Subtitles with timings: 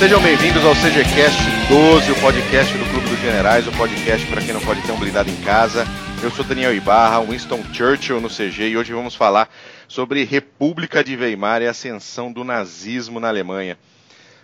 [0.00, 1.36] Sejam bem-vindos ao CGCast
[1.68, 4.98] 12, o podcast do Clube dos Generais, o podcast para quem não pode ter um
[4.98, 5.84] blindado em casa.
[6.22, 9.50] Eu sou Daniel Ibarra, Winston Churchill no CG e hoje vamos falar
[9.86, 13.76] sobre República de Weimar e a ascensão do nazismo na Alemanha.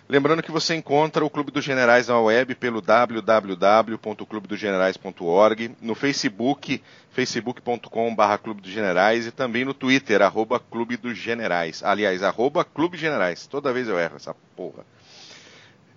[0.07, 8.37] Lembrando que você encontra o Clube dos Generais na web pelo www.clubedosgenerais.org, no Facebook, facebook.com.br
[8.43, 11.81] Clube dos Generais e também no Twitter, arroba Clube dos Generais.
[11.83, 13.47] Aliás, arroba Clube Generais.
[13.47, 14.85] Toda vez eu erro essa porra.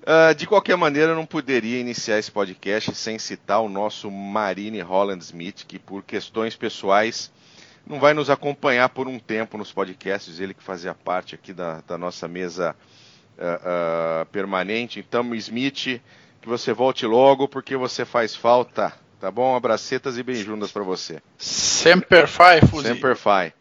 [0.03, 4.81] Uh, de qualquer maneira, eu não poderia iniciar esse podcast sem citar o nosso Marine
[4.81, 7.31] Holland Smith, que por questões pessoais
[7.87, 11.83] não vai nos acompanhar por um tempo nos podcasts, ele que fazia parte aqui da,
[11.87, 12.75] da nossa mesa
[13.37, 15.01] uh, uh, permanente.
[15.01, 16.01] Então, Smith,
[16.41, 18.93] que você volte logo, porque você faz falta.
[19.21, 19.55] Tá bom?
[19.55, 21.21] Abracetas e beijundas para você.
[21.37, 22.89] Semper Fi, Fuzi.
[22.89, 23.53] Semper Fi.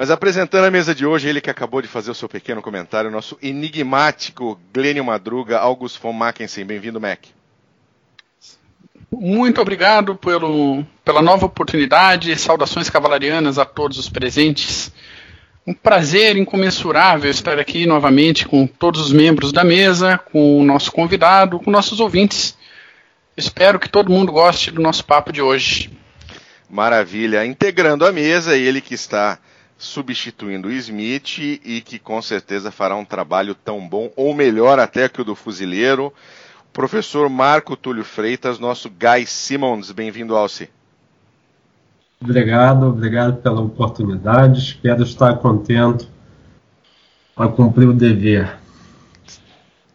[0.00, 3.10] Mas apresentando a mesa de hoje, ele que acabou de fazer o seu pequeno comentário,
[3.10, 6.64] nosso enigmático Glênio Madruga, August von Mackensen.
[6.64, 7.18] Bem-vindo, Mac.
[9.12, 12.34] Muito obrigado pelo, pela nova oportunidade.
[12.38, 14.90] Saudações cavalarianas a todos os presentes.
[15.66, 20.90] Um prazer incomensurável estar aqui novamente com todos os membros da mesa, com o nosso
[20.90, 22.56] convidado, com nossos ouvintes.
[23.36, 25.90] Espero que todo mundo goste do nosso papo de hoje.
[26.70, 27.44] Maravilha.
[27.44, 29.38] Integrando a mesa, ele que está
[29.80, 35.08] substituindo o Smith e que com certeza fará um trabalho tão bom, ou melhor até
[35.08, 36.12] que o do fuzileiro.
[36.70, 39.90] Professor Marco Túlio Freitas, nosso Guy Simmons.
[39.90, 40.68] Bem-vindo, Alci.
[42.22, 44.60] Obrigado, obrigado pela oportunidade.
[44.60, 46.06] Espero estar contente
[47.34, 48.58] para cumprir o dever.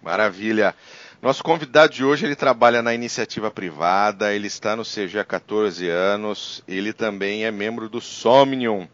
[0.01, 0.73] Maravilha.
[1.21, 5.87] Nosso convidado de hoje, ele trabalha na iniciativa privada, ele está no CG há 14
[5.87, 8.87] anos, ele também é membro do Somnium.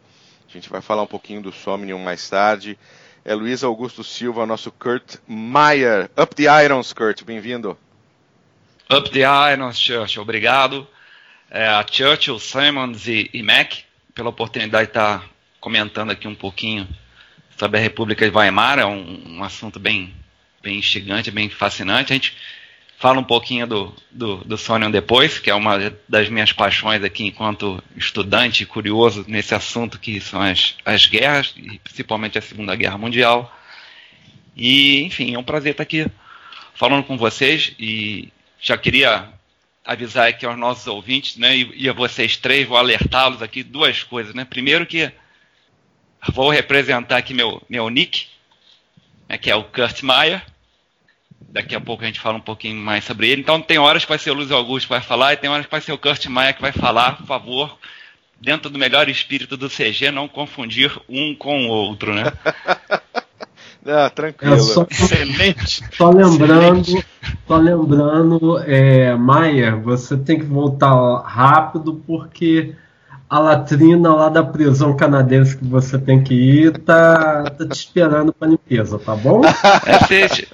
[0.52, 2.78] A gente vai falar um pouquinho do Somnium mais tarde.
[3.24, 6.10] É Luiz Augusto Silva, nosso Kurt Meyer.
[6.20, 7.76] Up the Irons, Kurt, bem-vindo.
[8.90, 10.86] Up the Irons, Churchill, obrigado
[11.52, 13.74] é, a Churchill, Simons e, e Mac
[14.14, 15.28] pela oportunidade de estar
[15.60, 16.88] comentando aqui um pouquinho
[17.58, 18.78] sobre a República de Weimar.
[18.78, 20.14] É um, um assunto bem,
[20.62, 22.12] bem instigante, bem fascinante.
[22.12, 22.34] A gente
[23.02, 27.26] fala um pouquinho do, do, do Sonion depois, que é uma das minhas paixões aqui
[27.26, 32.96] enquanto estudante curioso nesse assunto que são as, as guerras, e principalmente a Segunda Guerra
[32.96, 33.52] Mundial.
[34.56, 36.06] E, enfim, é um prazer estar aqui
[36.76, 39.28] falando com vocês e já queria
[39.84, 44.04] avisar aqui aos nossos ouvintes, né, e, e a vocês três, vou alertá-los aqui duas
[44.04, 44.44] coisas, né?
[44.44, 45.10] Primeiro que
[46.32, 48.28] vou representar aqui meu, meu nick,
[49.28, 50.51] né, que é o Kurt Meyer.
[51.50, 53.42] Daqui a pouco a gente fala um pouquinho mais sobre ele.
[53.42, 55.66] Então tem horas que vai ser o Luiz Augusto que vai falar e tem horas
[55.66, 57.78] que vai ser o Kurt Meyer que vai falar, por favor,
[58.40, 62.24] dentro do melhor espírito do CG, não confundir um com o outro, né?
[63.84, 64.54] Ah, tranquilo.
[64.54, 65.82] É só, Excelente.
[65.96, 67.06] Só lembrando, Excelente.
[67.48, 72.76] só lembrando, é, Maia, você tem que voltar rápido porque
[73.28, 78.32] a latrina lá da prisão canadense que você tem que ir tá, tá te esperando
[78.32, 79.42] para limpeza, tá bom?
[79.44, 80.52] É,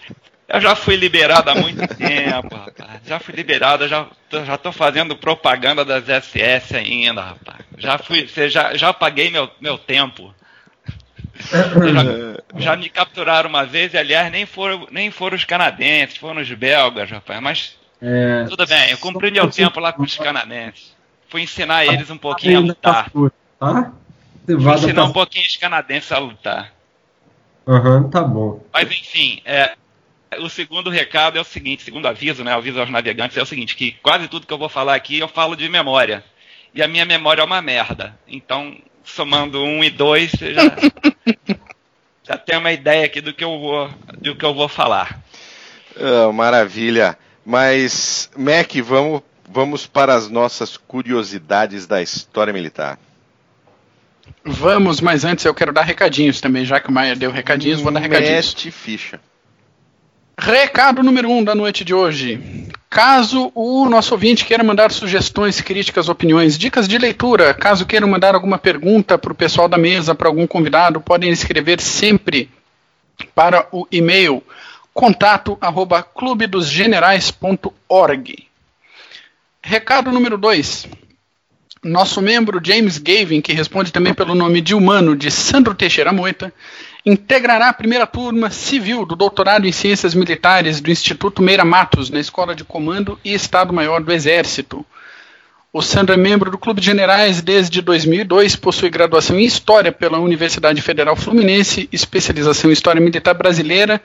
[0.48, 3.00] eu já fui liberado há muito tempo, rapaz.
[3.06, 7.60] Já fui liberado, já tô, já tô fazendo propaganda das SS ainda, rapaz.
[7.76, 10.34] Já fui, já, já paguei meu, meu tempo.
[11.38, 16.40] já, já, me capturaram uma vez, e aliás, nem foram, nem foram os canadenses, foram
[16.40, 17.40] os belgas, rapaz.
[17.40, 20.96] Mas é, tudo bem, eu cumpri meu tempo lá com os canadenses.
[21.28, 23.10] Fui ensinar eles um pouquinho a lutar.
[23.60, 23.92] Tá?
[24.46, 26.72] Fui ensinar um pouquinho os canadenses a lutar.
[27.66, 28.64] Aham, uhum, tá bom.
[28.72, 29.74] Mas enfim, é,
[30.38, 33.74] o segundo recado é o seguinte, segundo aviso, né, aviso aos navegantes é o seguinte,
[33.74, 36.24] que quase tudo que eu vou falar aqui eu falo de memória.
[36.74, 38.16] E a minha memória é uma merda.
[38.26, 40.62] Então, somando um e dois, você já,
[42.22, 45.18] já tem uma ideia aqui do que eu vou, do que eu vou falar.
[45.96, 47.18] Oh, maravilha.
[47.44, 52.98] Mas, Mac, vamos, vamos para as nossas curiosidades da história militar.
[54.44, 57.90] Vamos, mas antes eu quero dar recadinhos também, já que o Maia deu recadinhos, vou
[57.90, 58.54] dar recadinhos.
[58.54, 59.20] Mete ficha.
[60.40, 62.68] Recado número um da noite de hoje.
[62.88, 68.36] Caso o nosso ouvinte queira mandar sugestões, críticas, opiniões, dicas de leitura, caso queira mandar
[68.36, 72.48] alguma pergunta para o pessoal da mesa, para algum convidado, podem escrever sempre
[73.34, 74.40] para o e-mail
[74.94, 75.58] contato.
[79.60, 80.86] Recado número 2.
[81.82, 86.54] Nosso membro James Gavin, que responde também pelo nome de humano de Sandro Teixeira Moita,
[87.08, 92.20] integrará a primeira turma civil do doutorado em Ciências Militares do Instituto Meira Matos, na
[92.20, 94.84] Escola de Comando e Estado-Maior do Exército.
[95.72, 100.18] O Sandro é membro do Clube de Generais desde 2002, possui graduação em História pela
[100.18, 104.02] Universidade Federal Fluminense, especialização em História Militar Brasileira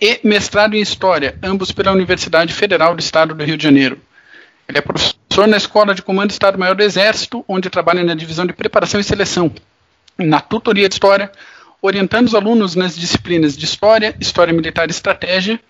[0.00, 4.00] e mestrado em História, ambos pela Universidade Federal do Estado do Rio de Janeiro.
[4.68, 8.46] Ele é professor na Escola de Comando do Estado-Maior do Exército, onde trabalha na divisão
[8.46, 9.52] de preparação e seleção,
[10.16, 11.32] na tutoria de História,
[11.86, 15.60] orientando os alunos nas disciplinas de História, História Militar e Estratégia,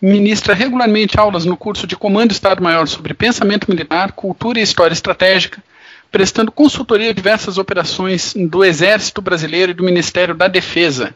[0.00, 5.62] ministra regularmente aulas no curso de Comando Estado-Maior sobre Pensamento Militar, Cultura e História Estratégica,
[6.10, 11.14] prestando consultoria a diversas operações do Exército Brasileiro e do Ministério da Defesa.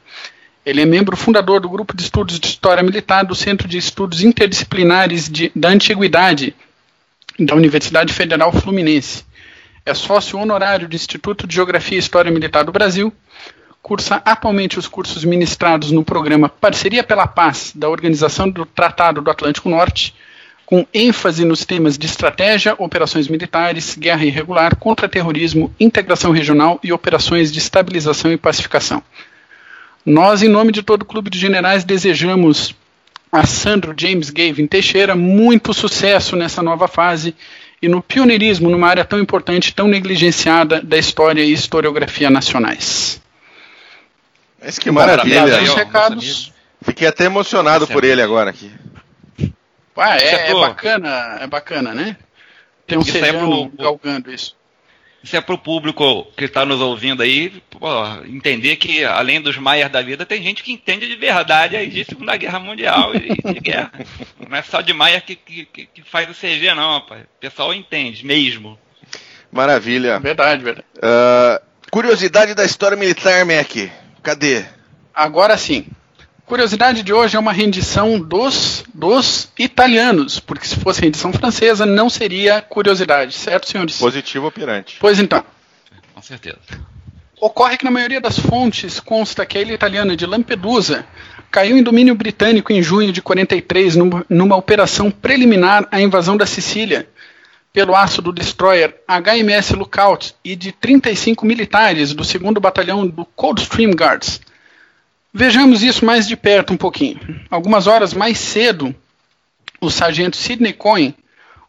[0.65, 4.23] Ele é membro fundador do Grupo de Estudos de História Militar do Centro de Estudos
[4.23, 6.55] Interdisciplinares de, da Antiguidade
[7.39, 9.25] da Universidade Federal Fluminense.
[9.85, 13.12] É sócio honorário do Instituto de Geografia e História Militar do Brasil.
[13.87, 19.31] Cursa atualmente os cursos ministrados no programa Parceria pela Paz da Organização do Tratado do
[19.31, 20.12] Atlântico Norte,
[20.67, 27.53] com ênfase nos temas de estratégia, operações militares, guerra irregular, contra-terrorismo, integração regional e operações
[27.53, 29.00] de estabilização e pacificação.
[30.05, 32.75] Nós, em nome de todo o Clube de Generais, desejamos
[33.31, 37.37] a Sandro James Gavin Teixeira muito sucesso nessa nova fase
[37.81, 43.25] e no pioneirismo numa área tão importante, tão negligenciada da história e historiografia nacionais.
[44.62, 45.58] Mas que maravilha.
[45.58, 46.53] Aí, recados.
[46.82, 48.70] Fiquei até emocionado por ele agora aqui.
[49.97, 52.17] Ah, é, é, bacana, é bacana, né?
[52.87, 54.55] Tem um Isso é pro- galgando isso.
[55.25, 57.88] Isso é pro público que está nos ouvindo aí, pô,
[58.26, 62.05] entender que além dos Maias da vida, tem gente que entende de verdade aí de
[62.05, 63.91] Segunda Guerra Mundial e de guerra.
[64.49, 67.23] Não é só de Maia que, que, que- faz o CG, não, rapaz.
[67.23, 68.79] O pessoal entende mesmo.
[69.50, 70.20] Maravilha.
[70.20, 70.87] Verdade, verdade.
[71.03, 71.61] Ah,
[71.91, 73.75] curiosidade da história militar, Mac.
[74.26, 74.64] Cadê?
[75.14, 75.87] Agora sim.
[76.46, 82.11] Curiosidade de hoje é uma rendição dos, dos italianos, porque se fosse rendição francesa não
[82.11, 83.96] seria curiosidade, certo, senhores?
[83.96, 84.96] Positivo operante.
[84.99, 85.44] Pois então.
[86.12, 86.58] Com certeza.
[87.40, 91.06] Ocorre que na maioria das fontes consta que a ilha italiana de Lampedusa
[91.49, 96.46] caiu em domínio britânico em junho de 43 numa, numa operação preliminar à invasão da
[96.46, 97.08] Sicília
[97.76, 103.90] pelo aço do destroyer HMS Lookout e de 35 militares do 2 Batalhão do Coldstream
[103.90, 104.40] Guards.
[105.31, 107.20] Vejamos isso mais de perto um pouquinho.
[107.50, 108.96] Algumas horas mais cedo,
[109.78, 111.14] o sargento Sidney Cohen,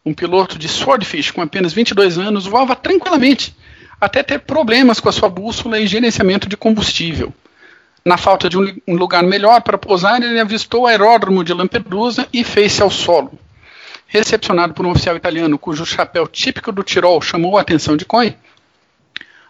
[0.02, 3.54] um piloto de Swordfish com apenas 22 anos, voava tranquilamente,
[4.00, 7.34] até ter problemas com a sua bússola e gerenciamento de combustível.
[8.02, 12.42] Na falta de um lugar melhor para pousar, ele avistou o aeródromo de Lampedusa e
[12.42, 13.38] fez-se ao solo.
[14.10, 18.34] Recepcionado por um oficial italiano cujo chapéu típico do Tirol chamou a atenção de Cohen,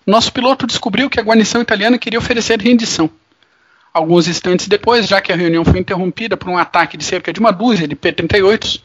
[0.05, 3.09] nosso piloto descobriu que a guarnição italiana queria oferecer rendição.
[3.95, 7.39] Alguns instantes depois, já que a reunião foi interrompida por um ataque de cerca de
[7.39, 8.81] uma dúzia de P-38s,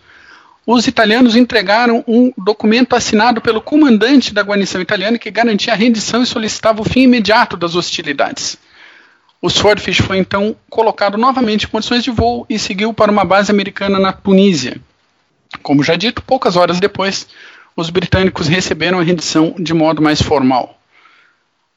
[0.63, 6.21] os italianos entregaram um documento assinado pelo comandante da guarnição italiana que garantia a rendição
[6.21, 8.59] e solicitava o fim imediato das hostilidades.
[9.41, 13.49] O Swordfish foi então colocado novamente em condições de voo e seguiu para uma base
[13.49, 14.79] americana na Tunísia.
[15.63, 17.27] Como já dito, poucas horas depois,
[17.75, 20.77] os britânicos receberam a rendição de modo mais formal.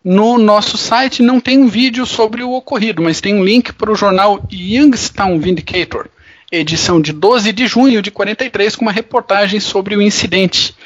[0.04, 3.90] No nosso site não tem um vídeo sobre o ocorrido, mas tem um link para
[3.90, 6.08] o jornal Youngstown Vindicator,
[6.50, 10.76] edição de 12 de junho de 43, com uma reportagem sobre o incidente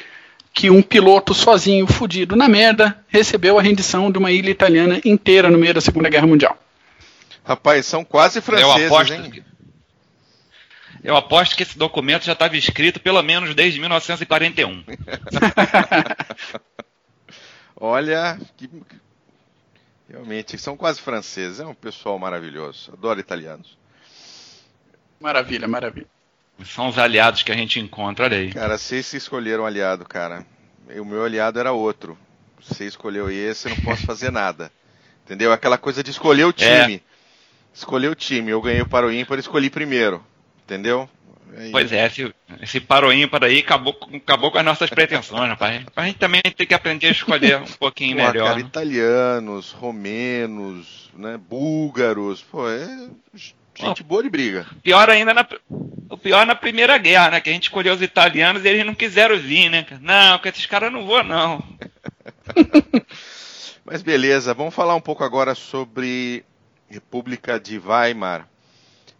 [0.53, 5.49] que um piloto sozinho, fudido na merda, recebeu a rendição de uma ilha italiana inteira
[5.49, 6.57] no meio da Segunda Guerra Mundial.
[7.43, 9.43] Rapaz, são quase Eu franceses, aposto, hein?
[11.03, 14.83] Eu aposto que esse documento já estava escrito pelo menos desde 1941.
[17.75, 18.69] Olha, que...
[20.09, 21.59] realmente, são quase franceses.
[21.59, 22.91] É um pessoal maravilhoso.
[22.93, 23.77] Adoro italianos.
[25.19, 26.07] Maravilha, maravilha.
[26.65, 28.51] São os aliados que a gente encontra, olha aí.
[28.51, 30.45] Cara, vocês se escolheram um aliado, cara.
[30.95, 32.17] O meu aliado era outro.
[32.59, 34.71] Você escolheu esse, eu não posso fazer nada.
[35.25, 35.51] Entendeu?
[35.51, 36.53] Aquela coisa de escolher o É.
[36.53, 37.03] time.
[37.73, 38.51] Escolher o time.
[38.51, 40.23] Eu ganhei para o ímpar, escolhi primeiro.
[40.63, 41.09] Entendeu?
[41.53, 41.69] É.
[41.69, 45.83] Pois é, esse, esse para aí acabou, com- acabou com as nossas pretensões, rapaz.
[45.95, 48.45] A gente também tem que aprender a escolher um pouquinho Pô, melhor.
[48.45, 48.61] cara, né?
[48.61, 53.09] italianos, romenos, né, búlgaros, pô, é
[53.75, 54.65] gente boa de briga.
[54.83, 55.45] Pior ainda na,
[56.09, 57.41] o pior na Primeira Guerra, né?
[57.41, 59.85] Que a gente escolheu os italianos e eles não quiseram vir, né?
[60.01, 61.63] Não, com esses caras não vou, não.
[63.83, 66.45] Mas beleza, vamos falar um pouco agora sobre
[66.89, 68.47] República de Weimar.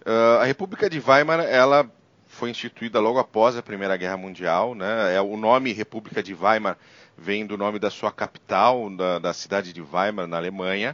[0.05, 1.89] Ah, a República de Weimar, ela
[2.27, 5.15] foi instituída logo após a Primeira Guerra Mundial, né?
[5.15, 6.77] É o nome República de Weimar
[7.17, 10.93] vem do nome da sua capital, da, da cidade de Weimar, na Alemanha,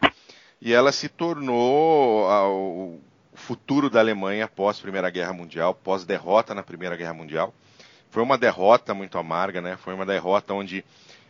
[0.59, 2.99] e ela se tornou ah, o
[3.33, 7.53] futuro da Alemanha após a Primeira Guerra Mundial, pós derrota na Primeira Guerra Mundial.
[8.09, 9.77] Foi uma derrota muito amarga, né?
[9.77, 10.83] Foi uma derrota onde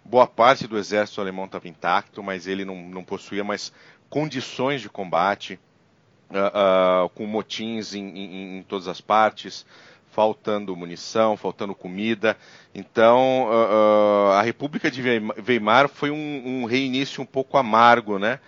[0.05, 3.73] boa parte do exército alemão estava intacto, mas ele não, não possuía mais
[4.09, 5.59] condições de combate.
[6.31, 9.65] Uh, com motins em, em, em, todas as partes,
[10.11, 12.37] faltando munição, faltando comida.
[12.73, 15.01] Então, uh, a República de
[15.45, 18.39] Weimar foi um, um reinício um pouco amargo, né?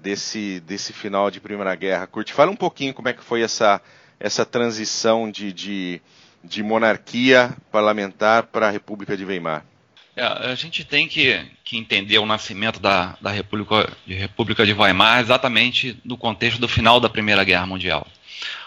[0.00, 2.06] desse, desse final de Primeira Guerra.
[2.06, 3.78] Curte, fala um pouquinho como é que foi essa,
[4.18, 6.00] essa transição de, de,
[6.42, 9.66] de monarquia parlamentar para a República de Weimar.
[10.14, 14.72] É, a gente tem que, que entender o nascimento da, da República, de República de
[14.72, 18.06] Weimar exatamente no contexto do final da Primeira Guerra Mundial.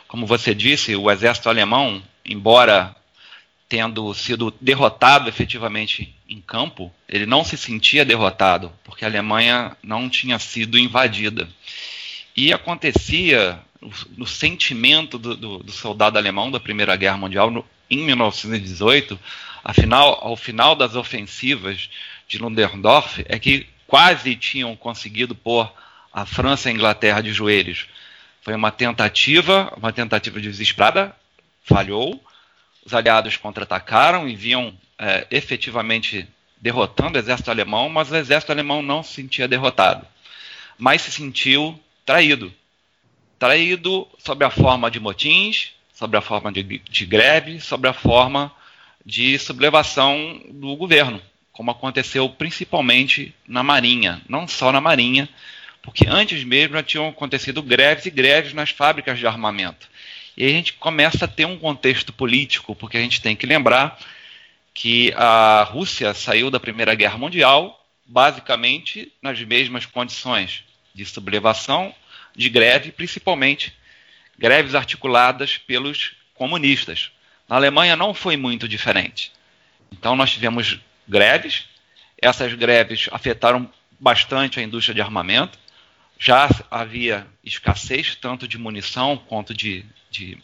[0.07, 2.95] Como você disse, o exército alemão, embora
[3.67, 10.07] tendo sido derrotado efetivamente em campo, ele não se sentia derrotado, porque a Alemanha não
[10.07, 11.47] tinha sido invadida.
[12.35, 13.59] E acontecia
[14.17, 19.19] no sentimento do, do, do soldado alemão da Primeira Guerra Mundial, no, em 1918,
[19.67, 21.89] Afinal, ao final das ofensivas
[22.27, 25.73] de Ludendorff, é que quase tinham conseguido pôr
[26.13, 27.87] a França e a Inglaterra de joelhos.
[28.43, 31.15] Foi uma tentativa, uma tentativa desesperada,
[31.63, 32.23] falhou.
[32.85, 36.27] Os aliados contra-atacaram e vinham é, efetivamente
[36.61, 40.05] derrotando o exército alemão, mas o exército alemão não se sentia derrotado,
[40.77, 42.53] mas se sentiu traído.
[43.39, 48.51] Traído sob a forma de motins, sob a forma de, de greve, sob a forma
[49.05, 51.21] de sublevação do governo,
[51.51, 55.29] como aconteceu principalmente na Marinha, não só na Marinha,
[55.81, 59.87] porque antes mesmo já tinham acontecido greves e greves nas fábricas de armamento.
[60.35, 63.45] E aí a gente começa a ter um contexto político, porque a gente tem que
[63.45, 63.97] lembrar
[64.73, 71.93] que a Rússia saiu da Primeira Guerra Mundial basicamente nas mesmas condições de sublevação,
[72.35, 73.73] de greve, principalmente
[74.37, 77.11] greves articuladas pelos comunistas.
[77.47, 79.31] Na Alemanha não foi muito diferente.
[79.91, 81.65] Então nós tivemos greves,
[82.21, 85.57] essas greves afetaram bastante a indústria de armamento.
[86.17, 90.37] Já havia escassez tanto de munição quanto de, de,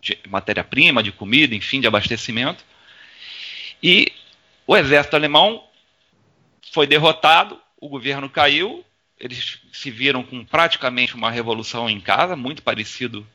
[0.00, 2.64] de matéria-prima, de comida, enfim, de abastecimento.
[3.82, 4.12] E
[4.66, 5.64] o exército alemão
[6.72, 8.84] foi derrotado, o governo caiu,
[9.18, 13.26] eles se viram com praticamente uma revolução em casa, muito parecido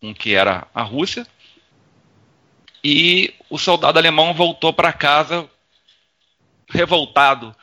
[0.00, 1.26] com o que era a Rússia.
[2.90, 5.46] E o soldado alemão voltou para casa
[6.70, 7.54] revoltado,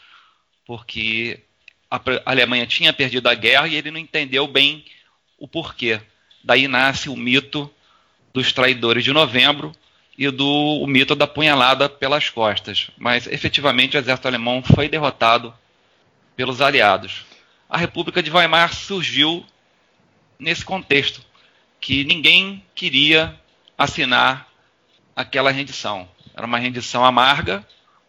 [0.67, 1.39] porque
[1.89, 4.85] a Alemanha tinha perdido a guerra e ele não entendeu bem
[5.39, 5.99] o porquê.
[6.43, 7.67] Daí nasce o mito
[8.31, 9.71] dos traidores de novembro
[10.15, 12.91] e do o mito da punhalada pelas costas.
[12.95, 15.51] Mas efetivamente o exército alemão foi derrotado
[16.35, 17.25] pelos aliados.
[17.67, 19.43] A República de Weimar surgiu
[20.37, 21.19] nesse contexto,
[21.81, 23.35] que ninguém queria
[23.75, 24.53] assinar
[25.15, 26.07] aquela rendição.
[26.35, 27.65] Era uma rendição amarga,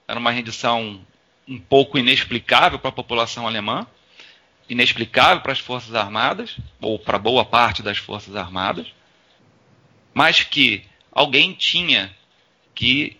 [0.08, 1.00] era uma rendição
[1.46, 3.86] um pouco inexplicável para a população alemã,
[4.68, 8.92] inexplicável para as Forças Armadas, ou para boa parte das Forças Armadas,
[10.12, 12.14] mas que alguém tinha
[12.74, 13.16] que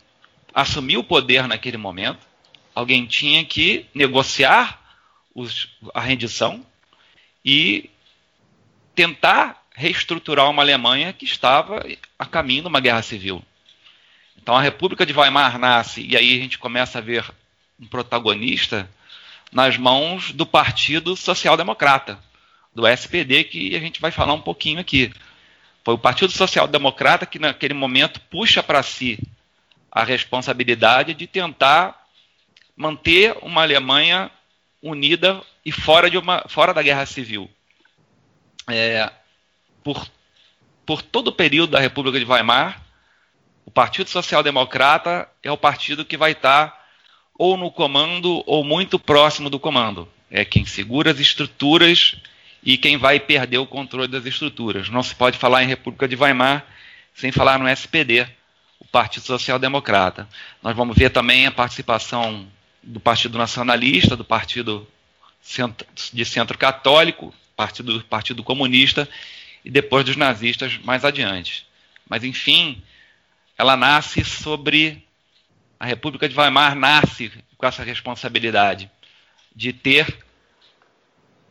[0.53, 2.27] assumir o poder naquele momento,
[2.75, 4.81] alguém tinha que negociar
[5.35, 6.67] os, a rendição
[7.45, 7.91] e
[8.95, 11.87] tentar reestruturar uma Alemanha que estava
[12.19, 13.45] a caminho de uma guerra civil.
[14.47, 17.29] Então a República de Weimar nasce e aí a gente começa a ver
[17.81, 18.89] um protagonista
[19.51, 22.17] nas mãos do Partido Social Democrata,
[22.73, 25.13] do SPD, que a gente vai falar um pouquinho aqui.
[25.85, 29.19] Foi o Partido Social Democrata que naquele momento puxa para si
[29.91, 32.07] a responsabilidade de tentar
[32.77, 34.31] manter uma Alemanha
[34.81, 37.51] unida e fora, de uma, fora da guerra civil.
[38.69, 39.11] É,
[39.83, 40.09] por,
[40.87, 42.86] por todo o período da República de Weimar,
[43.67, 46.87] o Partido Social Democrata é o partido que vai estar
[47.37, 50.09] ou no comando ou muito próximo do comando.
[50.31, 52.17] É quem segura as estruturas
[52.63, 54.89] e quem vai perder o controle das estruturas.
[54.89, 56.65] Não se pode falar em República de Weimar
[57.13, 58.27] sem falar no SPD,
[58.79, 60.29] o Partido Social Democrata.
[60.63, 62.47] Nós vamos ver também a participação
[62.83, 64.87] do Partido Nacionalista, do Partido
[66.13, 69.09] de Centro Católico, Partido, Partido Comunista
[69.65, 71.67] e depois dos nazistas mais adiante.
[72.09, 72.81] Mas, enfim,
[73.59, 75.05] ela nasce sobre.
[75.79, 78.91] A República de Weimar nasce com essa responsabilidade
[79.55, 80.25] de ter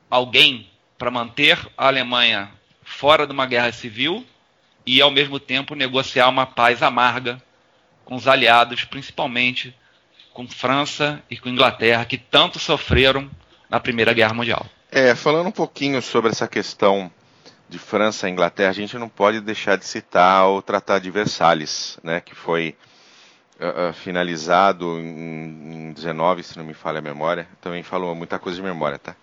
[0.10, 2.50] alguém para manter a Alemanha
[2.84, 4.26] fora de uma guerra civil
[4.86, 7.42] e, ao mesmo tempo, negociar uma paz amarga
[8.04, 9.76] com os aliados, principalmente
[10.34, 13.30] com França e com Inglaterra, que tanto sofreram
[13.70, 14.66] na Primeira Guerra Mundial.
[14.92, 17.12] É, falando um pouquinho sobre essa questão
[17.68, 21.98] de França e Inglaterra, a gente não pode deixar de citar o Tratado de Versalhes,
[22.04, 22.76] né, que foi
[23.60, 27.48] uh, finalizado em, em 19, se não me falha a memória.
[27.62, 29.16] Também falou muita coisa de memória, tá?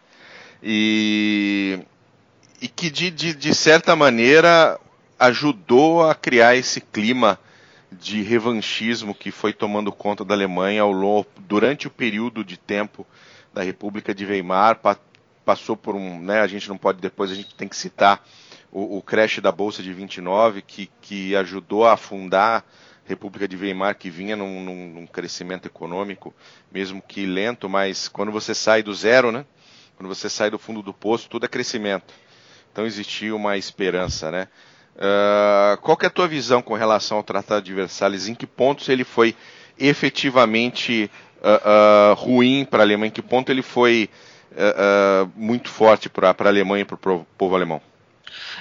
[0.62, 1.80] E,
[2.60, 4.78] e que de, de, de certa maneira
[5.18, 7.38] ajudou a criar esse clima
[7.90, 13.06] de revanchismo que foi tomando conta da Alemanha ao longo, durante o período de tempo
[13.52, 14.76] da República de Weimar,
[15.44, 18.24] passou por um, né, a gente não pode depois a gente tem que citar
[18.70, 23.56] o, o crash da bolsa de 29 que, que ajudou a afundar a República de
[23.56, 26.34] Weimar que vinha num, num, num crescimento econômico,
[26.70, 29.44] mesmo que lento, mas quando você sai do zero, né,
[29.96, 32.12] quando você sai do fundo do poço, tudo é crescimento.
[32.72, 34.48] Então existia uma esperança, né?
[34.96, 38.28] Uh, qual é a tua visão com relação ao Tratado de Versalhes?
[38.28, 39.34] Em que pontos ele foi
[39.78, 43.08] efetivamente uh, uh, ruim para a Alemanha?
[43.08, 44.10] Em que ponto ele foi
[45.34, 47.80] muito forte para a Alemanha e para o povo alemão?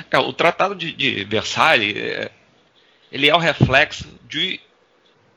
[0.10, 2.32] É, o Tratado de, de Versalhes é,
[3.12, 4.60] ele é o reflexo de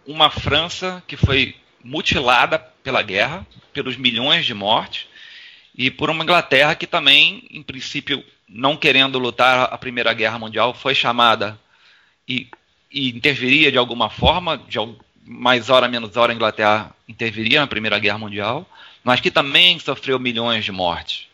[0.07, 5.07] uma França que foi mutilada pela guerra, pelos milhões de mortes,
[5.77, 10.73] e por uma Inglaterra que também, em princípio, não querendo lutar a Primeira Guerra Mundial,
[10.73, 11.59] foi chamada
[12.29, 12.49] e,
[12.91, 14.79] e interviria de alguma forma, de
[15.27, 18.69] mais hora menos hora a Inglaterra interviria na Primeira Guerra Mundial,
[19.05, 21.27] mas que também sofreu milhões de mortes.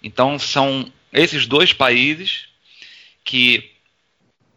[0.00, 2.48] Então são esses dois países
[3.24, 3.72] que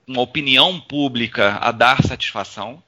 [0.08, 2.82] uma opinião pública a dar satisfação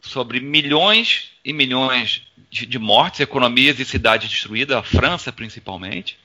[0.00, 6.18] sobre milhões e milhões de, de mortes, economias e cidades destruídas, a França principalmente,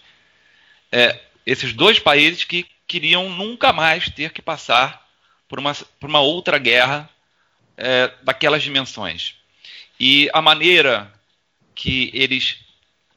[0.91, 5.07] é, esses dois países que queriam nunca mais ter que passar
[5.47, 7.09] por uma, por uma outra guerra
[7.77, 9.35] é, daquelas dimensões.
[9.99, 11.11] E a maneira
[11.81, 12.59] que eles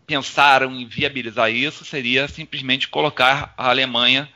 [0.07, 4.27] pensaram em viabilizar isso seria simplesmente colocar a Alemanha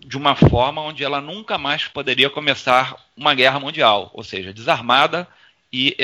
[0.00, 5.28] de uma forma onde ela nunca mais poderia começar uma guerra mundial, ou seja, desarmada
[5.70, 5.94] e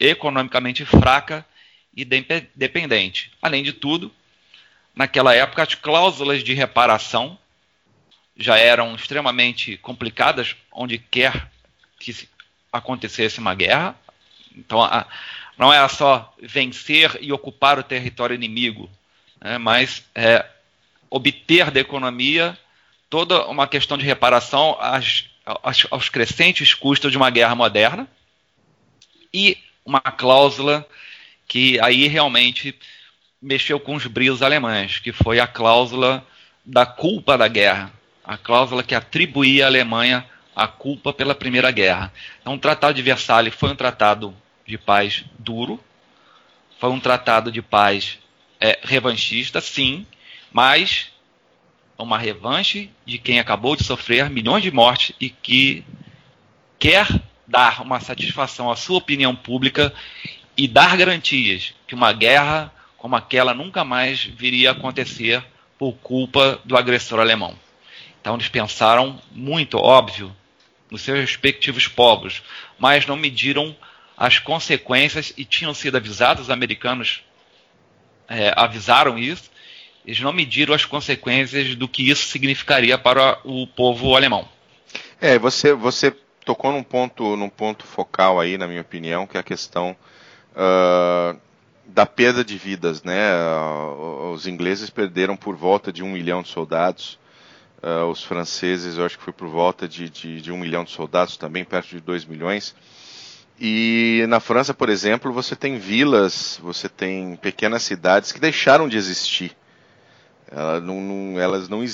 [0.00, 1.44] economicamente fraca
[1.94, 2.06] e
[2.54, 3.30] dependente.
[3.42, 4.10] Além de tudo,
[4.94, 7.38] naquela época as cláusulas de reparação
[8.34, 11.50] já eram extremamente complicadas onde quer
[12.00, 12.16] que
[12.72, 13.94] acontecesse uma guerra.
[14.56, 15.06] Então, a,
[15.58, 18.90] não era só vencer e ocupar o território inimigo,
[19.40, 20.44] né, mas é,
[21.10, 22.58] obter da economia
[23.08, 25.24] toda uma questão de reparação às,
[25.62, 28.08] às, aos crescentes custos de uma guerra moderna
[29.32, 30.86] e uma cláusula
[31.46, 32.74] que aí realmente
[33.40, 36.26] mexeu com os brios alemães, que foi a cláusula
[36.64, 37.92] da culpa da guerra,
[38.24, 42.12] a cláusula que atribuía à Alemanha a culpa pela Primeira Guerra.
[42.40, 44.34] Então, o Tratado de Versalhes foi um tratado
[44.66, 45.80] de paz duro,
[46.78, 48.18] foi um tratado de paz
[48.60, 50.06] é, revanchista, sim,
[50.52, 51.10] mas
[51.98, 55.84] uma revanche de quem acabou de sofrer milhões de mortes e que
[56.78, 57.06] quer
[57.46, 59.94] dar uma satisfação à sua opinião pública
[60.56, 65.44] e dar garantias que uma guerra como aquela nunca mais viria a acontecer
[65.78, 67.56] por culpa do agressor alemão.
[68.20, 70.34] Então eles pensaram muito, óbvio,
[70.90, 72.42] nos seus respectivos povos,
[72.78, 73.76] mas não mediram
[74.16, 77.22] as consequências e tinham sido avisados, os americanos
[78.28, 79.50] é, avisaram isso,
[80.06, 84.48] eles não mediram as consequências do que isso significaria para o povo alemão.
[85.20, 89.40] É, você, você tocou num ponto, num ponto focal aí, na minha opinião, que é
[89.40, 89.96] a questão
[90.52, 91.38] uh,
[91.86, 93.32] da perda de vidas, né?
[93.34, 97.18] Uh, os ingleses perderam por volta de um milhão de soldados,
[97.82, 100.90] uh, os franceses, eu acho que foi por volta de, de, de um milhão de
[100.92, 102.74] soldados também, perto de dois milhões.
[103.58, 108.96] E na França, por exemplo, você tem vilas, você tem pequenas cidades que deixaram de
[108.96, 109.56] existir
[110.50, 111.84] ela não, não, elas não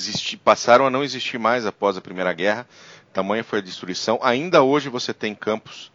[0.43, 2.67] passaram a não existir mais após a Primeira Guerra.
[3.11, 4.19] Tamanha foi a destruição.
[4.21, 5.91] Ainda hoje você tem campos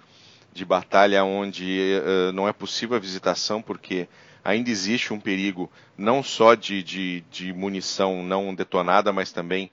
[0.53, 4.09] de batalha onde uh, não é possível a visitação porque
[4.45, 9.71] ainda existe um perigo não só de, de, de munição não detonada, mas também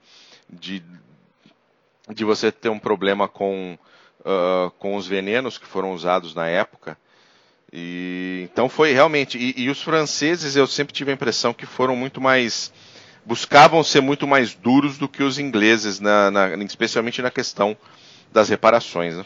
[0.50, 0.84] de,
[2.14, 3.78] de você ter um problema com,
[4.26, 6.98] uh, com os venenos que foram usados na época.
[7.72, 9.38] E, então foi realmente.
[9.38, 12.74] E, e, os franceses eu sempre tive a impressão que foram muito mais.
[13.24, 17.78] buscavam ser muito mais duros do que os ingleses, na, na especialmente na questão
[18.32, 19.16] das reparações.
[19.16, 19.26] Né?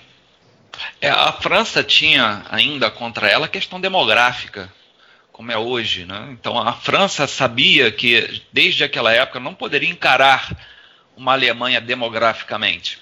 [1.01, 4.71] É, a França tinha ainda contra ela a questão demográfica,
[5.31, 6.05] como é hoje.
[6.05, 6.29] Né?
[6.31, 10.55] Então a França sabia que desde aquela época não poderia encarar
[11.15, 12.99] uma Alemanha demograficamente.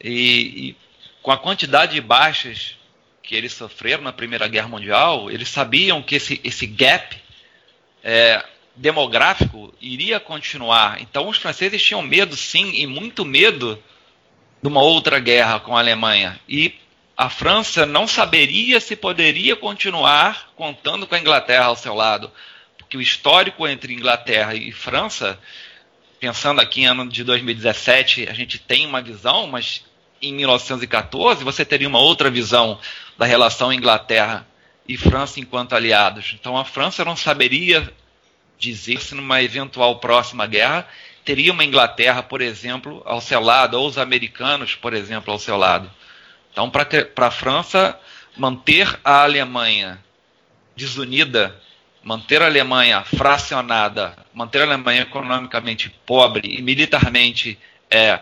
[0.00, 0.76] E, e
[1.22, 2.76] com a quantidade de baixas
[3.22, 7.16] que eles sofreram na Primeira Guerra Mundial, eles sabiam que esse, esse gap
[8.02, 11.00] é, demográfico iria continuar.
[11.00, 13.80] Então os franceses tinham medo, sim, e muito medo
[14.60, 16.40] de uma outra guerra com a Alemanha.
[16.48, 16.74] E
[17.16, 22.30] a França não saberia se poderia continuar contando com a Inglaterra ao seu lado,
[22.76, 25.38] porque o histórico entre Inglaterra e França
[26.18, 29.84] pensando aqui em ano de 2017, a gente tem uma visão, mas
[30.22, 32.78] em 1914 você teria uma outra visão
[33.18, 34.46] da relação Inglaterra
[34.88, 36.34] e França enquanto aliados.
[36.38, 37.92] Então a França não saberia
[38.58, 40.88] dizer se numa eventual próxima guerra
[41.24, 45.56] teria uma Inglaterra, por exemplo, ao seu lado, ou os americanos, por exemplo, ao seu
[45.56, 45.90] lado.
[46.52, 47.98] Então, para a França
[48.36, 50.02] manter a Alemanha
[50.76, 51.60] desunida,
[52.02, 57.58] manter a Alemanha fracionada, manter a Alemanha economicamente pobre e militarmente
[57.90, 58.20] é,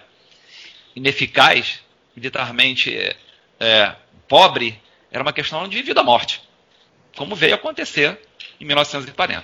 [0.94, 1.80] ineficaz,
[2.20, 3.16] militarmente é,
[3.58, 3.96] é,
[4.28, 4.78] pobre,
[5.10, 6.42] era uma questão de vida ou morte,
[7.16, 8.18] como veio acontecer
[8.60, 9.42] em 1940.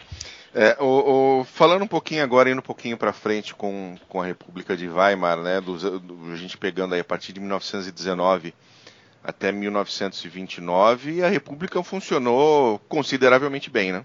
[0.54, 4.26] É, o, o, falando um pouquinho agora, indo um pouquinho para frente com, com a
[4.26, 8.54] República de Weimar, né, do, do, a gente pegando aí a partir de 1919
[9.24, 14.04] até 1929, a República funcionou consideravelmente bem, né?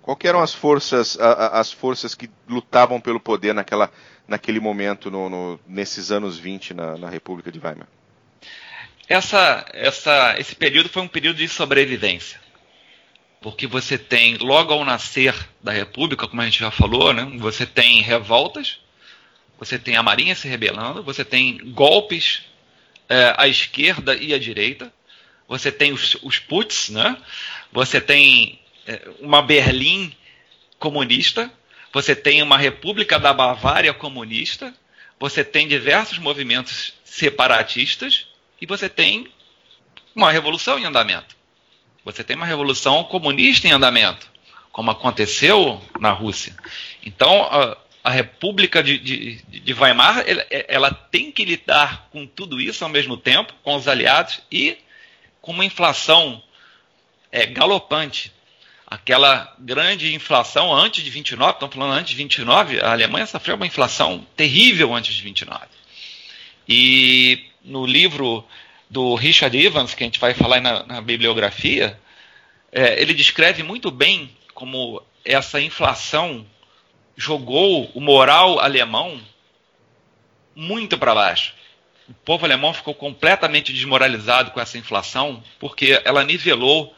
[0.00, 3.90] Qual eram as forças, a, as forças que lutavam pelo poder naquela,
[4.26, 7.88] naquele momento, no, no, nesses anos 20 na, na República de Weimar?
[9.12, 12.40] Essa, essa, esse período foi um período de sobrevivência.
[13.42, 17.66] Porque você tem, logo ao nascer da República, como a gente já falou, né, você
[17.66, 18.78] tem revoltas,
[19.58, 22.44] você tem a Marinha se rebelando, você tem golpes
[23.06, 24.90] é, à esquerda e à direita,
[25.46, 27.14] você tem os, os puts, né,
[27.70, 30.10] você tem é, uma Berlim
[30.78, 31.52] comunista,
[31.92, 34.72] você tem uma República da Bavária comunista,
[35.20, 38.31] você tem diversos movimentos separatistas
[38.62, 39.26] e você tem
[40.14, 41.34] uma revolução em andamento.
[42.04, 44.30] Você tem uma revolução comunista em andamento,
[44.70, 46.54] como aconteceu na Rússia.
[47.04, 52.60] Então, a, a República de, de, de Weimar ela, ela, tem que lidar com tudo
[52.60, 54.78] isso ao mesmo tempo, com os aliados e
[55.40, 56.40] com uma inflação
[57.32, 58.32] é, galopante.
[58.86, 63.66] Aquela grande inflação antes de 29, estamos falando antes de 29, a Alemanha sofreu uma
[63.66, 65.66] inflação terrível antes de 29.
[66.68, 68.44] E no livro
[68.88, 71.98] do Richard Evans, que a gente vai falar na, na bibliografia,
[72.70, 76.46] é, ele descreve muito bem como essa inflação
[77.16, 79.20] jogou o moral alemão
[80.54, 81.54] muito para baixo.
[82.08, 86.94] O povo alemão ficou completamente desmoralizado com essa inflação, porque ela nivelou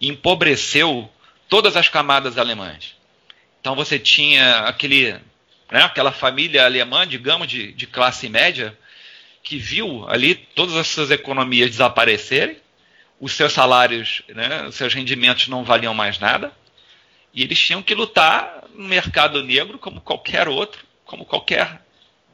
[0.00, 1.08] e empobreceu
[1.48, 2.96] todas as camadas alemãs.
[3.60, 5.12] Então você tinha aquele,
[5.70, 8.76] né, aquela família alemã, digamos, de, de classe média,
[9.42, 12.56] que viu ali todas as suas economias desaparecerem,
[13.20, 16.52] os seus salários, né, os seus rendimentos não valiam mais nada,
[17.34, 21.82] e eles tinham que lutar no mercado negro como qualquer outro, como qualquer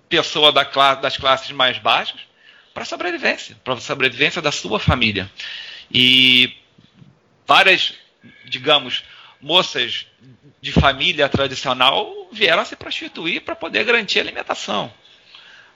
[0.09, 2.21] pessoa da classe, das classes mais baixas,
[2.73, 5.31] para sobrevivência, para a sobrevivência da sua família.
[5.93, 6.57] E
[7.47, 7.95] várias,
[8.47, 9.03] digamos,
[9.41, 10.07] moças
[10.61, 14.93] de família tradicional vieram se prostituir para poder garantir a alimentação.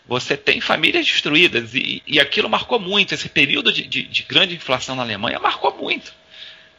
[0.06, 3.14] Você tem famílias destruídas e, e aquilo marcou muito.
[3.14, 6.12] Esse período de, de, de grande inflação na Alemanha marcou muito.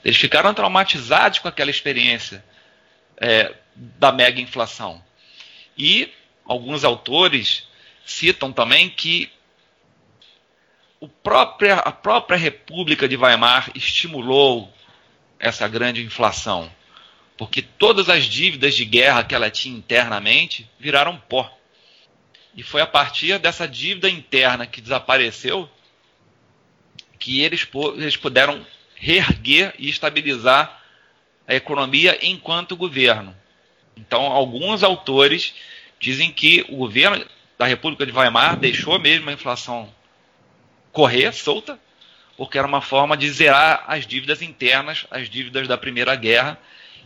[0.03, 2.43] Eles ficaram traumatizados com aquela experiência
[3.17, 5.03] é, da mega inflação.
[5.77, 6.11] E
[6.45, 7.67] alguns autores
[8.05, 9.31] citam também que
[11.07, 14.71] própria, a própria República de Weimar estimulou
[15.39, 16.71] essa grande inflação,
[17.37, 21.51] porque todas as dívidas de guerra que ela tinha internamente viraram pó.
[22.55, 25.69] E foi a partir dessa dívida interna que desapareceu
[27.19, 30.81] que eles, eles puderam reerguer e estabilizar
[31.47, 33.35] a economia enquanto governo.
[33.95, 35.53] Então, alguns autores
[35.99, 37.25] dizem que o governo
[37.57, 39.93] da República de Weimar deixou mesmo a inflação
[40.91, 41.79] correr solta,
[42.37, 46.59] porque era uma forma de zerar as dívidas internas, as dívidas da Primeira Guerra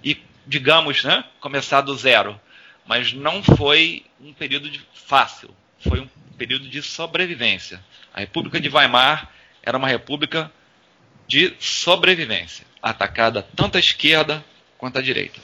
[0.03, 2.39] e, digamos, né, começar do zero
[2.87, 5.49] mas não foi um período de, fácil,
[5.79, 7.83] foi um período de sobrevivência.
[8.13, 9.29] A República de Weimar
[9.61, 10.51] era uma república
[11.27, 14.43] de sobrevivência, atacada tanto à esquerda
[14.77, 15.39] quanto à direita.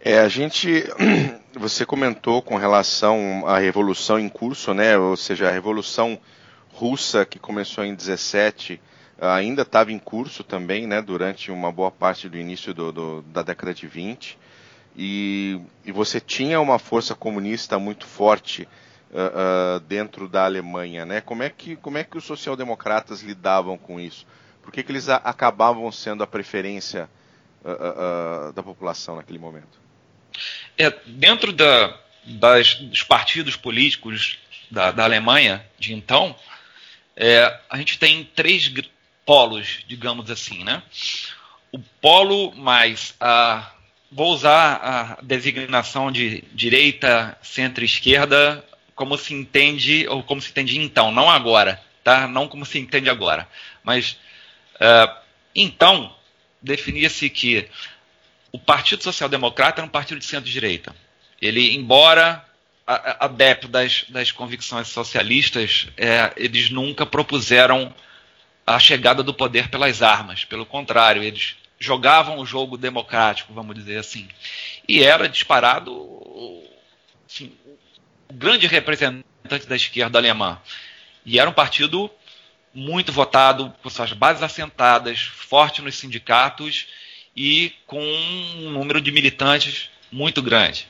[0.00, 0.84] É, a gente,
[1.54, 4.98] você comentou com relação à revolução em curso, né?
[4.98, 6.20] Ou seja, a revolução
[6.72, 8.80] russa que começou em 17
[9.18, 11.00] ainda estava em curso também, né?
[11.00, 14.36] Durante uma boa parte do início do, do, da década de 20
[14.96, 18.68] e, e você tinha uma força comunista muito forte
[19.10, 21.20] uh, uh, dentro da Alemanha, né?
[21.20, 24.26] Como é que como é que os social-democratas lidavam com isso?
[24.62, 27.08] Por que, que eles a, acabavam sendo a preferência
[27.64, 29.78] uh, da população naquele momento?
[30.78, 34.38] É, dentro da, das, dos partidos políticos
[34.70, 36.34] da, da Alemanha de então,
[37.16, 38.72] é, a gente tem três
[39.24, 40.82] polos, digamos assim, né?
[41.72, 43.72] O polo mais a
[44.14, 51.10] vou usar a designação de direita, centro-esquerda como se entende, ou como se entende então,
[51.10, 52.28] não agora, tá?
[52.28, 53.48] Não como se entende agora.
[53.82, 54.12] Mas
[54.76, 55.12] uh,
[55.52, 56.14] então
[56.62, 57.68] definia-se que
[58.52, 60.94] o Partido Social Democrata era um partido de centro-direita.
[61.42, 62.44] Ele, embora
[62.86, 67.92] adepto das, das convicções socialistas, é, eles nunca propuseram
[68.64, 70.44] a chegada do poder pelas armas.
[70.44, 74.28] Pelo contrário, eles jogavam o jogo democrático, vamos dizer assim.
[74.88, 75.92] E era disparado
[77.28, 77.52] assim,
[78.28, 80.60] o grande representante da esquerda alemã.
[81.24, 82.10] E era um partido
[82.74, 86.86] muito votado, com suas bases assentadas, forte nos sindicatos
[87.36, 90.88] e com um número de militantes muito grande.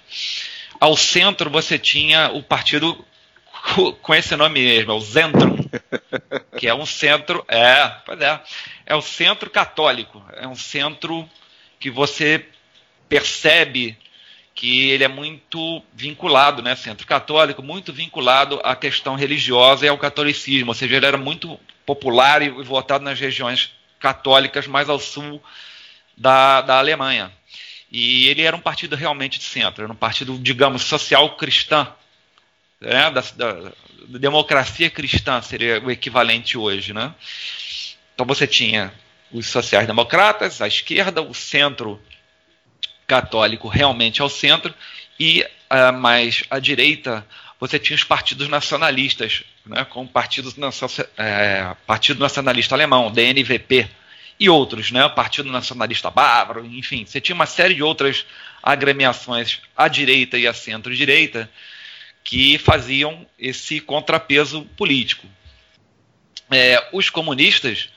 [0.81, 3.05] Ao centro você tinha o partido
[4.01, 5.57] com esse nome mesmo, é o Zentrum,
[6.59, 8.41] que é um centro, é, pois é,
[8.87, 11.29] é o centro católico, é um centro
[11.79, 12.47] que você
[13.09, 13.97] percebe
[14.55, 19.99] que ele é muito vinculado, né, centro católico, muito vinculado à questão religiosa e ao
[19.99, 25.43] catolicismo, ou seja, ele era muito popular e votado nas regiões católicas mais ao sul
[26.17, 27.33] da, da Alemanha.
[27.91, 31.89] E ele era um partido realmente de centro, era um partido, digamos, social cristã,
[32.81, 33.53] né, da, da,
[34.07, 37.15] da democracia cristã seria o equivalente hoje, né?
[38.15, 38.93] Então você tinha
[39.33, 42.01] os sociais-democratas, a esquerda, o centro
[43.07, 44.73] católico realmente ao centro
[45.19, 47.27] e uh, mais à direita
[47.59, 50.53] você tinha os partidos nacionalistas, né, como Partido,
[51.17, 53.89] é, Partido Nacionalista Alemão, DNVP,
[54.39, 58.27] e outros, né, Partido Nacionalista Bávaro, enfim, você tinha uma série de outras
[58.63, 61.51] agremiações à direita e à centro-direita
[62.23, 65.27] que faziam esse contrapeso político.
[66.51, 67.91] É, os comunistas,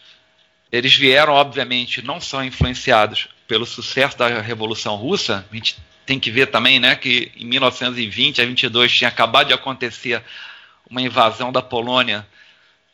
[0.71, 5.45] eles vieram, obviamente, não são influenciados pelo sucesso da Revolução Russa.
[5.51, 9.53] A gente tem que ver também né, que em 1920 a 22 tinha acabado de
[9.53, 10.23] acontecer
[10.89, 12.25] uma invasão da Polônia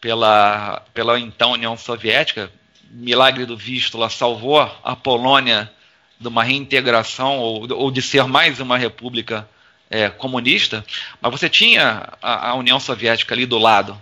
[0.02, 2.52] pela, pela então União Soviética.
[2.90, 5.72] Milagre do Vístula salvou a Polônia
[6.20, 9.48] de uma reintegração ou, ou de ser mais uma república
[9.90, 10.84] é, comunista,
[11.22, 14.00] mas você tinha a, a, União Soviética ali do lado.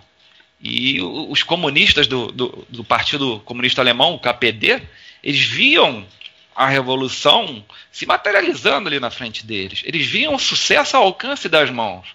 [0.62, 4.80] E os comunistas do, do, do Partido Comunista Alemão, o KPD,
[5.22, 6.06] eles viam
[6.54, 9.82] a revolução se materializando ali na frente deles.
[9.84, 12.06] Eles viam o sucesso ao alcance das mãos.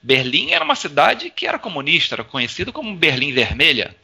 [0.00, 3.96] Berlim era uma cidade que era comunista, era conhecido como Berlim Vermelha.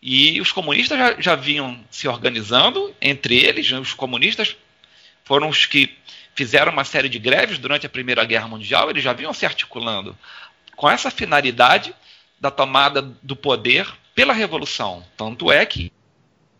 [0.00, 4.56] E os comunistas já, já vinham se organizando, entre eles, os comunistas
[5.22, 5.94] foram os que
[6.34, 10.16] fizeram uma série de greves durante a Primeira Guerra Mundial, eles já vinham se articulando
[10.74, 11.94] com essa finalidade
[12.42, 15.06] da tomada do poder pela revolução.
[15.16, 15.92] Tanto é que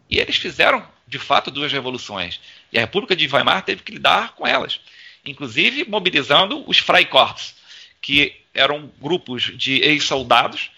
[0.09, 2.39] e eles fizeram, de fato, duas revoluções.
[2.73, 4.79] E a República de Weimar teve que lidar com elas,
[5.27, 7.57] inclusive mobilizando os Freikorps,
[8.01, 10.71] que eram grupos de ex-soldados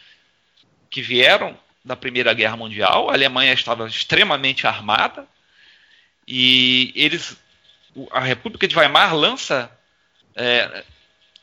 [0.89, 3.11] que vieram da Primeira Guerra Mundial.
[3.11, 5.29] A Alemanha estava extremamente armada
[6.27, 7.37] e eles
[8.11, 9.71] a República de Weimar lança
[10.35, 10.85] é,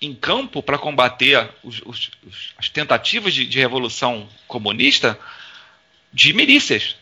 [0.01, 2.11] em campo para combater os, os,
[2.57, 5.19] as tentativas de, de, revolução comunista
[6.11, 6.95] de milícias,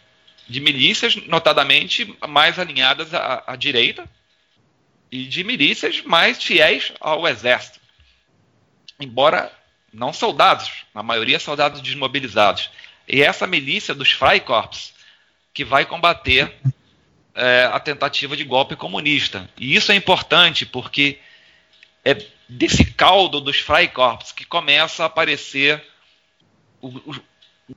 [0.47, 4.07] de milícias notadamente mais alinhadas à, à direita
[5.09, 7.79] e de milícias mais fiéis ao exército,
[8.99, 9.51] embora
[9.93, 12.69] não soldados, na maioria soldados desmobilizados.
[13.07, 14.93] E essa milícia dos Freikorps
[15.53, 16.53] que vai combater
[17.33, 19.49] é, a tentativa de golpe comunista.
[19.57, 21.17] E isso é importante porque
[22.03, 22.13] é
[22.49, 25.83] desse caldo dos Freikorps que começa a aparecer
[26.81, 27.15] o, o,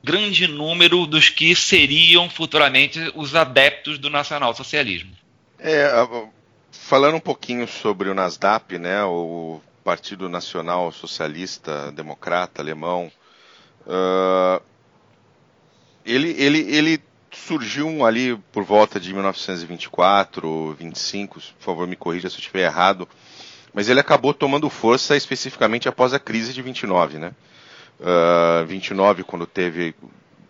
[0.01, 5.11] grande número dos que seriam futuramente os adeptos do nacionalsocialismo.
[5.59, 5.87] É,
[6.71, 13.11] falando um pouquinho sobre o NASDAP, né, o Partido Nacional Socialista Democrata Alemão,
[13.85, 14.61] uh,
[16.03, 22.35] ele, ele, ele surgiu ali por volta de 1924, 25, por favor me corrija se
[22.35, 23.07] eu estiver errado,
[23.73, 27.31] mas ele acabou tomando força especificamente após a crise de 29, né?
[27.99, 29.95] Uh, 29, quando teve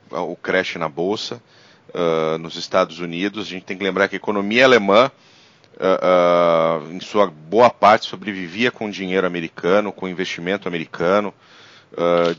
[0.10, 1.42] o crash na bolsa
[1.90, 5.12] uh, nos Estados Unidos, a gente tem que lembrar que a economia alemã,
[5.76, 11.34] uh, em sua boa parte, sobrevivia com dinheiro americano, com investimento americano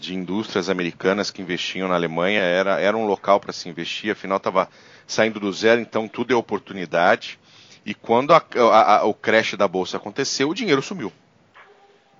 [0.00, 4.38] de indústrias americanas que investiam na Alemanha, era, era um local para se investir, afinal
[4.38, 4.68] estava
[5.06, 7.38] saindo do zero, então tudo é oportunidade.
[7.84, 11.12] E quando a, a, o crash da bolsa aconteceu, o dinheiro sumiu.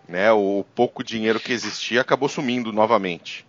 [0.08, 0.30] Né?
[0.32, 3.46] O, o, pouco dinheiro que existia acabou sumindo novamente.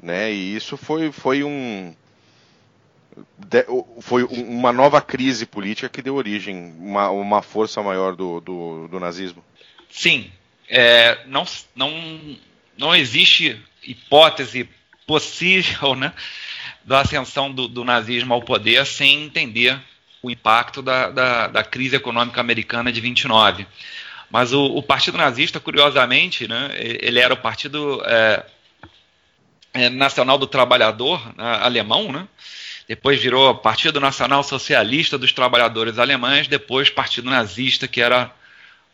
[0.00, 0.32] Né?
[0.32, 1.94] E isso foi, foi um,
[3.36, 3.64] de,
[4.00, 9.00] foi uma nova crise política que deu origem, uma, uma força maior do, do, do
[9.00, 9.42] nazismo.
[9.90, 10.30] Sim,
[10.68, 12.36] é, não, não,
[12.76, 14.68] não existe hipótese
[15.06, 16.12] possível né,
[16.84, 19.80] da ascensão do, do, nazismo ao poder sem entender
[20.22, 23.66] o impacto da, da, da crise econômica americana de 29.
[24.30, 28.44] Mas o, o, Partido Nazista, curiosamente, né, ele era o Partido é,
[29.72, 32.28] é, Nacional do Trabalhador né, alemão, né,
[32.86, 38.30] depois virou Partido Nacional Socialista dos Trabalhadores Alemães, depois Partido Nazista, que era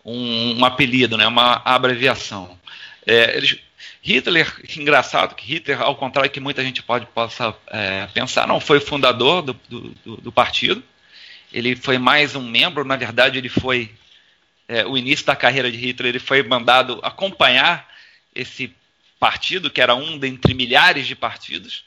[0.04, 2.58] um, um apelido, né, uma abreviação.
[3.06, 3.58] É, eles,
[4.04, 8.78] Hitler, engraçado que Hitler, ao contrário que muita gente pode possa é, pensar, não foi
[8.78, 10.82] fundador do, do, do, partido.
[11.54, 13.94] Ele foi mais um membro, na verdade, ele foi
[14.66, 17.88] é, o início da carreira de Hitler, ele foi mandado acompanhar
[18.34, 18.74] esse
[19.20, 21.84] partido, que era um dentre milhares de partidos,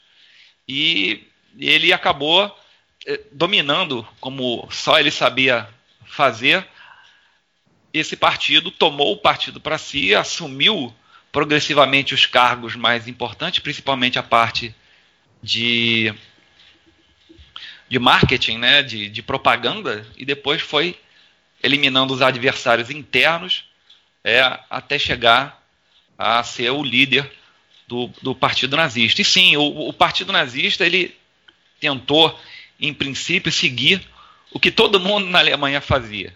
[0.66, 1.28] e
[1.58, 2.50] ele acabou
[3.06, 5.68] é, dominando, como só ele sabia
[6.06, 6.66] fazer,
[7.92, 10.94] esse partido, tomou o partido para si, assumiu
[11.30, 14.74] progressivamente os cargos mais importantes, principalmente a parte
[15.42, 16.14] de,
[17.88, 20.98] de marketing, né, de, de propaganda, e depois foi
[21.62, 23.64] eliminando os adversários internos
[24.22, 25.62] é, até chegar
[26.16, 27.30] a ser o líder
[27.86, 29.22] do, do Partido Nazista.
[29.22, 31.16] E sim, o, o Partido Nazista ele
[31.80, 32.38] tentou,
[32.78, 34.06] em princípio, seguir
[34.52, 36.34] o que todo mundo na Alemanha fazia,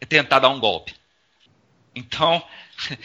[0.00, 0.94] é tentar dar um golpe.
[1.94, 2.42] Então,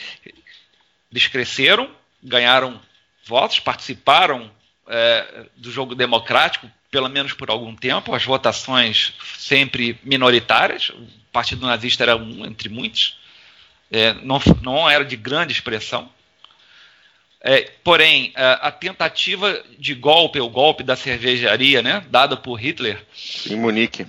[1.12, 1.90] eles cresceram,
[2.22, 2.80] ganharam
[3.26, 4.52] votos, participaram
[4.88, 11.66] é, do jogo democrático, pelo menos por algum tempo, as votações sempre minoritárias, o Partido
[11.66, 13.18] Nazista era um entre muitos,
[13.92, 16.08] é, não, não era de grande expressão.
[17.42, 23.04] É, porém, a, a, tentativa de golpe, o golpe da cervejaria, né, dada por Hitler.
[23.50, 24.06] Em Munique.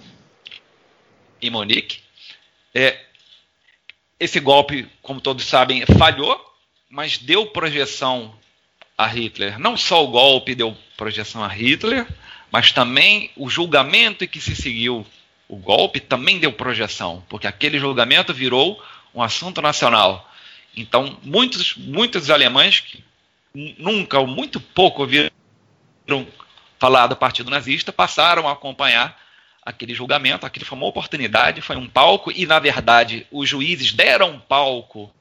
[1.41, 2.01] Em Munique.
[2.75, 3.01] É,
[4.21, 6.39] esse golpe, como todos sabem, falhou,
[6.91, 8.39] mas deu projeção
[8.97, 9.59] a Hitler.
[9.59, 12.07] Não só o golpe deu projeção a Hitler,
[12.55, 15.05] mas também o julgamento que se seguiu
[15.49, 18.81] o golpe também deu projeção, porque aquele julgamento virou
[19.13, 20.33] um assunto nacional.
[20.77, 23.03] Então, muitos, muitos alemães que
[23.77, 25.29] nunca ou muito pouco ouviram
[26.79, 29.21] falar do Partido Nazista passaram a acompanhar
[29.61, 30.47] aquele julgamento.
[30.47, 35.13] Aquilo foi uma oportunidade, foi um palco, e na verdade os juízes deram um palco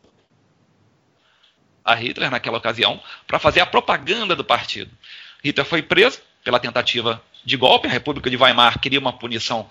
[1.84, 4.92] a Hitler naquela ocasião para fazer a propaganda do partido.
[5.44, 9.68] Hitler foi preso pela tentativa de golpe, a República de Weimar queria uma punição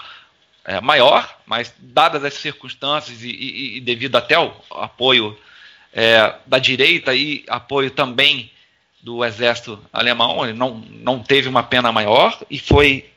[0.65, 5.39] é, maior, mas dadas as circunstâncias e, e, e devido até ao apoio
[5.93, 8.51] é, da direita e apoio também
[9.03, 13.11] do exército alemão, ele não, não teve uma pena maior e foi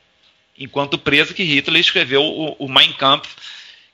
[0.58, 3.36] enquanto preso que Hitler escreveu o, o Mein Kampf,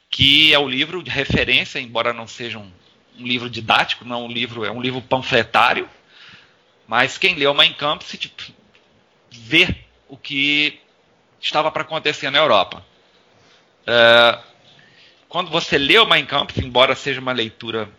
[0.10, 2.72] que é o livro de referência, embora não seja um
[3.18, 5.88] um livro didático, não é um livro, é um livro panfletário,
[6.88, 8.44] mas quem leu Mein Kampf se tipo,
[9.32, 9.76] vê
[10.08, 10.80] o que
[11.40, 12.86] estava para acontecer na Europa.
[13.88, 14.38] É,
[15.28, 17.90] quando você lê o Mein Kampf, embora seja uma leitura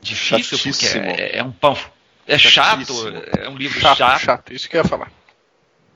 [0.00, 1.04] difícil, Chatíssimo.
[1.04, 1.92] porque é, é um panfleto,
[2.26, 2.92] é chato,
[3.36, 4.20] é um livro chato, chato.
[4.20, 4.52] chato.
[4.52, 5.10] Isso que eu ia falar.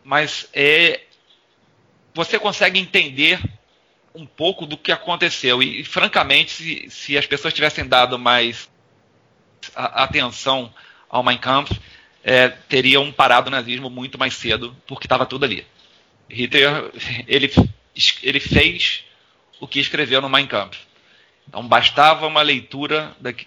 [0.05, 1.01] Mas é,
[2.13, 3.41] você consegue entender
[4.15, 5.63] um pouco do que aconteceu.
[5.63, 8.69] E, francamente, se, se as pessoas tivessem dado mais
[9.75, 10.73] a, atenção
[11.09, 11.79] ao Mein Kampf,
[12.25, 15.67] é, teriam parado o nazismo muito mais cedo, porque estava tudo ali.
[16.29, 16.91] Hitler
[17.27, 17.53] ele,
[18.23, 19.05] ele fez
[19.61, 20.79] o que escreveu no Mein Kampf.
[21.49, 23.47] Então bastava uma leitura daqui,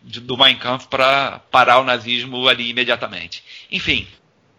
[0.00, 3.42] do Mein Kampf para parar o nazismo ali imediatamente.
[3.70, 4.06] Enfim.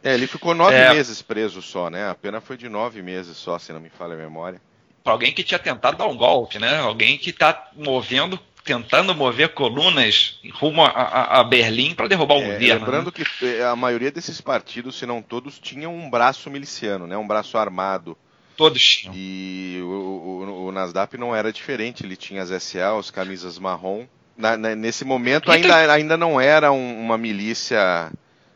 [0.01, 2.09] É, ele ficou nove é, meses preso só, né?
[2.09, 4.61] A pena foi de nove meses só, se não me falha a memória
[5.09, 6.77] para alguém que tinha tentado dar um golpe, né?
[6.77, 12.41] Alguém que está movendo, tentando mover colunas rumo a, a, a Berlim para derrubar o
[12.43, 12.79] é, governo.
[12.85, 13.11] Lembrando né?
[13.11, 17.17] que é, a maioria desses partidos, se não todos, tinham um braço miliciano, né?
[17.17, 18.15] Um braço armado.
[18.55, 19.15] Todos tinham.
[19.17, 22.05] E o, o, o Nasdaq não era diferente.
[22.05, 24.05] Ele tinha as SA, as camisas marrom.
[24.37, 28.11] Na, na, nesse momento ainda, ainda não era um, uma milícia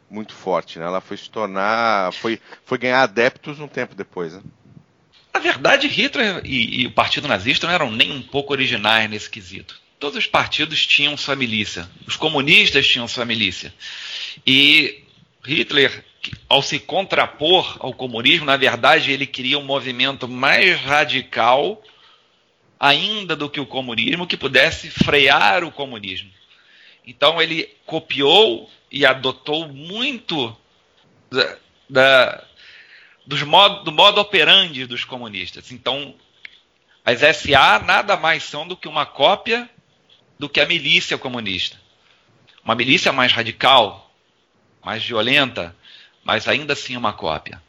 [0.09, 0.85] muito forte, né?
[0.85, 4.41] Ela foi se tornar, foi, foi ganhar adeptos um tempo depois, né?
[5.33, 9.27] Na verdade, Hitler e, e, o Partido Nazista não eram nem um pouco originais nesse
[9.27, 9.81] quesito.
[10.03, 11.89] Todos os partidos tinham sua milícia.
[12.05, 13.73] Os comunistas tinham sua milícia.
[14.45, 15.01] E
[15.45, 16.03] Hitler,
[16.49, 21.81] ao se contrapor ao comunismo, na verdade, ele queria um movimento mais radical
[22.77, 26.29] ainda do que o comunismo, que pudesse frear o comunismo.
[27.07, 30.53] Então ele copiou e adotou muito
[31.31, 31.57] da,
[31.89, 32.43] da
[33.25, 35.71] dos modo, do modo operandi dos comunistas.
[35.71, 36.13] Então,
[37.05, 39.69] as SA nada mais são do que uma cópia
[40.43, 41.79] do que a milícia comunista.
[42.65, 44.13] Uma milícia mais radical,
[44.83, 45.73] mais violenta,
[46.21, 47.63] mas ainda assim uma cópia.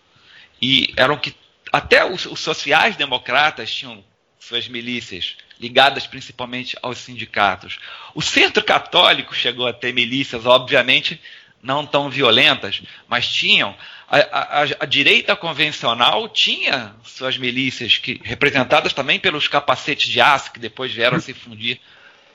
[0.60, 1.36] E eram que
[1.72, 4.02] até os, os sociais-democratas tinham
[4.40, 7.78] suas milícias ligadas principalmente aos sindicatos.
[8.12, 11.20] O centro católico chegou a ter milícias, obviamente
[11.62, 13.76] não tão violentas, mas tinham.
[14.08, 20.52] A, a, a, direita convencional tinha suas milícias, que, representadas também pelos capacetes de aço,
[20.52, 21.80] que depois vieram a se fundir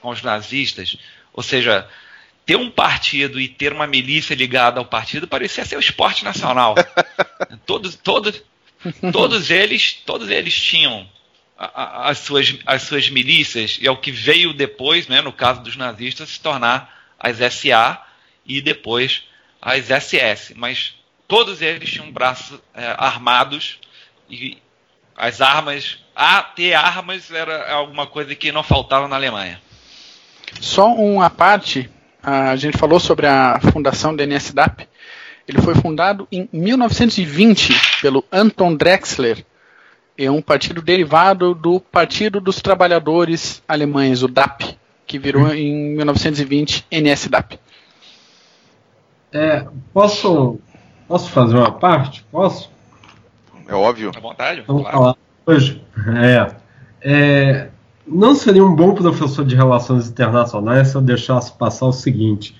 [0.01, 0.97] com os nazistas.
[1.33, 1.87] Ou seja,
[2.45, 6.75] ter um partido e ter uma milícia ligada ao partido parecia ser o esporte nacional.
[7.65, 8.41] todos, todos,
[9.11, 11.07] todos eles, todos eles tinham
[11.57, 15.75] as suas, as suas milícias, e é o que veio depois, né, no caso dos
[15.75, 18.01] nazistas, se tornar as SA
[18.45, 19.23] e depois
[19.61, 20.53] as SS.
[20.55, 20.95] Mas
[21.27, 23.77] todos eles tinham braços é, armados
[24.29, 24.57] e
[25.17, 29.61] as armas, a ter armas era alguma coisa que não faltava na Alemanha.
[30.59, 31.89] Só uma parte,
[32.21, 34.87] a gente falou sobre a fundação do NSDAP.
[35.47, 39.43] Ele foi fundado em 1920 pelo Anton Drexler,
[40.19, 44.77] é um partido derivado do Partido dos Trabalhadores Alemães, o DAP,
[45.07, 45.53] que virou hum.
[45.53, 47.57] em 1920 NSDAP.
[49.31, 50.59] É, posso,
[51.07, 52.25] posso fazer uma parte?
[52.29, 52.69] Posso?
[53.65, 54.11] É óbvio.
[54.13, 54.61] À vontade.
[54.67, 54.97] Vamos claro.
[54.97, 55.81] falar hoje.
[56.21, 56.55] É,
[57.01, 57.69] é,
[58.11, 62.55] não seria um bom professor de relações internacionais se eu deixasse passar o seguinte.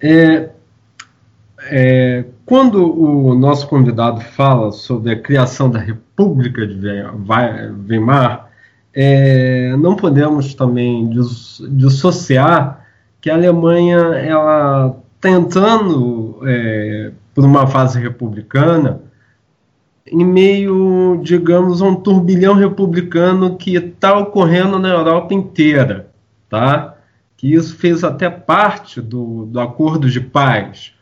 [0.00, 0.50] É,
[1.70, 6.78] é, quando o nosso convidado fala sobre a criação da República de
[7.88, 8.50] Weimar,
[8.92, 11.10] é, não podemos também
[11.70, 12.86] dissociar
[13.20, 19.00] que a Alemanha ela está entrando é, por uma fase republicana
[20.06, 26.10] em meio, digamos, a um turbilhão republicano que está ocorrendo na Europa inteira,
[26.48, 26.94] tá?
[27.36, 30.94] Que isso fez até parte do, do acordo de paz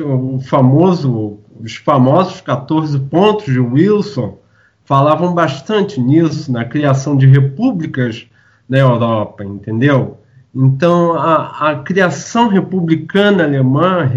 [0.00, 4.38] o famoso, os famosos 14 pontos de Wilson
[4.84, 8.26] falavam bastante nisso, na criação de repúblicas
[8.68, 10.18] na Europa, entendeu?
[10.54, 14.10] Então, a, a criação republicana alemã,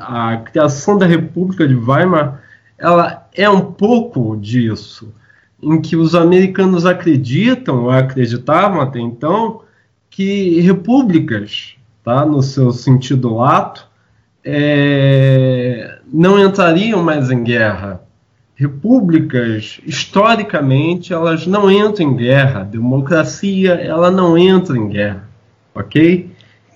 [0.00, 2.42] a criação da República de Weimar,
[2.76, 5.14] ela é um pouco disso,
[5.62, 9.62] em que os americanos acreditam, ou acreditavam até então,
[10.10, 13.86] que repúblicas, tá, no seu sentido lato,
[14.44, 18.02] é, não entrariam mais em guerra.
[18.56, 22.64] Repúblicas, historicamente, elas não entram em guerra.
[22.64, 25.28] Democracia, ela não entra em guerra,
[25.72, 26.28] ok?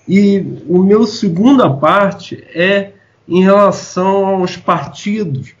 [0.07, 2.93] E o meu segunda parte é
[3.27, 5.53] em relação aos partidos.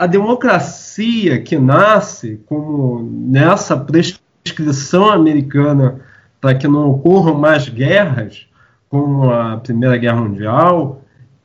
[0.00, 6.00] A democracia que nasce como nessa prescrição americana
[6.40, 8.46] para que não ocorram mais guerras,
[8.88, 11.02] como a Primeira Guerra Mundial,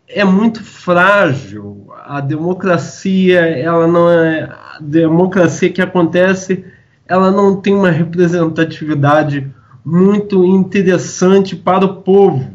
[0.07, 1.87] é muito frágil.
[2.05, 6.63] A democracia, ela não é a democracia que acontece,
[7.05, 9.53] ela não tem uma representatividade
[9.83, 12.49] muito interessante para o povo.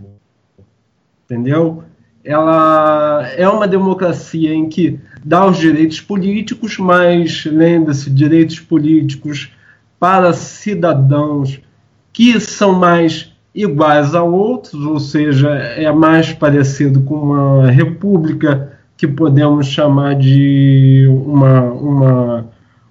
[1.27, 1.85] Entendeu?
[2.25, 9.53] Ela é uma democracia em que dá os direitos políticos, mas lembre-se, direitos políticos
[9.99, 11.61] para cidadãos
[12.13, 19.09] que são mais iguais a outros, ou seja, é mais parecido com uma república que
[19.09, 22.47] podemos chamar de uma, uma,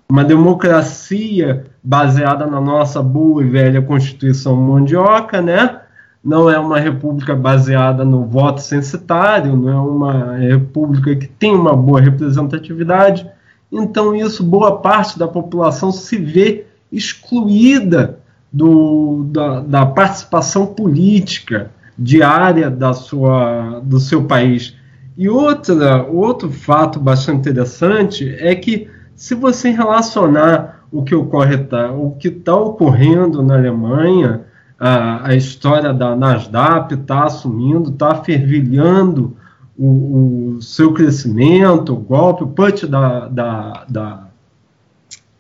[0.10, 5.82] uma democracia baseada na nossa boa e velha Constituição Mondioca, né?
[6.24, 11.76] Não é uma república baseada no voto censitário, não é uma república que tem uma
[11.76, 13.30] boa representatividade.
[13.72, 18.20] Então, isso, boa parte da população se vê excluída
[18.52, 24.76] do, da, da participação política diária da sua, do seu país.
[25.18, 31.92] E outra, outro fato bastante interessante é que, se você relacionar o que ocorre, tá,
[31.92, 34.46] o que está ocorrendo na Alemanha,
[34.80, 39.36] a, a história da Nasdaq está assumindo, está fervilhando
[39.78, 44.28] o, o, seu crescimento, o golpe, o punch da, da, da,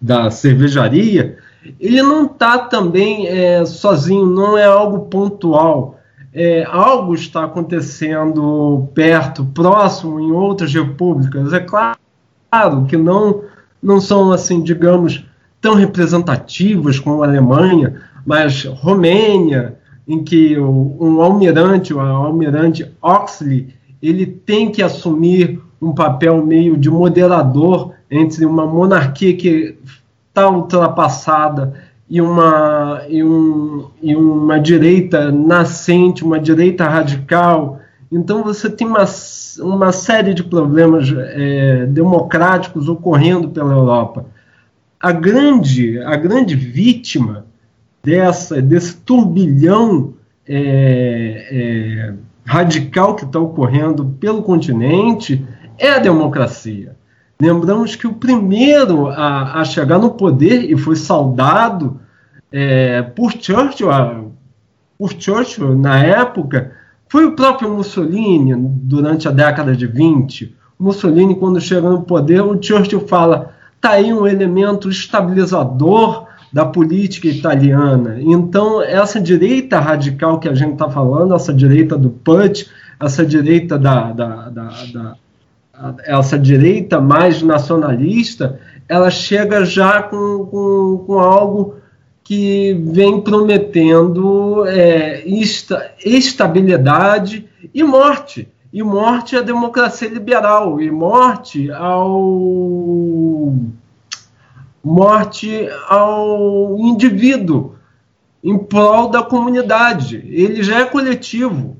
[0.01, 1.37] da cervejaria,
[1.79, 5.97] ele não está também é, sozinho, não é algo pontual.
[6.31, 11.51] É, algo está acontecendo perto, próximo, em outras repúblicas.
[11.51, 11.97] É claro
[12.87, 13.41] que não,
[13.81, 15.25] não são, assim, digamos,
[15.59, 23.73] tão representativas como a Alemanha, mas Romênia, em que o, um almirante, o almirante Oxley,
[23.99, 29.75] ele tem que assumir um papel meio de moderador entre uma monarquia que
[30.27, 31.73] está ultrapassada
[32.07, 37.79] e uma, e, um, e uma direita nascente, uma direita radical.
[38.11, 39.05] Então você tem uma,
[39.59, 44.27] uma série de problemas é, democráticos ocorrendo pela Europa.
[44.99, 47.48] A grande, a grande vítima
[48.03, 50.13] dessa, desse turbilhão
[50.47, 52.13] é, é,
[52.45, 55.45] radical que está ocorrendo pelo continente
[55.77, 56.95] é a democracia.
[57.41, 61.99] Lembramos que o primeiro a, a chegar no poder e foi saudado
[62.51, 64.23] é, por Churchill, a,
[64.97, 66.73] por Churchill na época,
[67.07, 70.55] foi o próprio Mussolini durante a década de 20.
[70.77, 77.27] Mussolini, quando chega no poder, o Churchill fala: está aí um elemento estabilizador da política
[77.27, 78.17] italiana.
[78.19, 82.67] Então, essa direita radical que a gente está falando, essa direita do Putsch,
[82.99, 85.15] essa direita da, da, da, da
[86.05, 91.75] essa direita mais nacionalista, ela chega já com, com, com algo
[92.23, 98.47] que vem prometendo é, esta, estabilidade e morte.
[98.71, 103.55] E morte à democracia liberal, e morte ao
[104.83, 107.75] morte ao indivíduo
[108.43, 110.23] em prol da comunidade.
[110.29, 111.77] Ele já é coletivo.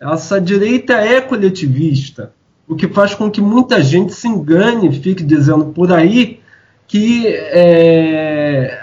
[0.00, 2.32] Essa direita é coletivista
[2.66, 6.40] o que faz com que muita gente se engane, fique dizendo por aí
[6.86, 8.78] que é,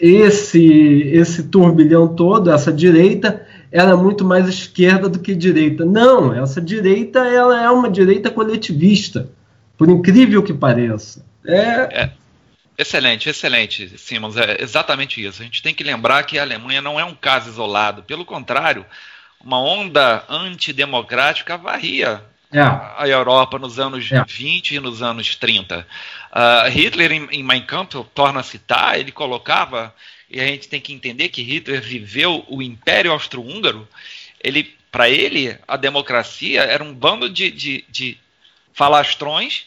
[0.00, 5.84] esse, esse turbilhão todo, essa direita, ela é muito mais esquerda do que direita.
[5.84, 9.28] Não, essa direita ela é uma direita coletivista,
[9.76, 11.24] por incrível que pareça.
[11.46, 12.02] É...
[12.02, 12.10] é
[12.76, 14.36] excelente, excelente, Simons.
[14.36, 15.42] É exatamente isso.
[15.42, 18.02] A gente tem que lembrar que a Alemanha não é um caso isolado.
[18.02, 18.86] Pelo contrário,
[19.40, 22.60] uma onda antidemocrática varria é.
[22.60, 24.22] a Europa nos anos é.
[24.24, 25.80] 20 e nos anos 30.
[25.80, 25.84] Uh,
[26.30, 29.94] ah, Hitler, em, em Mein Kampf, torna a citar, ele colocava,
[30.30, 33.88] e a gente tem que entender que Hitler viveu o Império Austro-Húngaro,
[34.42, 38.18] ele, para ele, a democracia era um bando de, de, de
[38.74, 39.66] falastrões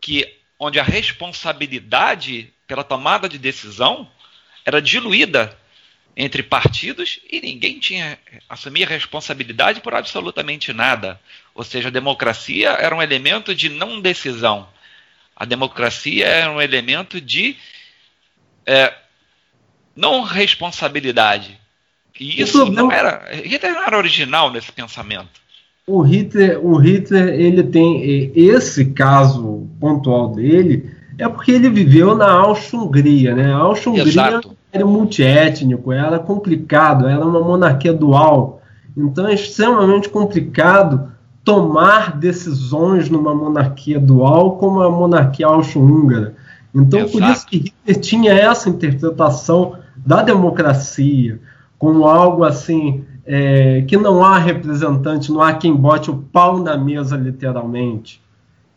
[0.00, 4.08] que, onde a responsabilidade pela tomada de decisão
[4.64, 5.58] era diluída
[6.16, 8.16] entre partidos e ninguém tinha
[8.48, 11.20] assumia responsabilidade por absolutamente nada.
[11.52, 14.68] Ou seja, a democracia era um elemento de não decisão.
[15.34, 17.56] A democracia era um elemento de
[18.64, 18.94] é,
[19.96, 21.58] não responsabilidade.
[22.20, 23.28] E isso não era.
[23.72, 25.42] Não era original nesse pensamento.
[25.86, 32.30] O Hitler, o Hitler, ele tem esse caso pontual dele é porque ele viveu na
[32.30, 33.52] Áustria-Hungria, né?
[33.52, 34.40] A Áustria-Hungria
[34.72, 38.62] era multiétnico, era complicado, era uma monarquia dual.
[38.96, 41.12] Então é extremamente complicado
[41.44, 46.34] tomar decisões numa monarquia dual como a monarquia austro-húngara.
[46.74, 47.12] Então, Exato.
[47.12, 51.40] por isso que Hitler tinha essa interpretação da democracia
[51.78, 56.76] como algo assim é, que não há representante, não há quem bote o pau na
[56.76, 58.20] mesa, literalmente.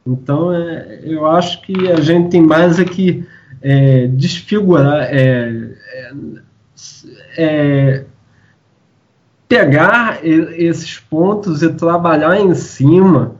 [0.06, 3.26] Então, é, eu acho que a gente tem mais é que
[3.62, 6.14] é, desfigurar, é, é,
[7.38, 8.06] é
[9.48, 13.36] pegar esses pontos e trabalhar em cima,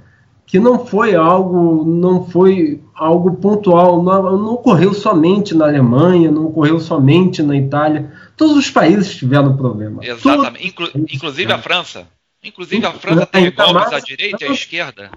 [0.46, 6.46] que não foi algo, não foi algo pontual, não, não ocorreu somente na Alemanha, não
[6.46, 8.12] ocorreu somente na Itália.
[8.38, 10.06] Todos os países tiveram problema.
[10.06, 10.68] Exatamente.
[10.68, 12.08] Inclu inclusive a França.
[12.44, 15.12] Inclusive a França teve golpes à direita e à esquerda.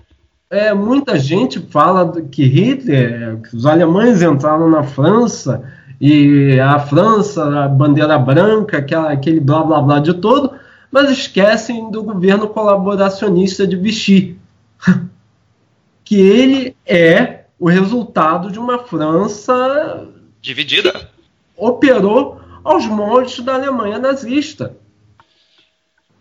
[0.51, 5.63] É, muita gente fala que Hitler, que os alemães entraram na França
[6.01, 10.53] e a França, a bandeira branca, aquela, aquele blá blá blá de todo,
[10.91, 14.39] mas esquecem do governo colaboracionista de Vichy,
[16.03, 20.09] que ele é o resultado de uma França
[20.41, 21.11] dividida,
[21.57, 22.38] operou
[22.71, 24.77] aos moldes da Alemanha nazista,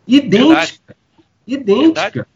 [0.07, 0.97] idêntica, Verdade.
[1.45, 2.01] idêntica.
[2.01, 2.27] Verdade.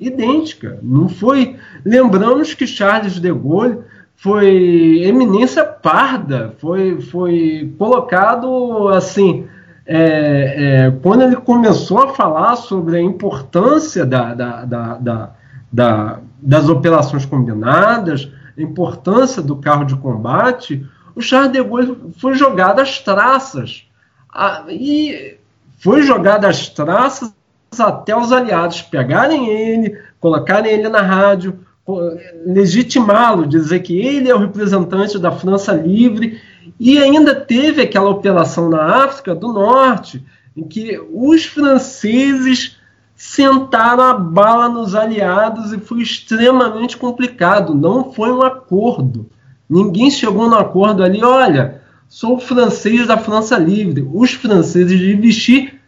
[0.00, 0.78] Idêntica.
[0.82, 1.56] Não foi.
[1.84, 3.80] Lembramos que Charles de Gaulle
[4.16, 9.46] foi eminência parda, foi, foi colocado assim
[9.92, 15.30] é, é, quando ele começou a falar sobre a importância da, da, da,
[15.72, 22.34] da, das operações combinadas, a importância do carro de combate, o Charles de Gaulle foi
[22.34, 23.86] jogado às traças.
[24.68, 25.36] e
[25.78, 27.32] foi jogado às traças
[27.78, 31.60] até os aliados pegarem ele, colocarem ele na rádio,
[32.44, 36.40] legitimá-lo, dizer que ele é o representante da França livre
[36.78, 40.24] e ainda teve aquela operação na África do Norte,
[40.56, 42.76] em que os franceses
[43.14, 47.74] sentaram a bala nos aliados e foi extremamente complicado.
[47.74, 49.28] Não foi um acordo.
[49.70, 51.22] Ninguém chegou no acordo ali.
[51.22, 54.04] Olha, sou francês da França Livre.
[54.12, 55.78] Os franceses de Vichy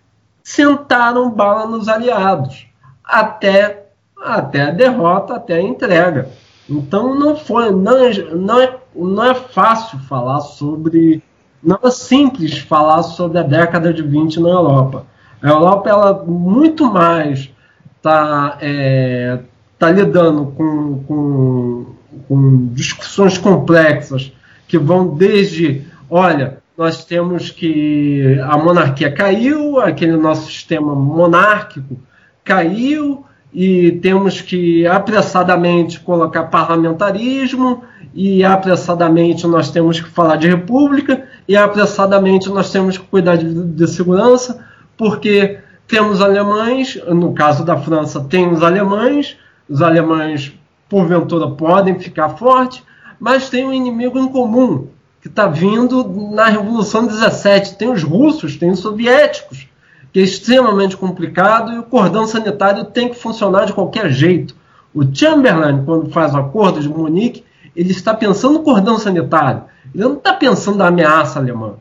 [0.44, 2.66] sentaram bala nos aliados
[3.04, 6.30] até, até a derrota, até a entrega.
[6.68, 11.22] Então não foi, não é, não é, não é fácil falar sobre,
[11.62, 15.06] não é simples falar sobre a década de 20 na Europa.
[15.42, 17.50] A Europa ela muito mais
[17.96, 19.40] está é,
[19.78, 21.86] tá lidando com, com,
[22.32, 24.32] com discussões complexas
[24.66, 32.00] que vão desde, olha, nós temos que a monarquia caiu, aquele nosso sistema monárquico
[32.42, 41.28] caiu e temos que apressadamente colocar parlamentarismo e apressadamente nós temos que falar de república
[41.46, 44.64] e apressadamente nós temos que cuidar de, de segurança
[44.96, 49.36] porque temos alemães, no caso da França tem os alemães,
[49.68, 50.58] os alemães
[50.92, 52.82] porventura podem ficar fortes,
[53.18, 54.88] mas tem um inimigo em comum
[55.22, 59.68] que está vindo na Revolução 17, tem os russos, tem os soviéticos,
[60.12, 64.54] que é extremamente complicado e o cordão sanitário tem que funcionar de qualquer jeito.
[64.94, 67.42] O Chamberlain, quando faz o acordo de Munique,
[67.74, 69.62] ele está pensando no cordão sanitário.
[69.94, 71.76] Ele não está pensando na ameaça alemã.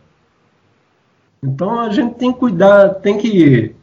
[1.43, 3.75] Então a gente tem que cuidar, tem que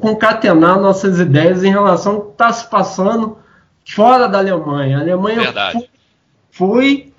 [0.00, 3.41] concatenar nossas ideias em relação ao que está se passando
[3.84, 4.98] fora da Alemanha.
[4.98, 5.88] A Alemanha foi,
[6.50, 7.12] foi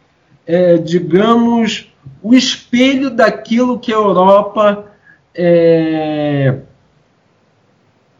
[0.45, 1.87] é, digamos,
[2.21, 4.85] o espelho daquilo que a Europa
[5.35, 6.59] é,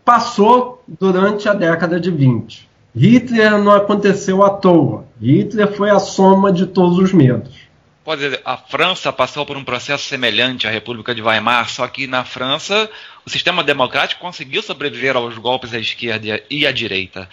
[0.04, 2.70] passou durante a década de 20.
[2.96, 5.06] Hitler não aconteceu à toa.
[5.20, 7.64] Hitler foi a soma de todos os medos.
[8.04, 12.06] Pode dizer, a França passou por um processo semelhante à República de Weimar, só que
[12.06, 12.90] na França
[13.26, 17.30] o sistema democrático conseguiu sobreviver aos golpes à esquerda e à direita.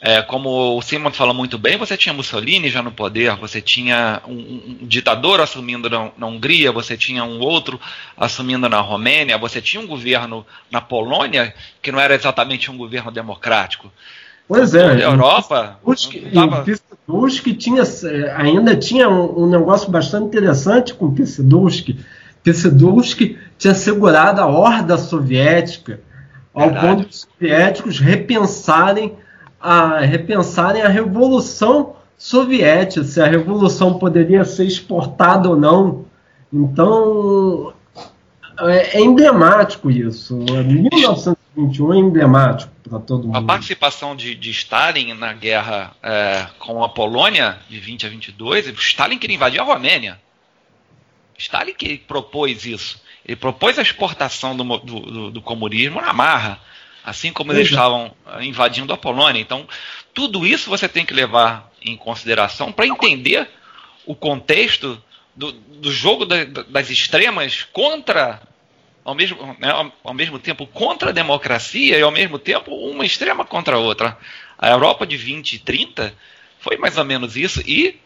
[0.00, 4.20] É, como o Simon falou muito bem, você tinha Mussolini já no poder, você tinha
[4.28, 7.80] um, um ditador assumindo na, na, Hungria, você tinha um outro
[8.16, 13.10] assumindo na Romênia, você tinha um governo na Polônia que não era exatamente um governo
[13.10, 13.90] democrático.
[14.46, 14.86] Pois é.
[14.86, 15.80] A Europa.
[16.64, 21.98] Piseduski tinha, é, ainda tinha um, um, negócio bastante interessante com Piseduski.
[22.42, 26.00] Piseduski tinha segurado a horda soviética
[26.54, 26.86] ao Verdade.
[26.86, 29.16] ponto dos soviéticos repensarem
[29.60, 36.06] a, repensarem a revolução soviética, se a revolução poderia ser exportada ou não.
[36.52, 37.72] Então,
[38.60, 40.36] é, é emblemático isso.
[40.36, 43.36] 1921 é emblemático para todo mundo.
[43.36, 48.66] A participação de, de Stalin na guerra é, com a Polônia, de 20 a 22,
[48.68, 50.18] Stalin queria invadir a Romênia.
[51.38, 53.00] Stalin que propôs isso.
[53.24, 56.60] Ele propôs a exportação do, do, do comunismo na marra,
[57.06, 59.40] assim como eles estavam invadindo a Polônia.
[59.40, 59.68] Então,
[60.12, 63.48] tudo isso você tem que levar em consideração para entender
[64.04, 65.00] o contexto
[65.34, 68.42] do, do jogo da, das extremas contra
[69.04, 73.06] ao mesmo, né, ao, ao, mesmo tempo contra a democracia e ao mesmo tempo uma
[73.06, 74.18] extrema contra a outra.
[74.58, 76.12] A Europa de 20 e 30
[76.58, 78.00] foi mais ou menos isso e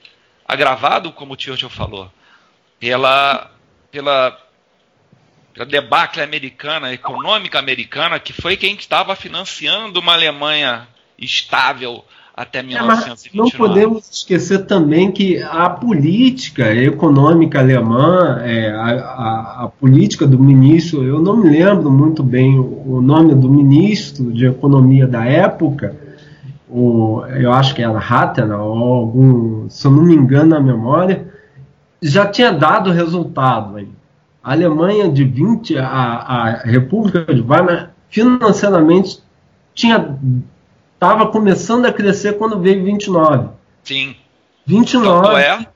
[0.47, 2.13] agravado, como o Churchill falou,
[2.79, 3.51] pela,
[3.91, 4.39] pela,
[5.61, 10.89] pela debacle americana, econômica americana, que foi quem estava financiando uma Alemanha
[11.19, 12.05] estável
[12.35, 13.35] até 1929.
[13.35, 20.27] É, não podemos esquecer também que a política econômica alemã, é, a, a, a, política
[20.27, 25.27] do ministro, eu não me lembro muito bem o nome do ministro de economia da
[25.27, 25.95] época,
[26.69, 31.29] o, eu acho que era Hattner, ou algum, se eu não me engano na memória,
[32.01, 33.77] já tinha dado resultado.
[33.77, 34.00] Aí.
[34.43, 39.21] A Alemanha de 20, a, a República de Weimar, financeiramente
[39.75, 40.19] tinha
[40.95, 43.49] estava começando a crescer quando veio 29.
[43.85, 44.15] Sim.
[44.67, 45.23] 29.
[45.23, 45.67] Tanto é.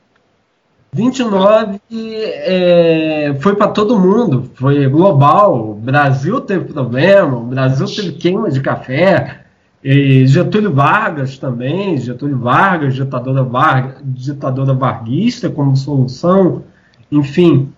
[0.93, 5.71] 29 é, foi para todo mundo, foi global.
[5.71, 9.41] O Brasil teve problema, o Brasil teve queima de café.
[9.83, 16.63] E Getúlio Vargas também, Getúlio Vargas, ditadora, Vargas, ditadora varguista como solução,
[17.11, 17.71] enfim.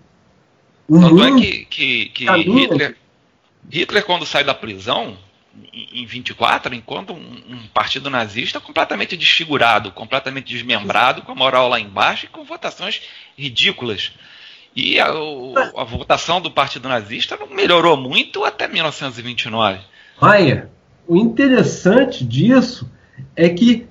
[0.89, 2.95] Tanto é que, que, que Hitler,
[3.69, 5.17] Hitler, quando sai da prisão,
[5.73, 11.79] em 24, enquanto um, um, partido nazista completamente desfigurado, completamente desmembrado, com a moral lá
[11.79, 13.01] embaixo e com votações
[13.37, 14.13] ridículas.
[14.75, 19.79] E a, a votação do partido nazista não melhorou muito até 1929.
[20.21, 20.69] Maia,
[21.07, 22.89] o interessante disso
[23.35, 23.87] é que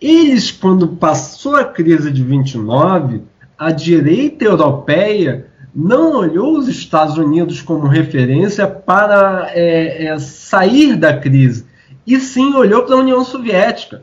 [0.00, 3.22] eles, quando passou a crise de 29,
[3.58, 5.45] a direita europeia
[5.78, 11.66] não olhou os Estados Unidos como referência para é, é, sair da crise,
[12.06, 14.02] e sim olhou para a União Soviética.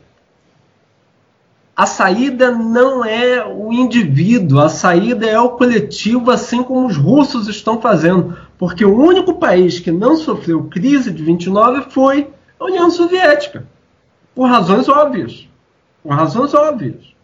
[1.75, 7.47] A saída não é o indivíduo, a saída é o coletivo, assim como os russos
[7.47, 8.37] estão fazendo.
[8.59, 13.65] Porque o único país que não sofreu crise de 29 foi a União Soviética.
[14.35, 15.47] Por razões óbvias.
[16.03, 17.15] Por razões óbvias.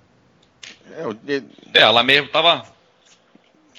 [1.28, 1.44] É,
[1.76, 2.64] ela mesmo estava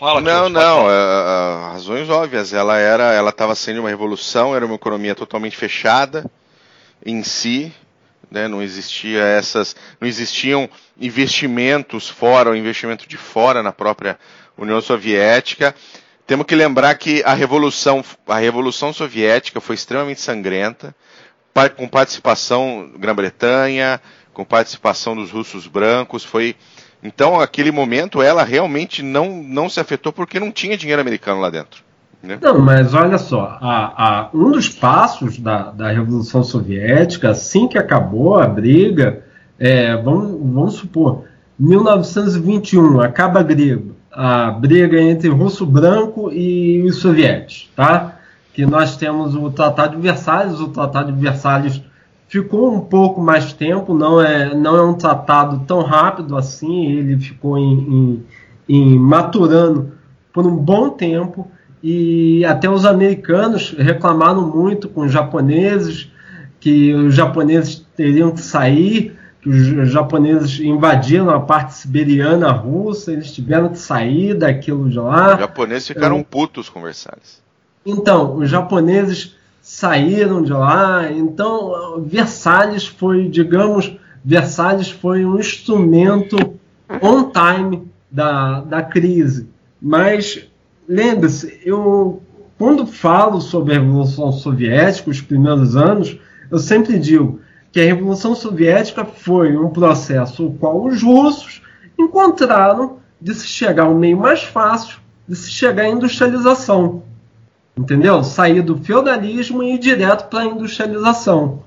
[0.01, 2.55] Fala, não, não, é, é, razões óbvias.
[2.55, 6.25] Ela era, ela estava sendo uma revolução, era uma economia totalmente fechada
[7.05, 7.71] em si,
[8.31, 8.49] né?
[8.49, 14.19] Não existia essas, não existiam investimentos fora, o investimento de fora na própria
[14.57, 15.75] União Soviética.
[16.27, 20.97] Temos que lembrar que a revolução, a revolução soviética foi extremamente sangrenta,
[21.77, 24.01] com participação Grã-Bretanha,
[24.33, 26.57] com participação dos russos brancos, foi
[27.03, 31.49] então, aquele momento, ela realmente não, não se afetou porque não tinha dinheiro americano lá
[31.49, 31.83] dentro.
[32.23, 32.39] Né?
[32.41, 37.79] Não, mas olha só, a, a, um dos passos da, da Revolução Soviética, assim que
[37.79, 39.25] acabou a briga,
[39.59, 41.25] é, vamos, vamos supor,
[41.59, 43.83] 1921, acaba a briga,
[44.13, 48.19] a briga entre russo branco e os soviéticos, tá?
[48.53, 51.81] Que nós temos o Tratado de Versalhes, o Tratado de Versalhes
[52.31, 57.19] ficou um pouco mais tempo, não é, não é um tratado tão rápido assim, ele
[57.19, 58.27] ficou em, em,
[58.69, 59.93] em maturando
[60.33, 61.51] por um bom tempo
[61.83, 66.09] e até os americanos reclamaram muito com os japoneses
[66.61, 73.33] que os japoneses teriam que sair, que os japoneses invadiram a parte siberiana russa, eles
[73.33, 75.35] tiveram que sair daquilo de lá.
[75.35, 77.43] Os japoneses ficaram então, putos com Versalhes.
[77.85, 81.11] Então, os japoneses saíram de lá.
[81.11, 86.37] Então, Versalhes foi, digamos, Versalhes foi um instrumento
[87.03, 89.49] on time da, da crise.
[89.81, 90.47] Mas
[90.89, 92.23] lembre-se, eu
[92.59, 96.19] quando falo sobre a Revolução Soviética, os primeiros anos,
[96.51, 97.41] eu sempre digo
[97.73, 101.63] que a Revolução Soviética foi um processo o qual os russos
[101.99, 107.05] encontraram de se chegar ao meio mais fácil de se chegar à industrialização.
[107.81, 108.23] Entendeu?
[108.23, 111.63] Sair do feudalismo e ir direto para a industrialização.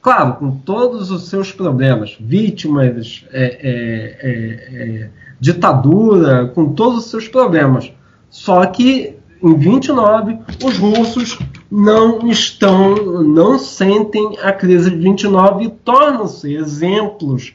[0.00, 7.10] Claro, com todos os seus problemas, vítimas, é, é, é, é, ditadura, com todos os
[7.10, 7.92] seus problemas.
[8.30, 11.38] Só que em 29 os russos
[11.68, 17.52] não estão, não sentem a crise de 29 e tornam-se exemplos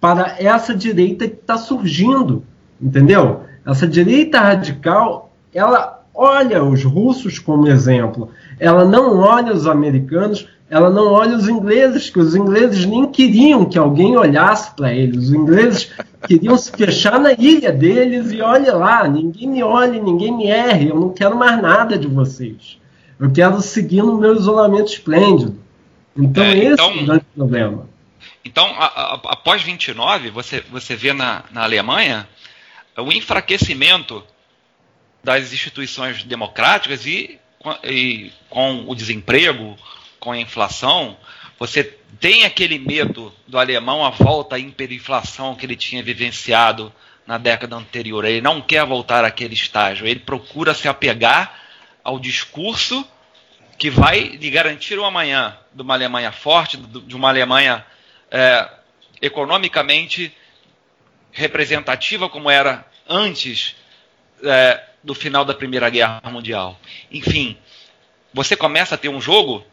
[0.00, 2.44] para essa direita que está surgindo,
[2.80, 3.40] entendeu?
[3.66, 10.88] Essa direita radical, ela olha os russos como exemplo, ela não olha os americanos, ela
[10.88, 15.24] não olha os ingleses, que os ingleses nem queriam que alguém olhasse para eles.
[15.24, 15.90] Os ingleses
[16.26, 20.88] queriam se fechar na ilha deles e olha lá, ninguém me olhe, ninguém me erre,
[20.88, 22.78] eu não quero mais nada de vocês.
[23.18, 25.56] Eu quero seguir no meu isolamento esplêndido.
[26.16, 27.88] Então, é, esse então, é o grande problema.
[28.44, 32.26] Então, a, a, após 29, você, você vê na, na Alemanha
[32.96, 34.22] o enfraquecimento
[35.24, 37.40] das instituições democráticas e,
[37.82, 39.76] e com o desemprego,
[40.20, 41.16] com a inflação,
[41.58, 41.82] você
[42.20, 46.92] tem aquele medo do alemão à volta à hiperinflação que ele tinha vivenciado
[47.26, 48.24] na década anterior.
[48.24, 50.06] Ele não quer voltar àquele estágio.
[50.06, 51.58] Ele procura se apegar
[52.02, 53.06] ao discurso
[53.78, 57.84] que vai lhe garantir o amanhã de uma Alemanha forte, de uma Alemanha
[58.30, 58.68] é,
[59.20, 60.32] economicamente
[61.32, 63.74] representativa como era antes
[64.42, 66.80] é, do final da Primeira Guerra Mundial.
[67.10, 67.56] Enfim,
[68.32, 69.64] você começa a ter um jogo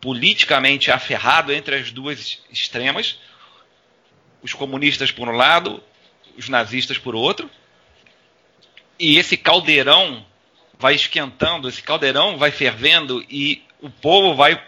[0.00, 3.18] politicamente aferrado entre as duas extremas,
[4.42, 5.82] os comunistas por um lado,
[6.36, 7.48] os nazistas por outro,
[8.98, 10.26] e esse caldeirão
[10.78, 14.60] vai esquentando, esse caldeirão vai fervendo e o povo vai,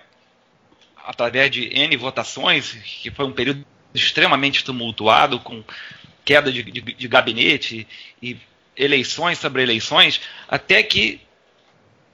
[1.05, 5.65] através de N votações, que foi um período extremamente tumultuado, com
[6.25, 7.87] queda de, de, de gabinete
[8.23, 8.37] e
[8.77, 11.20] eleições sobre eleições, até que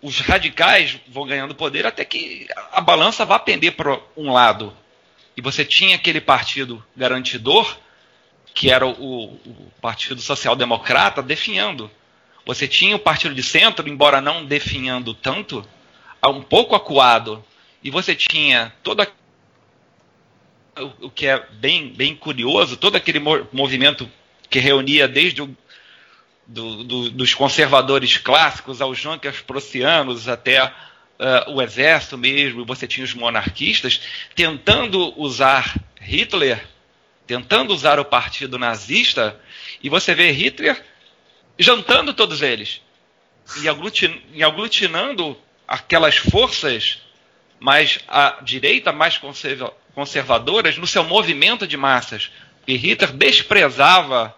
[0.03, 4.75] os radicais vão ganhando poder, até que a balança vá pender para um lado.
[5.37, 7.79] E você tinha aquele partido garantidor,
[8.55, 11.91] que era o, o Partido Social Democrata, definhando.
[12.45, 15.67] Você tinha o Partido de Centro, embora não definhando tanto,
[16.27, 17.45] um pouco acuado.
[17.83, 19.07] E você tinha toda
[21.01, 23.19] o que é bem, bem curioso, todo aquele
[23.53, 24.11] movimento
[24.49, 25.57] que reunia desde o
[26.51, 33.05] do, do, dos conservadores clássicos aos junkers prussianos até uh, o exército mesmo, você tinha
[33.05, 34.01] os monarquistas
[34.35, 36.67] tentando usar Hitler,
[37.25, 39.41] tentando usar o partido nazista,
[39.81, 40.85] e você vê Hitler
[41.57, 42.81] jantando todos eles.
[43.63, 45.39] e, aglutin, e aglutinando
[45.69, 46.99] aquelas forças
[47.61, 52.33] mais à direita, mais conserva, conservadoras, no seu movimento de massas.
[52.67, 54.35] E Hitler desprezava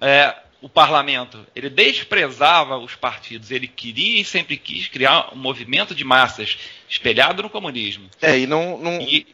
[0.00, 5.94] é, o parlamento, ele desprezava os partidos, ele queria e sempre quis criar um movimento
[5.94, 8.08] de massas espelhado no comunismo.
[8.20, 9.26] É, e não, não, e,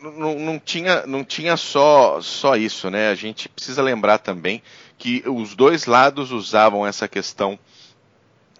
[0.00, 3.10] não, não, tinha, não tinha só, só isso, né?
[3.10, 4.60] A gente precisa lembrar também
[4.98, 7.58] que os dois lados usavam essa questão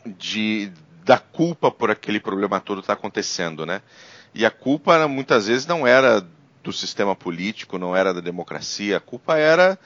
[0.07, 0.71] de,
[1.05, 3.83] da culpa por aquele problema todo estar tá acontecendo, né?
[4.33, 6.25] E a culpa muitas vezes não era
[6.63, 9.79] do sistema político, não era da democracia, a culpa era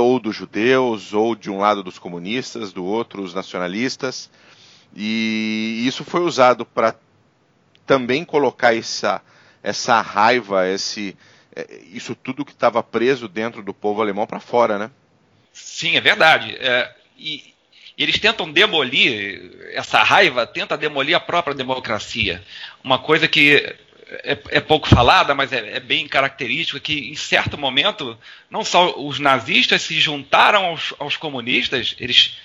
[0.00, 4.30] ou dos judeus, ou de um lado dos comunistas, do outro os nacionalistas.
[4.94, 6.94] E isso foi usado para
[7.86, 9.22] também colocar essa,
[9.62, 11.16] essa raiva, esse,
[11.54, 14.90] é, isso tudo que estava preso dentro do povo alemão para fora, né?
[15.52, 16.56] Sim, é verdade.
[16.58, 17.52] É, e
[17.96, 22.42] eles tentam demolir essa raiva, tenta demolir a própria democracia.
[22.82, 23.76] Uma coisa que
[24.22, 28.18] é, é, pouco falada, mas é, é, bem característico, que em certo momento,
[28.50, 32.38] não só os nazistas se juntaram aos, aos comunistas, eles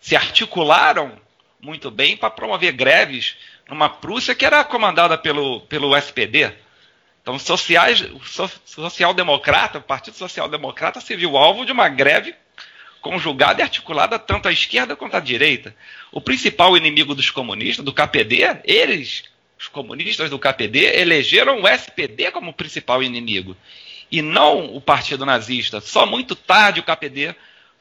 [0.00, 1.12] se articularam
[1.60, 3.36] muito bem para promover greves
[3.68, 6.52] numa Prússia que era comandada pelo, pelo SPD.
[7.22, 8.20] Então, sociais, o
[8.64, 12.34] social-democrata, o Partido Social-Democrata se viu alvo de uma greve
[13.00, 15.74] conjugada e articulada tanto à esquerda quanto à direita.
[16.10, 19.24] O principal inimigo dos comunistas, do KPD, eles
[19.62, 23.56] os comunistas do KPD elegeram o SPD como principal inimigo.
[24.10, 25.80] E não o partido nazista.
[25.80, 27.32] Só muito tarde o KPD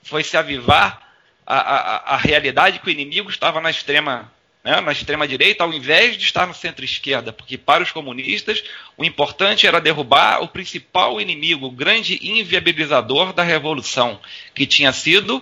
[0.03, 1.11] foi se avivar
[1.45, 4.32] a, a, a realidade que o inimigo estava na extrema
[4.63, 8.63] né, na extrema direita, ao invés de estar no centro-esquerda, porque para os comunistas
[8.95, 14.19] o importante era derrubar o principal inimigo, o grande inviabilizador da revolução,
[14.53, 15.41] que tinha sido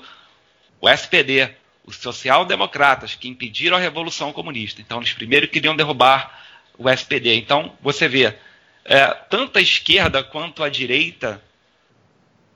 [0.80, 1.54] o SPD,
[1.90, 4.80] os social-democratas que impediram a Revolução Comunista.
[4.80, 6.40] Então, eles primeiro queriam derrubar
[6.78, 7.34] o SPD.
[7.36, 8.38] Então, você vê,
[8.86, 11.44] é, tanto a esquerda quanto a direita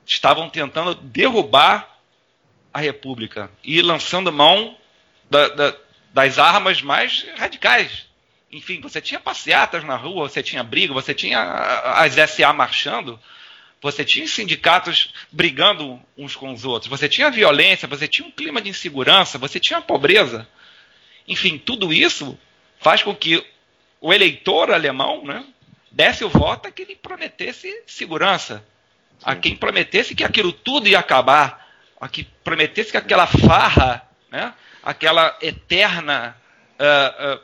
[0.06, 1.98] estavam tentando derrubar
[2.72, 4.76] a República e lançando mão
[5.28, 5.76] da, da,
[6.12, 8.06] das armas mais radicais.
[8.52, 13.18] Enfim, você tinha passeatas na rua, você tinha briga, você tinha as SA marchando,
[13.84, 18.62] você tinha sindicatos brigando uns com os outros, você tinha violência, você tinha um clima
[18.62, 20.48] de insegurança, você tinha pobreza.
[21.28, 22.38] Enfim, tudo isso
[22.80, 23.44] faz com que
[24.00, 25.44] o eleitor alemão né,
[25.92, 28.64] desse o voto a quem lhe prometesse segurança,
[29.18, 29.24] Sim.
[29.26, 31.68] a quem prometesse que aquilo tudo ia acabar,
[32.00, 36.34] a quem prometesse que aquela farra, né, aquela eterna
[36.80, 37.40] uh, uh,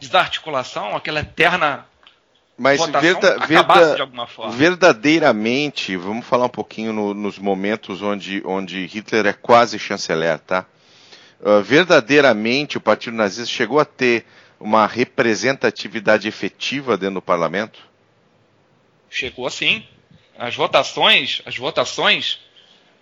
[0.00, 1.86] desarticulação, aquela eterna
[2.56, 4.08] mas verda, verda,
[4.50, 10.64] verdadeiramente, vamos falar um pouquinho no, nos momentos onde, onde Hitler é quase chanceler, tá?
[11.38, 14.24] Uh, verdadeiramente o Partido Nazista chegou a ter
[14.58, 17.78] uma representatividade efetiva dentro do parlamento?
[19.10, 19.86] Chegou sim.
[20.38, 22.40] As votações, as votações,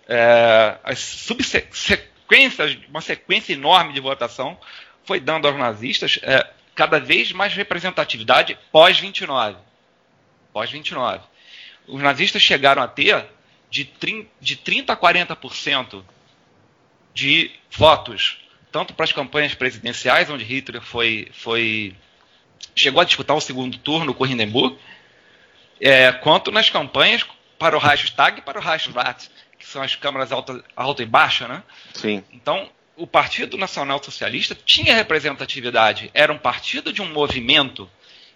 [0.07, 4.57] é, as subsequências, uma sequência enorme de votação
[5.03, 6.45] foi dando aos nazistas é,
[6.75, 9.55] cada vez mais representatividade pós-29.
[10.53, 11.21] Pós-29.
[11.87, 13.25] Os nazistas chegaram a ter
[13.69, 16.03] de 30, de 30 a 40%
[17.13, 18.39] de votos,
[18.71, 21.95] tanto para as campanhas presidenciais, onde Hitler foi, foi
[22.75, 24.77] chegou a disputar o segundo turno com Hindenburg,
[25.79, 27.25] é, quanto nas campanhas
[27.57, 31.47] para o Reichstag e para o Reichsrat, que são as câmaras alta, alta e baixa,
[31.47, 31.63] né?
[31.93, 32.23] Sim.
[32.31, 37.89] Então, o Partido Nacional Socialista tinha representatividade, era um partido de um movimento,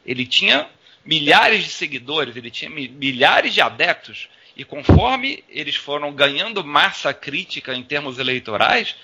[0.06, 0.68] ele tinha
[1.06, 7.74] milhares de seguidores, ele tinha milhares de adeptos, e conforme eles foram ganhando massa crítica
[7.74, 8.96] em termos eleitorais,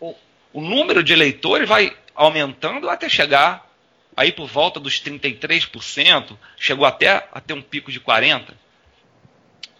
[0.00, 0.14] o,
[0.52, 3.70] o número de eleitores vai aumentando até chegar
[4.16, 8.54] aí por volta dos 33%, chegou até a ter um pico de 40%.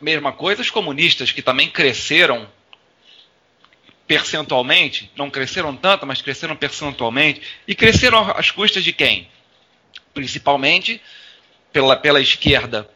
[0.00, 2.48] Mesma coisa os comunistas, que também cresceram
[4.10, 9.28] percentualmente, não cresceram tanto, mas cresceram percentualmente, e cresceram às custas de quem?
[10.12, 11.00] Principalmente
[11.72, 12.88] pela, pela esquerda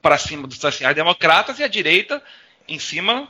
[0.00, 2.22] para cima dos sociais-democratas e a direita
[2.68, 3.26] em cima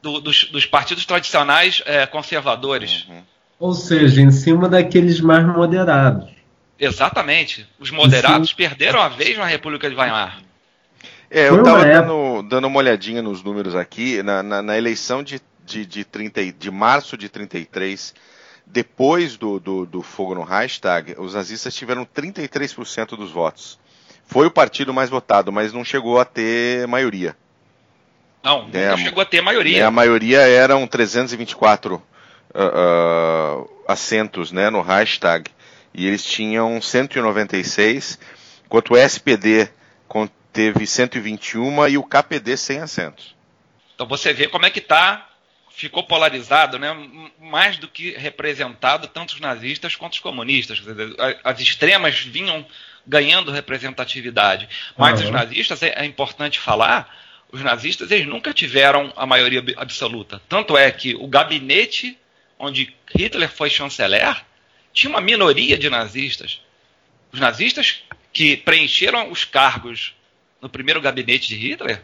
[0.00, 3.04] do, dos, dos, partidos tradicionais é, conservadores.
[3.06, 3.22] Uhum.
[3.58, 6.30] Ou seja, em cima daqueles mais moderados.
[6.80, 7.68] Exatamente.
[7.78, 8.56] Os moderados Sim.
[8.56, 10.40] perderam a vez na República de Weimar.
[11.30, 14.22] É, eu estava dando, dando, uma olhadinha nos números aqui.
[14.22, 18.14] Na, na, na eleição de de, de, 30, de março de 33,
[18.66, 23.78] depois do, do, do fogo no Reichstag, os nazistas tiveram 33% dos votos.
[24.26, 27.36] Foi o partido mais votado, mas não chegou a ter maioria.
[28.42, 29.80] Não, é, não chegou a ter maioria.
[29.80, 32.00] É, a maioria eram 324 uh,
[32.58, 35.50] uh, assentos né, no hashtag
[35.94, 38.18] e eles tinham 196,
[38.66, 39.70] enquanto o SPD
[40.54, 43.36] teve 121 e o KPD 100 assentos.
[43.94, 45.28] Então você vê como é que está,
[45.74, 46.88] ficou polarizado, né?
[47.40, 50.80] mais do que representado tanto os nazistas quanto os comunistas.
[51.42, 52.64] As extremas vinham
[53.06, 54.68] ganhando representatividade.
[54.96, 55.26] Mas uhum.
[55.26, 57.12] os nazistas, é, é importante falar,
[57.50, 60.40] os nazistas eles nunca tiveram a maioria absoluta.
[60.48, 62.16] Tanto é que o gabinete
[62.58, 64.42] onde Hitler foi chanceler
[64.92, 66.60] tinha uma minoria de nazistas.
[67.32, 70.14] Os nazistas que preencheram os cargos
[70.62, 72.00] no primeiro gabinete de Hitler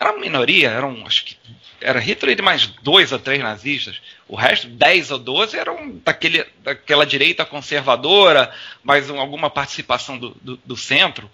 [0.00, 1.36] era uma minoria, eram, acho que
[1.80, 4.00] era Hitler e mais dois ou três nazistas.
[4.28, 10.30] O resto, 10 ou 12, eram daquele, daquela direita conservadora, mais um, alguma participação do,
[10.42, 11.30] do, do, centro.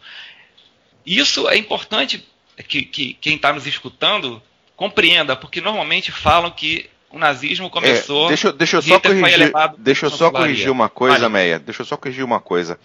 [1.04, 2.26] Isso é importante
[2.68, 4.42] que, que quem está nos escutando
[4.76, 8.26] compreenda, porque normalmente falam que o nazismo começou.
[8.26, 11.32] É, deixa, deixa eu só corrigir, deixa eu só corrigir uma coisa, vale.
[11.32, 11.58] Meia.
[11.58, 12.78] Deixa eu só corrigir uma coisa.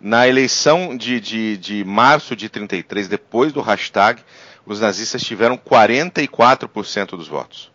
[0.00, 4.20] Na eleição de, de, de março de 33, depois do hashtag,
[4.66, 7.70] os nazistas tiveram 44% dos votos.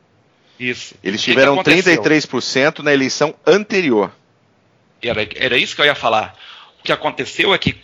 [0.59, 0.95] Isso.
[1.03, 4.11] Eles tiveram que que 33% na eleição anterior.
[5.01, 6.35] Era, era isso que eu ia falar.
[6.79, 7.77] O que aconteceu é que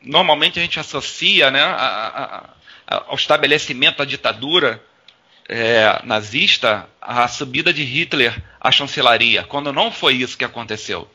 [0.00, 2.44] normalmente a gente associa né, a, a,
[2.86, 4.82] a, ao estabelecimento da ditadura
[5.48, 11.10] é, nazista a subida de Hitler à chancelaria, quando não foi isso que aconteceu.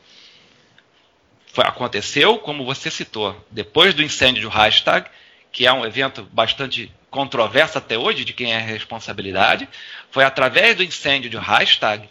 [1.52, 5.08] Foi, aconteceu, como você citou, depois do incêndio do Reichstag,
[5.50, 9.68] que é um evento bastante controverso até hoje de quem é a responsabilidade,
[10.10, 12.08] foi através do incêndio de Reichstag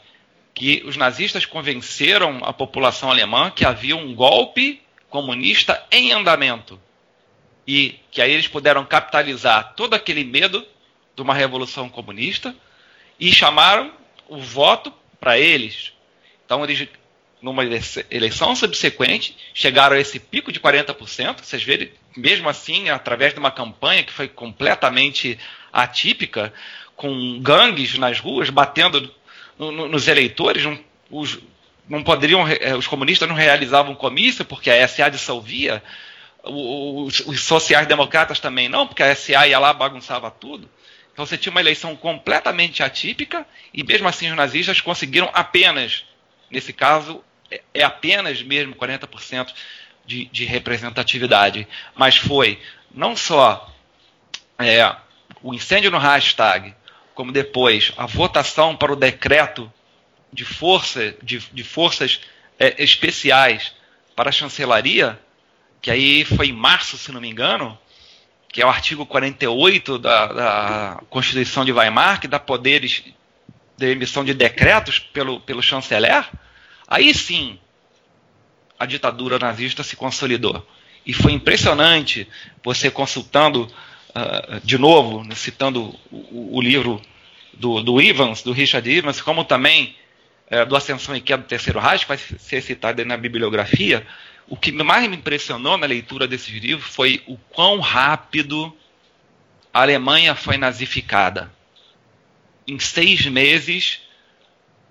[0.54, 6.80] que os nazistas convenceram a população alemã que havia um golpe comunista em andamento.
[7.68, 10.66] E que aí eles puderam capitalizar todo aquele medo
[11.16, 12.56] de uma revolução comunista
[13.20, 13.92] e chamaram
[14.28, 15.94] o voto para eles.
[16.46, 16.88] Então, eles,
[17.42, 17.64] numa
[18.10, 21.44] eleição subsequente, chegaram a esse pico de 40%.
[21.44, 25.38] Vocês verem, mesmo assim, através de uma campanha que foi completamente
[25.72, 26.54] atípica,
[26.96, 29.14] com gangues nas ruas batendo
[29.58, 30.64] no, no, nos eleitores,
[31.12, 31.40] os,
[31.88, 35.84] não poderiam, eh, os comunistas não realizavam comício porque a SA dissolvia,
[36.44, 40.70] os, os sociais-democratas também não, porque a SA ia lá bagunçava tudo.
[41.14, 46.06] Então você tinha uma eleição completamente atípica e mesmo assim os nazistas conseguiram apenas,
[46.50, 49.54] nesse caso, é, é apenas mesmo 40%
[50.06, 51.68] de, de, representatividade.
[51.96, 52.60] Mas foi
[52.92, 53.74] não só
[54.58, 54.96] é,
[55.42, 56.74] o incêndio no hashtag,
[57.14, 59.72] como depois a votação para o decreto
[60.32, 62.22] de, força, de, de forças
[62.60, 63.74] é, especiais
[64.16, 65.20] para a chancelaria,
[65.82, 67.78] que aí foi em março, se não me engano,
[68.50, 73.04] que é o artigo 48 da, da Constituição de Weimar, que dá poderes
[73.78, 76.28] de emissão de decretos pelo, pelo chanceler,
[76.88, 77.60] aí sim
[78.80, 80.66] a ditadura nazista se consolidou.
[81.06, 82.28] E foi impressionante
[82.64, 83.64] você consultando,
[84.10, 87.02] uh, de novo, citando o, o livro
[87.54, 89.96] do, do, Evans, do Richard Evans, como também
[90.52, 94.06] uh, do Ascensão e Queda do Terceiro Reich, vai ser citado na bibliografia,
[94.48, 98.76] o que mais me impressionou na leitura desses livros foi o quão rápido
[99.74, 101.52] a Alemanha foi nazificada.
[102.68, 104.02] Em seis meses,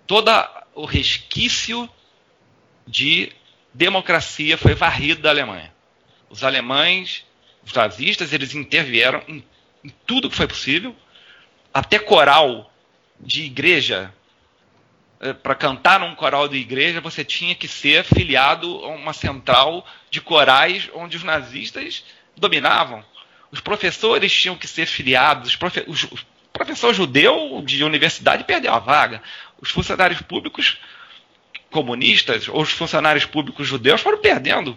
[0.06, 0.30] todo
[0.74, 1.88] o resquício
[2.86, 3.30] de
[3.74, 5.72] democracia foi varrido da Alemanha.
[6.30, 7.24] Os alemães,
[7.64, 9.44] os nazistas, eles intervieram em,
[9.84, 10.96] em tudo que foi possível,
[11.72, 12.72] até coral
[13.20, 14.12] de igreja
[15.20, 19.86] eh, para cantar num coral de igreja, você tinha que ser filiado a uma central
[20.10, 22.04] de corais onde os nazistas
[22.36, 23.04] dominavam.
[23.50, 25.50] Os professores tinham que ser filiados.
[25.50, 26.06] Os, profe os,
[26.56, 29.22] professor judeu de universidade perdeu a vaga.
[29.60, 30.78] Os funcionários públicos
[31.70, 34.76] comunistas ou os funcionários públicos judeus foram perdendo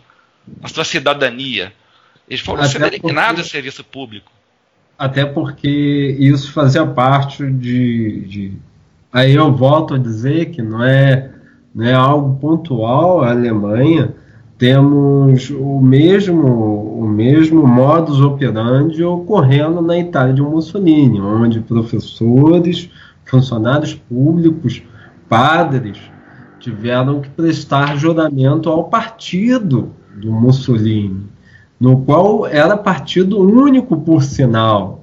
[0.62, 1.74] a sua cidadania.
[2.28, 4.32] Eles foram Até sendo eliminados do serviço público.
[4.98, 8.54] Até porque isso fazia parte de, de
[9.12, 11.32] Aí eu volto a dizer que não é,
[11.74, 14.14] não é algo pontual a Alemanha.
[14.60, 22.92] Temos o mesmo, o mesmo modus operandi ocorrendo na Itália de Mussolini, onde professores,
[23.24, 24.84] funcionários públicos,
[25.30, 25.98] padres
[26.60, 31.26] tiveram que prestar juramento ao partido do Mussolini,
[31.80, 34.99] no qual era partido único, por sinal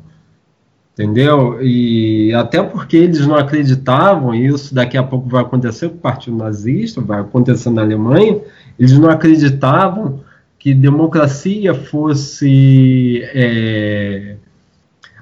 [0.97, 1.63] entendeu?
[1.63, 6.01] E até porque eles não acreditavam, e isso daqui a pouco vai acontecer com o
[6.01, 8.41] Partido Nazista, vai acontecer na Alemanha,
[8.79, 10.21] eles não acreditavam
[10.59, 14.37] que democracia fosse é,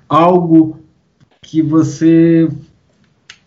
[0.09, 0.79] algo
[1.43, 2.49] que você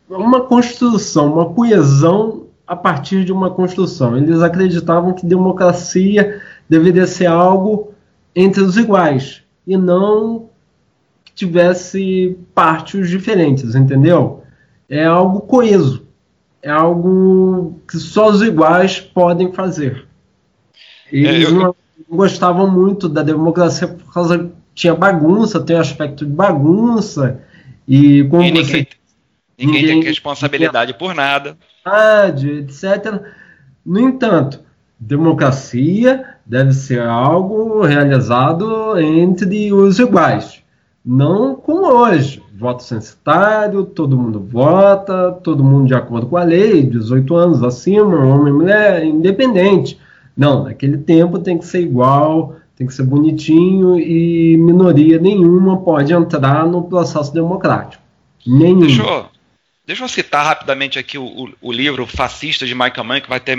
[0.09, 4.17] uma construção, uma coesão a partir de uma construção.
[4.17, 7.93] Eles acreditavam que democracia deveria ser algo
[8.35, 10.49] entre os iguais e não
[11.37, 14.43] tivesse partes diferentes, entendeu?
[14.89, 16.07] É algo coeso,
[16.61, 20.05] é algo que só os iguais podem fazer.
[21.11, 21.55] Eles é, eu...
[21.55, 21.75] não
[22.09, 27.39] gostavam muito da democracia por causa tinha bagunça, tem um aspecto de bagunça
[27.87, 28.87] e como e ninguém, você
[29.57, 31.57] ninguém, ninguém tem responsabilidade por nada,
[32.47, 33.21] etc.
[33.85, 34.59] No entanto,
[34.99, 40.61] democracia deve ser algo realizado entre os iguais,
[41.07, 42.43] não como hoje.
[42.53, 48.25] Voto censitário, todo mundo vota, todo mundo de acordo com a lei, 18 anos acima,
[48.25, 49.97] homem e mulher, independente.
[50.35, 56.11] Não, naquele tempo tem que ser igual, tem que ser bonitinho e minoria nenhuma pode
[56.11, 58.03] entrar no processo democrático.
[58.45, 58.87] Nenhuma.
[58.87, 59.25] Deixa eu,
[59.85, 63.39] deixa eu citar rapidamente aqui o, o, o livro Fascista de Michael Mann, que vai
[63.39, 63.57] ter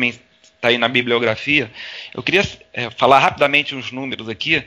[0.59, 1.71] está aí na bibliografia.
[2.13, 2.43] Eu queria
[2.73, 4.63] é, falar rapidamente uns números aqui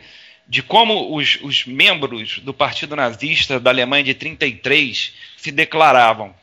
[0.48, 6.36] de como os, os, membros do Partido Nazista da Alemanha de 33 se declaravam.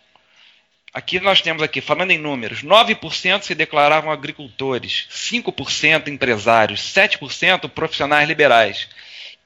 [0.93, 8.27] Aqui nós temos aqui, falando em números, 9% se declaravam agricultores, 5% empresários, 7% profissionais
[8.27, 8.89] liberais,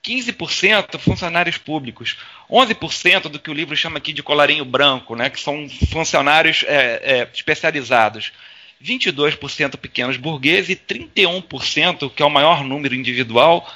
[0.05, 2.17] 15% funcionários públicos,
[2.51, 7.01] 11% do que o livro chama aqui de colarinho branco, né, que são funcionários é,
[7.03, 8.33] é, especializados,
[8.83, 13.69] 22% pequenos burgueses e 31%, que é o maior número individual,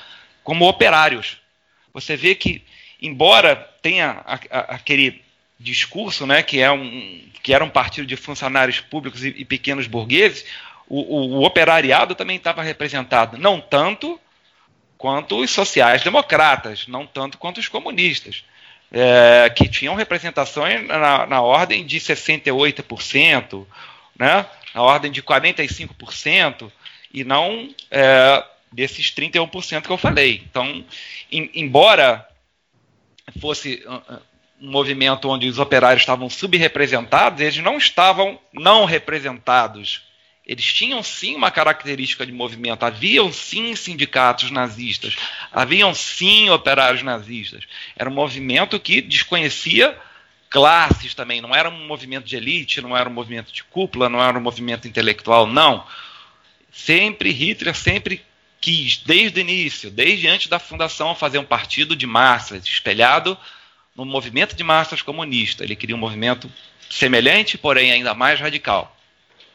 [0.47, 1.39] como operários.
[1.93, 2.63] Você vê que,
[3.03, 5.21] embora tenha a, a, aquele
[5.59, 9.89] discurso, né, que, é um, que era um partido de funcionários públicos e, e pequenos
[9.89, 10.47] burgueses,
[10.89, 14.21] o, o, o operariado também estava representado, não tanto
[14.97, 18.45] quanto os sociais-democratas, não tanto quanto os comunistas,
[18.93, 23.67] é, que tinham representação na, na ordem de 68%,
[24.17, 24.47] né?
[24.73, 26.71] na ordem de 45%
[27.13, 28.45] e não é,
[28.77, 30.43] desses 31% que eu falei.
[30.49, 30.85] Então,
[31.33, 32.29] em, embora
[33.41, 34.23] fosse uh, uh,
[34.61, 40.03] um movimento onde os operários estavam subrepresentados, eles não estavam não representados.
[40.47, 45.17] Eles tinham sim uma característica de movimento, haviam sim sindicatos nazistas,
[45.51, 47.65] haviam sim operários nazistas.
[47.97, 49.99] Era um movimento que desconhecia
[50.51, 54.23] classes também, não era um movimento de elite, não era um movimento de cúpula, não
[54.23, 55.85] era um movimento intelectual, não.
[56.71, 58.23] Sempre Hitler sempre
[58.67, 63.39] quis, desde o início, desde antes da fundação, fazer um partido de massas, espelhado
[63.95, 65.63] no movimento de massas comunista.
[65.63, 66.51] Ele queria um movimento
[66.91, 68.93] semelhante, porém ainda mais radical.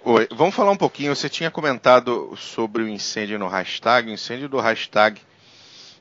[0.06, 1.14] Oi, vamos falar um pouquinho.
[1.14, 4.10] Você tinha comentado sobre o incêndio no hashtag.
[4.10, 5.20] O incêndio do hashtag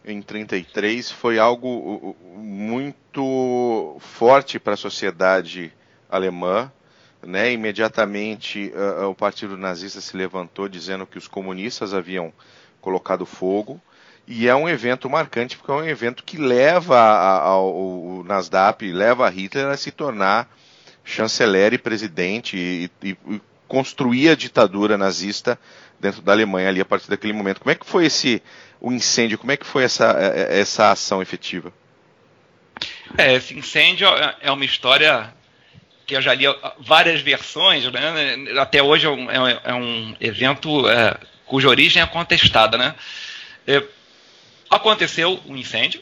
[0.05, 5.73] em 33 foi algo muito forte para a sociedade
[6.09, 6.71] alemã.
[7.27, 7.55] Né?
[7.55, 12.33] Imediatamente uh, o partido nazista se levantou dizendo que os comunistas haviam
[12.81, 13.81] colocado fogo.
[14.27, 19.31] E é um evento marcante porque é um evento que leva ao Nasdaq, leva a
[19.31, 20.49] Hitler a se tornar
[21.05, 25.59] chanceler e presidente e, e, e construir a ditadura nazista
[25.99, 27.61] dentro da Alemanha ali a partir daquele momento.
[27.61, 28.43] Como é que foi esse
[28.81, 29.39] o incêndio?
[29.39, 31.73] Como é que foi essa, é, é, essa ação efetiva?
[33.19, 35.33] É, esse incêndio é, é uma história
[36.07, 36.45] que eu já li
[36.81, 38.37] várias versões, né?
[38.59, 41.17] até hoje é um, é um evento é,
[41.51, 42.79] cuja origem é contestada.
[42.79, 42.95] Né?
[43.67, 43.83] É,
[44.71, 46.01] aconteceu um incêndio,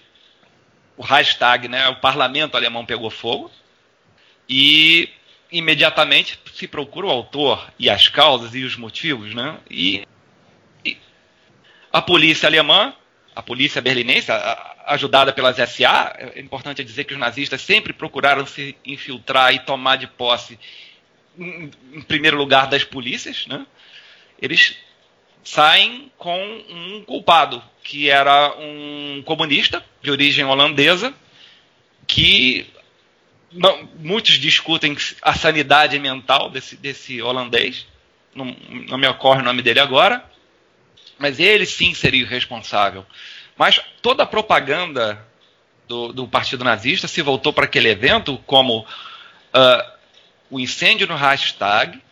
[0.95, 3.51] o hashtag, né, o parlamento alemão pegou fogo,
[4.47, 5.09] e
[5.51, 9.59] imediatamente se procura o autor e as causas e os motivos, né?
[9.71, 10.07] E
[11.91, 12.93] a polícia alemã,
[13.35, 14.31] a polícia berlinense,
[14.87, 19.97] ajudada pelas SA, é importante dizer que os nazistas sempre procuraram se infiltrar e tomar
[19.97, 20.59] de posse,
[21.39, 23.47] em, em primeiro lugar, das polícias.
[23.47, 23.67] Né?
[24.41, 24.77] Eles
[25.49, 26.39] saem com
[26.69, 31.15] um culpado, que era um comunista de origem holandesa,
[32.07, 32.67] que
[33.51, 37.87] não, muitos discutem a sanidade mental desse, desse holandês,
[38.35, 38.55] não,
[38.91, 40.23] não me ocorre o nome dele agora,
[41.19, 43.07] mas ele sim seria o responsável.
[43.57, 45.27] Mas toda a propaganda
[45.89, 49.93] do, do Partido Nazista se voltou para aquele evento como uh,
[50.51, 52.03] o incêndio no hashtag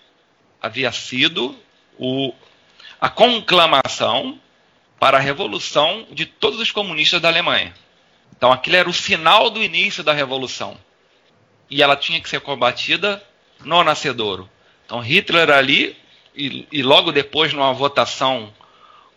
[0.61, 1.55] havia sido
[1.99, 2.35] o,
[3.01, 4.41] a conclamação
[4.99, 7.75] para a revolução de todos os comunistas da Alemanha.
[8.37, 10.77] Então aquilo era o sinal do início da revolução.
[11.71, 13.23] E ela tinha que ser combatida
[13.61, 14.49] no nascedouro.
[14.85, 15.97] Então Hitler ali,
[16.35, 18.53] e, e logo depois, numa votação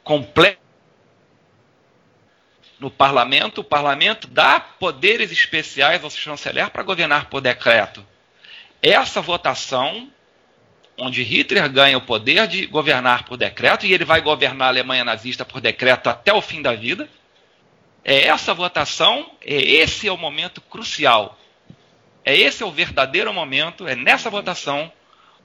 [0.03, 0.59] completa
[2.79, 8.05] no parlamento, o parlamento dá poderes especiais ao chanceler para governar por decreto.
[8.81, 10.09] essa votação,
[10.99, 15.03] onde Hitler ganha o poder de governar por decreto, e ele vai governar a Alemanha
[15.03, 17.09] nazista por decreto até o fim da vida,
[18.03, 21.37] é essa votação, é esse é o momento crucial.
[22.23, 24.91] É esse é o verdadeiro momento, é nessa votação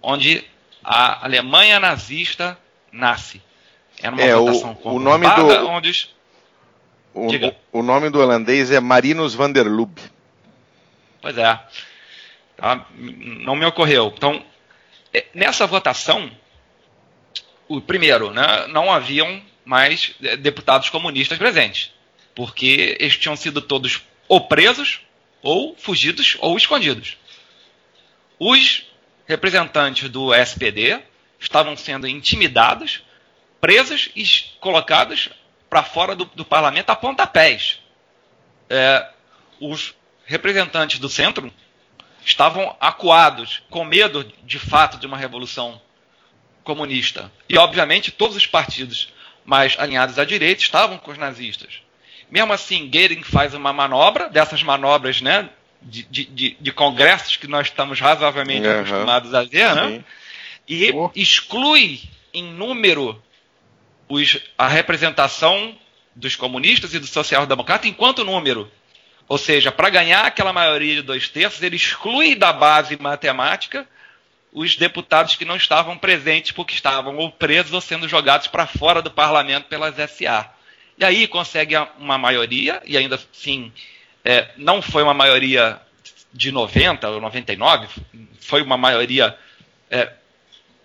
[0.02, 0.44] onde
[0.82, 2.58] a Alemanha nazista
[2.92, 3.40] nasce.
[4.02, 6.14] É numa é, votação o, o nome do onde os...
[7.14, 7.28] o,
[7.78, 10.02] o, nome do holandês é Marinus van der Lubbe.
[11.22, 11.58] Pois é.
[12.56, 12.86] Tá?
[12.96, 14.12] Não me ocorreu.
[14.14, 14.44] Então,
[15.34, 16.30] nessa votação,
[17.68, 21.92] o primeiro, né, não haviam mais é, deputados comunistas presentes,
[22.34, 25.00] porque eles tinham sido todos ou presos,
[25.42, 27.16] ou fugidos, ou escondidos.
[28.38, 28.86] Os
[29.26, 31.00] representantes do SPD
[31.38, 33.02] estavam sendo intimidados,
[33.60, 34.24] presos e
[34.60, 35.30] colocados
[35.68, 37.80] para fora do, do, parlamento a pontapés.
[38.68, 39.08] É,
[39.60, 41.52] os representantes do centro
[42.24, 45.80] estavam acuados, com medo de fato de uma revolução
[46.62, 47.30] comunista.
[47.48, 49.12] E, obviamente, todos os partidos
[49.44, 51.80] mais alinhados à direita estavam com os nazistas.
[52.30, 55.48] Mesmo assim, Goering faz uma manobra, dessas manobras né,
[55.82, 58.80] de, de, de congressos que nós estamos razoavelmente uhum.
[58.80, 60.04] acostumados a ver, né,
[60.66, 61.10] e oh.
[61.14, 62.00] exclui
[62.32, 63.22] em número
[64.08, 65.76] os, a representação
[66.14, 68.70] dos comunistas e do social-democrata enquanto número.
[69.28, 73.86] Ou seja, para ganhar aquela maioria de dois terços, ele exclui da base matemática
[74.52, 79.02] os deputados que não estavam presentes porque estavam ou presos ou sendo jogados para fora
[79.02, 80.48] do parlamento pelas SA.
[80.96, 83.72] E aí consegue uma maioria, e ainda assim
[84.24, 85.80] é, não foi uma maioria
[86.32, 87.88] de 90 ou 99,
[88.40, 89.36] foi uma maioria,
[89.90, 90.12] é,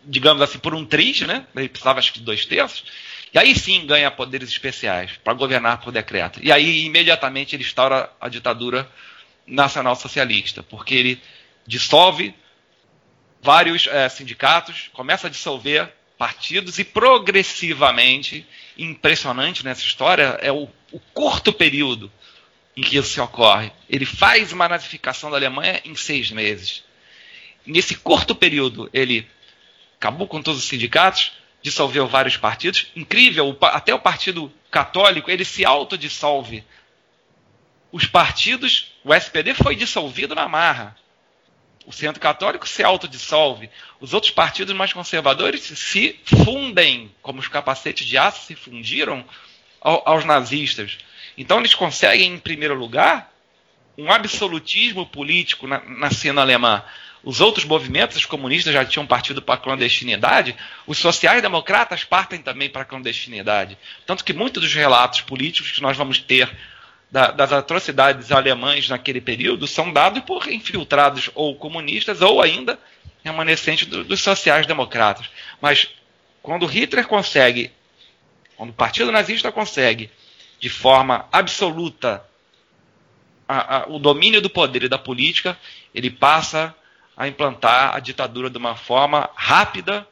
[0.03, 1.45] digamos assim, por um triz, né?
[1.55, 2.83] Ele precisava acho que de dois terços.
[3.33, 6.39] E aí sim ganha poderes especiais para governar por decreto.
[6.41, 8.89] E aí imediatamente ele instaura a ditadura
[9.45, 11.21] nacional socialista, porque ele
[11.65, 12.33] dissolve
[13.41, 18.45] vários é, sindicatos, começa a dissolver partidos e progressivamente,
[18.77, 22.11] impressionante nessa história, é o, o curto período
[22.75, 23.71] em que isso se ocorre.
[23.89, 26.83] Ele faz uma nazificação da Alemanha em seis meses.
[27.65, 29.27] Nesse curto período, ele
[29.97, 31.31] acabou com todos os sindicatos,
[31.61, 32.87] dissolveu vários partidos.
[32.95, 36.63] Incrível, até o Partido Católico ele se autodissolve.
[37.91, 40.95] Os partidos, o SPD foi dissolvido na marra.
[41.85, 43.69] O Centro Católico se autodissolve.
[43.99, 49.25] Os outros partidos mais conservadores se fundem, como os capacetes de aço se fundiram
[49.81, 50.99] aos nazistas.
[51.37, 53.33] Então eles conseguem, em primeiro lugar,
[53.97, 56.83] um absolutismo político na, na cena alemã
[57.23, 60.55] os outros movimentos os comunistas já tinham partido para a clandestinidade,
[60.87, 63.77] os sociais-democratas partem também para a clandestinidade.
[64.05, 66.49] Tanto que muitos dos relatos políticos que nós vamos ter
[67.11, 72.79] da, das atrocidades alemães naquele período são dados por infiltrados ou comunistas ou ainda
[73.23, 75.29] remanescentes do, dos sociais-democratas.
[75.59, 75.89] Mas
[76.41, 77.71] quando Hitler consegue,
[78.55, 80.09] quando o Partido Nazista consegue,
[80.59, 82.23] de forma absoluta,
[83.47, 85.57] a, a, o domínio do poder e da política,
[85.93, 86.75] ele passa
[87.19, 90.07] a implantar a ditadura de uma forma rápida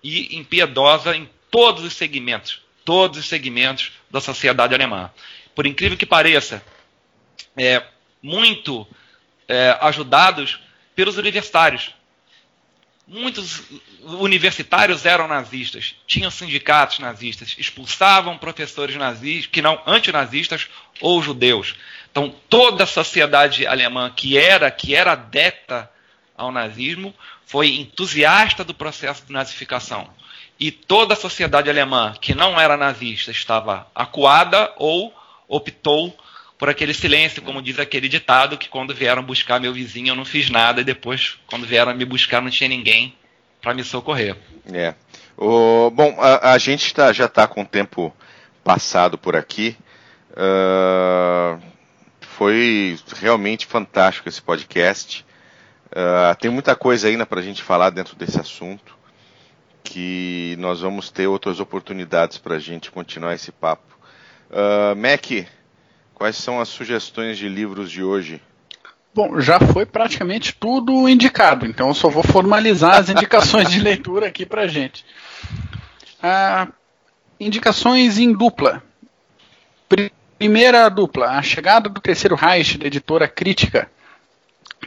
[0.00, 5.10] e impiedosa em todos os segmentos, todos os segmentos da sociedade alemã.
[5.52, 6.64] Por incrível que pareça,
[7.56, 7.82] é,
[8.22, 8.86] muito
[9.48, 10.60] é, ajudados
[10.94, 11.92] pelos universitários.
[13.04, 13.62] Muitos
[14.00, 20.68] universitários eram nazistas, tinham sindicatos nazistas, expulsavam professores nazistas, que não antinazistas
[21.00, 21.74] ou judeus.
[22.12, 25.92] Então, toda a sociedade alemã que era que era adepta
[26.36, 27.14] ao nazismo,
[27.46, 30.08] foi entusiasta do processo de nazificação.
[30.58, 35.12] E toda a sociedade alemã que não era nazista estava acuada ou
[35.48, 36.16] optou
[36.58, 40.24] por aquele silêncio, como diz aquele ditado, que quando vieram buscar meu vizinho eu não
[40.24, 43.14] fiz nada, e depois, quando vieram me buscar, não tinha ninguém
[43.60, 44.36] para me socorrer.
[44.72, 44.94] É.
[45.36, 48.14] O, bom, a, a gente tá, já está com o tempo
[48.62, 49.76] passado por aqui.
[50.30, 51.60] Uh,
[52.20, 55.24] foi realmente fantástico esse podcast.
[55.94, 58.98] Uh, tem muita coisa ainda para a gente falar dentro desse assunto,
[59.84, 63.96] que nós vamos ter outras oportunidades para a gente continuar esse papo.
[64.50, 65.46] Uh, Mac,
[66.12, 68.42] quais são as sugestões de livros de hoje?
[69.14, 74.26] Bom, já foi praticamente tudo indicado, então eu só vou formalizar as indicações de leitura
[74.26, 75.04] aqui para gente.
[76.18, 76.72] Uh,
[77.38, 78.82] indicações em dupla.
[80.36, 83.88] Primeira dupla, A Chegada do Terceiro Reich, da editora Crítica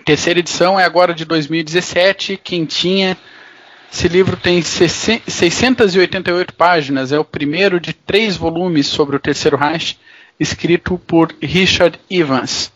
[0.08, 3.18] Terceira edição é agora de 2017, quentinha.
[3.92, 10.00] Esse livro tem 688 páginas, é o primeiro de três volumes sobre o Terceiro Reich,
[10.40, 12.72] escrito por Richard Evans.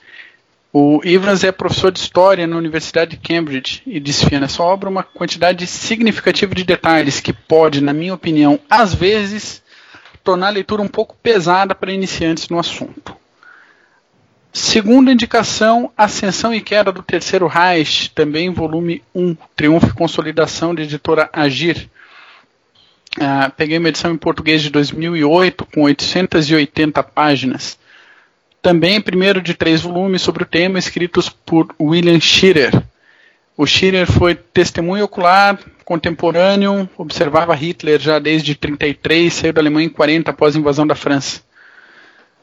[0.73, 5.03] O Evans é professor de História na Universidade de Cambridge e desfia nessa obra uma
[5.03, 9.63] quantidade significativa de detalhes que pode, na minha opinião, às vezes,
[10.21, 13.20] tornar a leitura um pouco pesada para iniciantes no assunto.
[14.53, 20.81] Segunda indicação, Ascensão e Queda do Terceiro Reich, também volume 1, Triunfo e Consolidação, de
[20.83, 21.89] editora Agir.
[23.17, 27.77] Uh, peguei uma edição em português de 2008, com 880 páginas.
[28.61, 32.83] Também primeiro de três volumes sobre o tema, escritos por William Schirer.
[33.55, 39.89] O Schirer foi testemunho ocular, contemporâneo, observava Hitler já desde 33, saiu da Alemanha em
[39.89, 41.41] 40 após a invasão da França.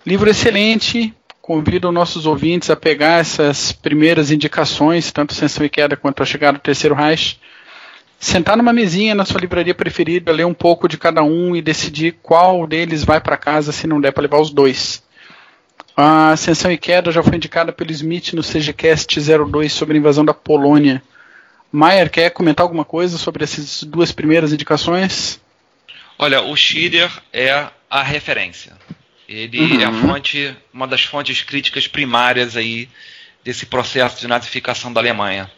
[0.06, 1.14] Livro excelente,
[1.48, 6.58] convido nossos ouvintes a pegar essas primeiras indicações, tanto Ascensão e Queda quanto a Chegada
[6.58, 7.40] do Terceiro Reich,
[8.20, 12.18] sentar numa mesinha na sua livraria preferida, ler um pouco de cada um e decidir
[12.22, 15.02] qual deles vai para casa se não der para levar os dois.
[15.96, 20.26] A Ascensão e Queda já foi indicada pelo Smith no CGCast 02 sobre a invasão
[20.26, 21.02] da Polônia.
[21.72, 25.40] Maier, quer comentar alguma coisa sobre essas duas primeiras indicações?
[26.18, 28.76] Olha, o Schieder é a referência.
[29.28, 29.80] Ele uhum.
[29.80, 30.00] é a uhum.
[30.00, 32.88] fonte, uma das fontes críticas primárias aí
[33.44, 35.50] desse processo de nazificação da Alemanha.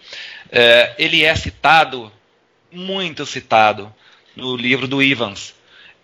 [0.50, 2.12] É, ele é citado,
[2.72, 3.94] muito citado,
[4.34, 5.54] no livro do Evans.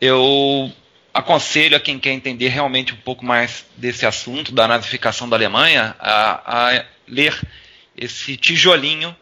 [0.01, 0.73] Eu
[1.13, 5.97] aconselho a quem quer entender realmente um pouco mais desse assunto da nazificação da Alemanha
[5.99, 7.41] a, a ler
[7.97, 9.17] esse tijolinho,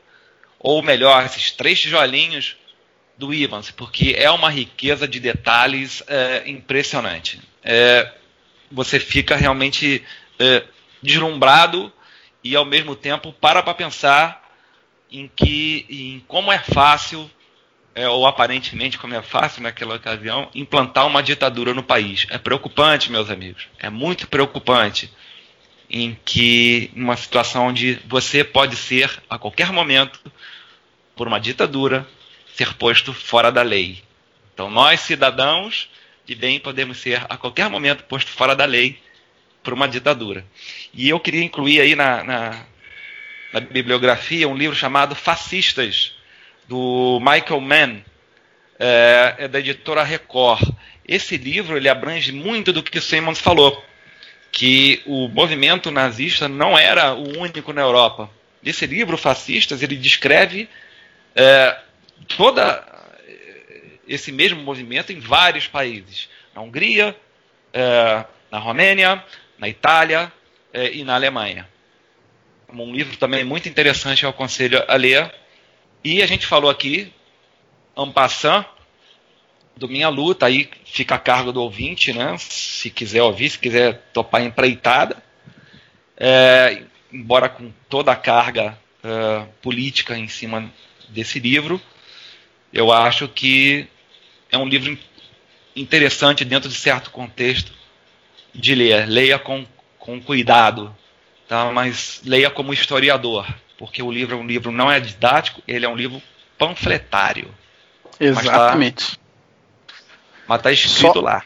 [0.58, 2.56] ou melhor, esses três tijolinhos
[3.16, 7.40] do Evans, porque é uma riqueza de detalhes é, impressionante.
[7.62, 8.10] É,
[8.74, 10.02] você fica realmente
[10.38, 10.64] é,
[11.02, 11.92] deslumbrado
[12.42, 14.42] e ao mesmo tempo para para pensar
[15.10, 17.30] em que em como é fácil
[17.94, 22.26] é, ou aparentemente, como é fácil naquela ocasião, implantar uma ditadura no país.
[22.28, 23.68] É preocupante, meus amigos.
[23.78, 25.10] É muito preocupante
[25.88, 30.20] em que uma situação onde você pode ser a qualquer momento
[31.14, 32.06] por uma ditadura
[32.54, 34.02] ser posto fora da lei.
[34.52, 35.88] Então nós cidadãos
[36.26, 38.98] de bem podemos ser a qualquer momento posto fora da lei
[39.62, 40.44] por uma ditadura.
[40.92, 42.66] E eu queria incluir aí na, na,
[43.52, 46.14] na bibliografia um livro chamado Fascistas
[46.68, 48.02] do Michael Mann,
[48.78, 50.68] é, é, da editora Record.
[51.06, 53.84] Esse livro ele abrange muito do que o Simons falou,
[54.50, 58.30] que o movimento nazista não era o único na Europa.
[58.64, 60.68] Esse livro, Fascistas, ele descreve
[61.36, 61.76] é,
[62.36, 62.93] toda
[64.06, 66.28] esse mesmo movimento em vários países.
[66.54, 67.16] Na Hungria,
[67.72, 69.24] é, na Romênia,
[69.58, 70.32] na Itália
[70.72, 71.68] é, e na Alemanha.
[72.72, 75.32] Um livro também muito interessante, eu aconselho a ler,
[76.02, 77.12] e a gente falou aqui,
[77.96, 78.64] Ampassan,
[79.76, 82.36] do Minha Luta, aí fica a cargo do ouvinte, né?
[82.38, 85.22] Se quiser ouvir, se quiser topar empreitada.
[86.16, 86.82] É,
[87.12, 90.70] embora com toda a carga uh, política em cima
[91.08, 91.80] desse livro,
[92.72, 93.88] eu acho que
[94.54, 94.96] é um livro
[95.76, 97.72] interessante dentro de certo contexto
[98.54, 99.06] de ler.
[99.08, 99.66] Leia com,
[99.98, 100.94] com cuidado,
[101.48, 101.70] tá?
[101.72, 103.46] mas leia como historiador
[103.78, 106.22] porque o livro é um livro não é didático, ele é um livro
[106.58, 107.52] panfletário.
[108.18, 109.18] Exatamente.
[110.46, 111.42] Mas está tá escrito só, lá.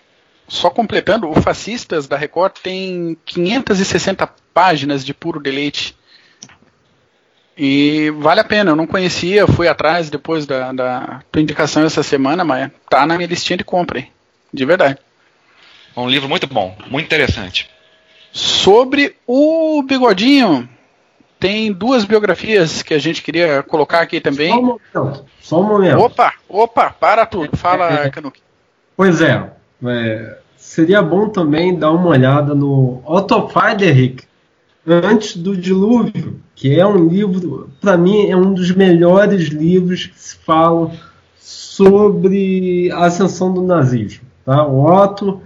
[0.46, 5.96] Só completando, o Fascistas da Record tem 560 páginas de puro deleite.
[7.58, 12.04] E vale a pena, eu não conhecia, fui atrás depois da, da tua indicação essa
[12.04, 14.12] semana, mas tá na minha listinha de compra, hein?
[14.52, 14.98] de verdade.
[15.96, 17.68] É um livro muito bom, muito interessante.
[18.32, 20.68] Sobre o Bigodinho,
[21.40, 24.50] tem duas biografias que a gente queria colocar aqui também.
[24.50, 25.24] Só um momento.
[25.40, 25.98] Só um momento.
[25.98, 27.56] Opa, opa, para tudo.
[27.56, 28.40] Fala, é, Canuck.
[28.96, 29.50] Pois é,
[29.84, 34.28] é, Seria bom também dar uma olhada no Otto Friedrich,
[34.86, 40.18] Antes do Dilúvio, que é um livro, para mim, é um dos melhores livros que
[40.18, 40.90] se falam
[41.38, 44.24] sobre a ascensão do nazismo.
[44.44, 44.66] Tá?
[44.66, 45.40] O Otto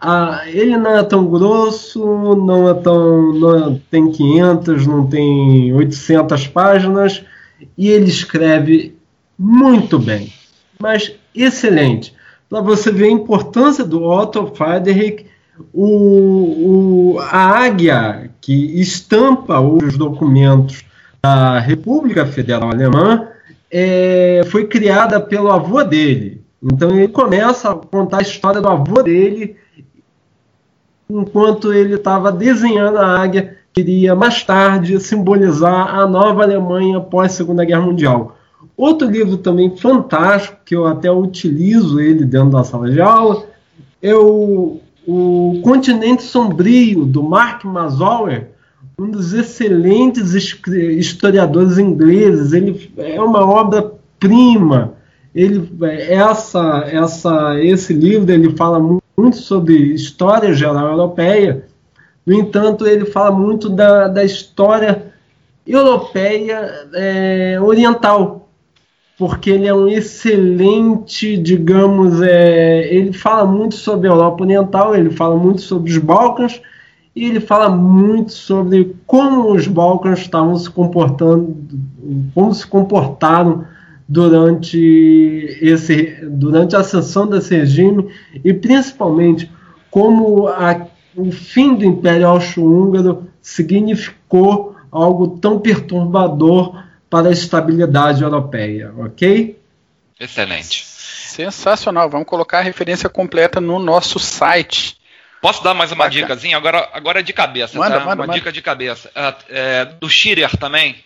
[0.00, 1.98] ah, ele não é tão grosso,
[2.36, 7.24] não é tão, não tem 500, não tem 800 páginas
[7.76, 8.96] e ele escreve
[9.36, 10.32] muito bem,
[10.78, 12.14] mas excelente.
[12.48, 15.26] Para você ver a importância do Otto Friedrich,
[15.72, 20.84] o, o, a águia que estampa os documentos
[21.22, 23.28] da República Federal Alemã
[23.70, 26.42] é, foi criada pelo avô dele.
[26.62, 29.56] Então ele começa a contar a história do avô dele
[31.08, 37.64] enquanto ele estava desenhando a águia, queria mais tarde simbolizar a nova Alemanha pós Segunda
[37.64, 38.36] Guerra Mundial.
[38.76, 43.44] Outro livro também fantástico, que eu até utilizo ele dentro da sala de aula,
[44.02, 48.48] é o, o Continente Sombrio, do Mark Mazauer,
[48.98, 52.52] um dos excelentes historiadores ingleses.
[52.52, 54.94] Ele é uma obra prima.
[55.34, 55.68] Ele
[56.08, 61.66] essa essa esse livro ele fala muito sobre história geral europeia.
[62.24, 65.12] No entanto, ele fala muito da, da história
[65.66, 68.43] europeia é, oriental,
[69.16, 75.10] porque ele é um excelente, digamos, é, ele fala muito sobre a Europa Oriental, ele
[75.10, 76.60] fala muito sobre os Balcãs
[77.14, 81.56] e ele fala muito sobre como os Balcãs estavam se comportando,
[82.34, 83.64] como se comportaram
[84.08, 84.78] durante
[85.62, 88.08] esse, durante a ascensão desse regime
[88.44, 89.50] e principalmente
[89.90, 90.86] como a,
[91.16, 96.83] o fim do Império Austro-Húngaro significou algo tão perturbador
[97.14, 99.56] para a estabilidade europeia, ok?
[100.18, 100.84] Excelente.
[100.84, 102.10] Sensacional.
[102.10, 104.98] Vamos colocar a referência completa no nosso site.
[105.40, 106.56] Posso dar mais uma dicasinha?
[106.56, 108.00] Agora, agora é de cabeça, manda, tá?
[108.00, 108.32] Manda, uma manda.
[108.32, 109.12] dica de cabeça.
[109.14, 110.96] É, é, do Schirer também,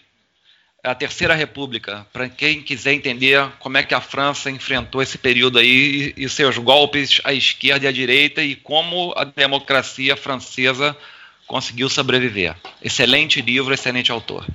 [0.82, 5.58] a Terceira República, para quem quiser entender como é que a França enfrentou esse período
[5.58, 10.96] aí e, e seus golpes à esquerda e à direita e como a democracia francesa
[11.46, 12.56] conseguiu sobreviver.
[12.82, 14.46] Excelente livro, excelente autor.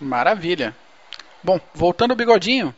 [0.00, 0.74] Maravilha.
[1.42, 2.74] Bom, voltando ao bigodinho.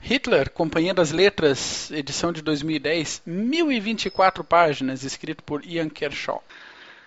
[0.00, 6.42] Hitler, Companhia das Letras, edição de 2010, 1024 páginas, escrito por Ian Kershaw.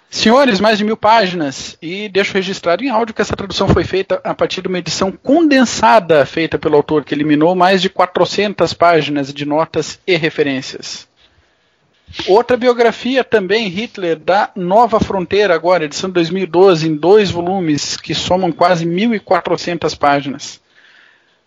[0.09, 4.19] Senhores, mais de mil páginas, e deixo registrado em áudio que essa tradução foi feita
[4.23, 9.31] a partir de uma edição condensada feita pelo autor, que eliminou mais de 400 páginas
[9.31, 11.08] de notas e referências.
[12.27, 18.15] Outra biografia também, Hitler, da Nova Fronteira, agora, edição de 2012, em dois volumes, que
[18.15, 20.59] somam quase 1.400 páginas.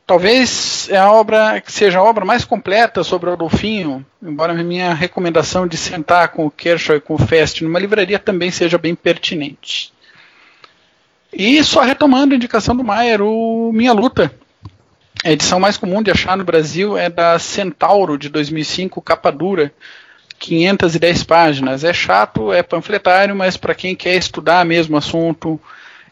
[0.07, 4.93] Talvez é a obra que seja a obra mais completa sobre Adolfinho, embora a minha
[4.93, 8.95] recomendação de sentar com o Kershaw e com o Fest numa livraria também seja bem
[8.95, 9.93] pertinente.
[11.33, 14.33] E só retomando a indicação do Maier, o Minha Luta.
[15.25, 19.73] A edição mais comum de achar no Brasil é da Centauro, de 2005, capa dura,
[20.43, 21.85] 510 páginas.
[21.85, 25.61] É chato, é panfletário, mas para quem quer estudar mesmo assunto,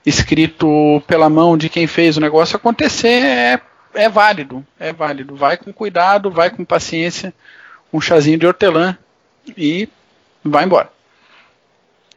[0.06, 3.60] escrito pela mão de quem fez o negócio acontecer, é,
[3.92, 4.64] é válido.
[4.78, 5.34] É válido.
[5.34, 7.34] Vai com cuidado, vai com paciência,
[7.92, 8.96] um chazinho de hortelã
[9.56, 9.88] e
[10.44, 10.90] vai embora.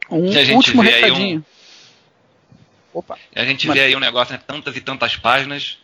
[0.08, 1.40] Um último recadinho.
[1.40, 2.98] Um...
[2.98, 3.18] Opa.
[3.34, 3.76] A gente Mas...
[3.76, 5.78] vê aí um negócio, né, tantas e tantas páginas,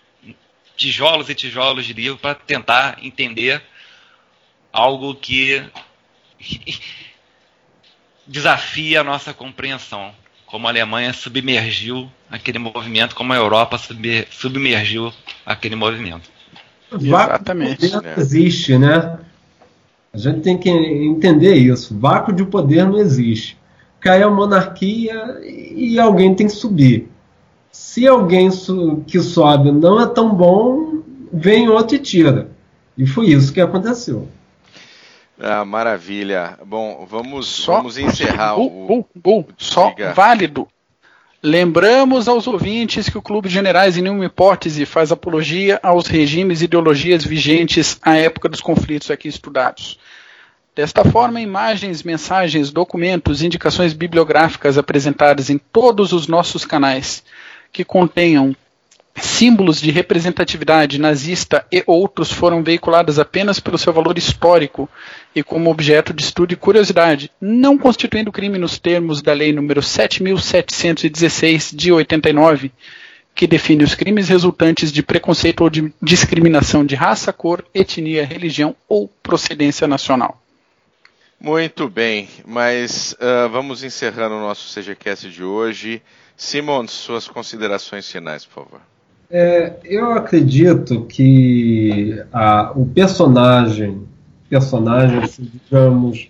[0.77, 3.61] tijolos e tijolos de livro para tentar entender
[4.73, 5.65] algo que
[8.27, 10.13] desafia a nossa compreensão.
[10.47, 13.79] Como a Alemanha submergiu aquele movimento, como a Europa
[14.31, 15.13] submergiu
[15.47, 16.29] aquele movimento.
[16.93, 17.89] Exatamente.
[17.89, 19.19] Vácuo não existe, né?
[20.13, 21.97] A gente tem que entender isso.
[21.97, 23.57] Vácuo de poder não existe.
[24.01, 27.09] Cai a monarquia e alguém tem que subir.
[27.71, 28.51] Se alguém
[29.07, 31.01] que sobe não é tão bom,
[31.33, 32.51] vem outro e tira.
[32.99, 34.29] E foi isso que aconteceu.
[35.41, 36.59] Ah, maravilha.
[36.65, 39.07] Bom, vamos, só, vamos encerrar o.
[39.57, 40.69] só válido.
[41.43, 46.61] Lembramos aos ouvintes que o Clube de Generais, em nenhuma hipótese, faz apologia aos regimes
[46.61, 49.99] e ideologias vigentes à época dos conflitos aqui estudados.
[50.77, 57.25] Desta forma, imagens, mensagens, documentos, indicações bibliográficas apresentadas em todos os nossos canais
[57.73, 58.55] que contenham
[59.17, 64.89] símbolos de representatividade nazista e outros foram veiculados apenas pelo seu valor histórico
[65.35, 69.79] e como objeto de estudo e curiosidade, não constituindo crime nos termos da Lei nº
[69.79, 72.73] 7.716 de 89,
[73.35, 78.77] que define os crimes resultantes de preconceito ou de discriminação de raça, cor, etnia, religião
[78.89, 80.41] ou procedência nacional.
[81.41, 86.03] Muito bem, mas uh, vamos encerrando o nosso CGCast de hoje.
[86.37, 88.90] Simon, suas considerações finais, por favor.
[89.31, 94.03] É, eu acredito que a, o personagem,
[94.49, 96.29] personagem, assim, digamos,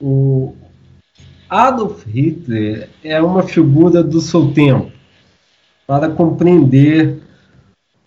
[0.00, 0.54] o
[1.50, 4.92] Adolf Hitler é uma figura do seu tempo
[5.84, 7.20] para compreender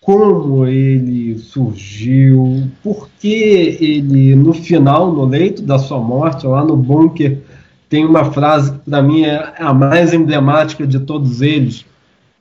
[0.00, 6.76] como ele surgiu, por que ele, no final, no leito da sua morte, lá no
[6.76, 7.42] bunker,
[7.88, 11.84] tem uma frase que para mim é a mais emblemática de todos eles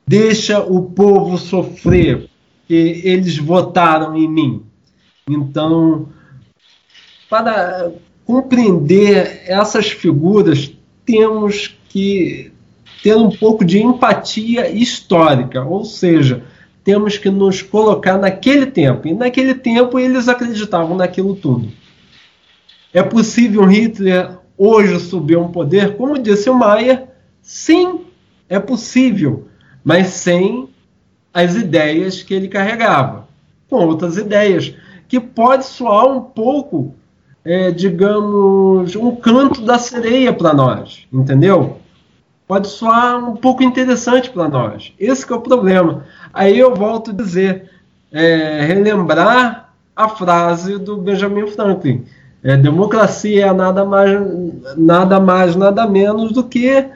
[0.07, 2.30] Deixa o povo sofrer,
[2.68, 4.64] que eles votaram em mim.
[5.27, 6.10] Então,
[7.30, 7.91] para
[8.26, 10.72] compreender essas figuras,
[11.06, 12.52] temos que
[13.02, 16.44] ter um pouco de empatia histórica, ou seja,
[16.84, 19.07] temos que nos colocar naquele tempo.
[19.07, 21.72] E naquele tempo eles acreditavam naquilo tudo.
[22.94, 25.98] É possível Hitler hoje subir um poder?
[25.98, 27.10] Como disse o Maia,
[27.41, 28.02] sim,
[28.48, 29.48] É possível,
[29.86, 30.68] mas sem
[31.32, 33.28] as ideias que ele carregava,
[33.70, 34.74] com outras ideias,
[35.07, 36.95] que pode soar um pouco,
[37.44, 41.78] é, digamos, um canto da sereia para nós, entendeu?
[42.48, 44.91] Pode soar um pouco interessante para nós.
[44.99, 46.06] Esse é o problema.
[46.34, 47.70] Aí eu volto a dizer,
[48.12, 52.06] é, relembrar a frase do Benjamin Franklin.
[52.44, 54.20] É, democracia é nada mais,
[54.78, 56.88] nada mais, nada menos do que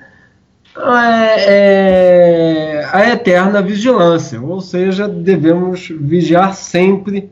[0.76, 7.30] é, é, a eterna vigilância, ou seja, devemos vigiar sempre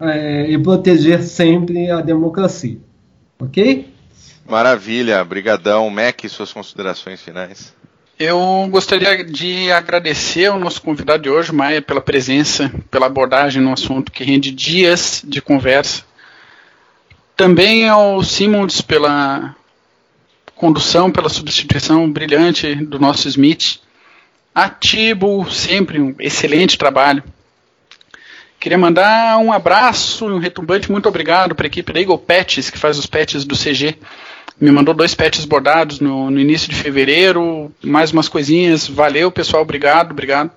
[0.00, 2.78] é, e proteger sempre a democracia.
[3.38, 3.92] Ok?
[4.46, 5.88] Maravilha, brigadão.
[5.90, 7.74] Mac, suas considerações finais.
[8.18, 13.72] Eu gostaria de agradecer ao nosso convidado de hoje, Maia, pela presença, pela abordagem no
[13.72, 16.04] assunto que rende dias de conversa.
[17.36, 19.56] Também ao Simons pela
[20.64, 23.80] condução, pela substituição brilhante do nosso Smith.
[24.54, 27.22] A Tibo, sempre um excelente trabalho.
[28.58, 32.70] Queria mandar um abraço e um retumbante muito obrigado para a equipe da Eagle Patches,
[32.70, 33.94] que faz os patches do CG.
[34.58, 38.88] Me mandou dois patches bordados no, no início de fevereiro, mais umas coisinhas.
[38.88, 40.50] Valeu, pessoal, obrigado, obrigado.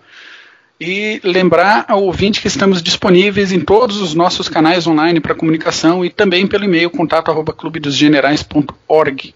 [0.80, 6.06] E lembrar ao ouvinte que estamos disponíveis em todos os nossos canais online para comunicação
[6.06, 9.34] e também pelo e-mail contato arroba clubedosgenerais.org.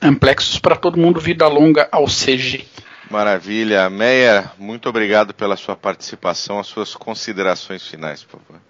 [0.00, 2.66] Amplexos para todo mundo, vida longa ao CG.
[3.10, 3.88] Maravilha.
[3.88, 8.60] Meia, muito obrigado pela sua participação, as suas considerações finais, por favor.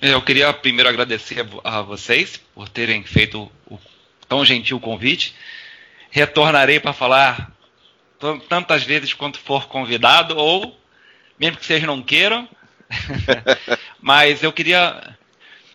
[0.00, 3.78] Eu queria primeiro agradecer a vocês por terem feito o
[4.26, 5.34] tão gentil convite.
[6.10, 7.52] Retornarei para falar
[8.48, 10.76] tantas vezes quanto for convidado, ou
[11.38, 12.48] mesmo que vocês não queiram.
[14.00, 15.16] mas eu queria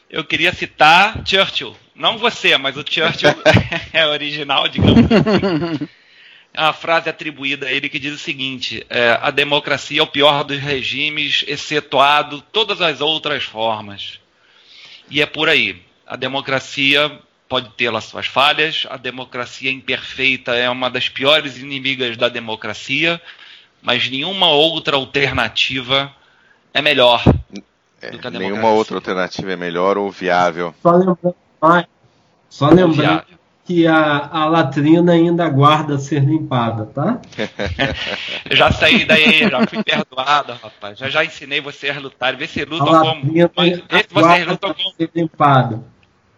[0.10, 1.76] eu queria citar Churchill.
[1.96, 3.34] Não você, mas o Churchill
[3.94, 5.88] é original, digamos assim.
[6.54, 10.08] É uma frase atribuída a ele que diz o seguinte: é, a democracia é o
[10.08, 14.20] pior dos regimes, excetuado todas as outras formas.
[15.10, 15.82] E é por aí.
[16.08, 22.18] A democracia pode ter as suas falhas, a democracia imperfeita é uma das piores inimigas
[22.18, 23.22] da democracia,
[23.82, 26.14] mas nenhuma outra alternativa
[26.74, 27.24] é melhor
[28.02, 28.40] é, do que a democracia.
[28.40, 30.74] Nenhuma outra alternativa é melhor ou viável.
[30.82, 31.36] Só lembrando,
[32.50, 33.24] só lembrando
[33.66, 37.20] que a, a latrina ainda aguarda ser limpada, tá?
[38.52, 41.00] já saí daí, já fui perdoado, rapaz.
[41.00, 42.36] Já já ensinei você a lutar.
[42.36, 43.24] Vê se lutam como.
[43.34, 44.92] Vê se vocês lutam como.
[44.96, 45.84] Ser limpada.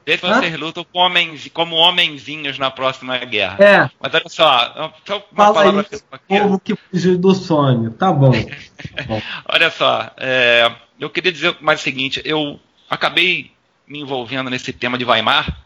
[0.05, 3.57] Vê se vocês lutam com homens, como homenzinhos na próxima guerra.
[3.61, 3.89] É.
[3.99, 6.23] Mas olha só, só uma Fala palavra isso, aqui.
[6.29, 7.91] povo que fugiu do sonho.
[7.91, 8.31] Tá bom.
[9.05, 9.21] bom.
[9.49, 12.57] olha só, é, eu queria dizer mais o seguinte, eu
[12.89, 13.51] acabei
[13.87, 15.65] me envolvendo nesse tema de Weimar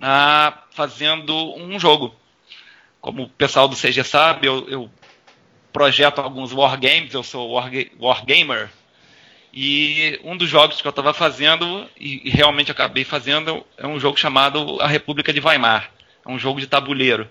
[0.00, 2.14] ah, fazendo um jogo.
[3.00, 4.90] Como o pessoal do CG sabe, eu, eu
[5.72, 7.52] projeto alguns wargames, eu sou
[8.00, 8.70] wargamer,
[9.52, 13.98] e um dos jogos que eu estava fazendo, e, e, realmente acabei fazendo, é um
[13.98, 15.90] jogo chamado A República de Weimar.
[16.24, 17.30] É um jogo de tabuleiro.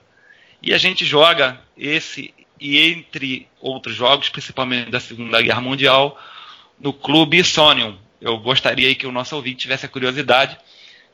[0.62, 6.20] E a gente joga esse, e entre outros jogos, principalmente da Segunda Guerra Mundial,
[6.80, 7.98] no Clube Sonium.
[8.22, 10.58] Eu gostaria que o nosso ouvinte tivesse a curiosidade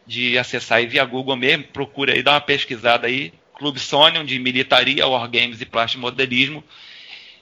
[0.06, 4.40] de acessar aí via Google mesmo, procura aí, dá uma pesquisada aí, Clube Sonium de
[4.40, 6.64] militaria, wargames e plástico modelismo,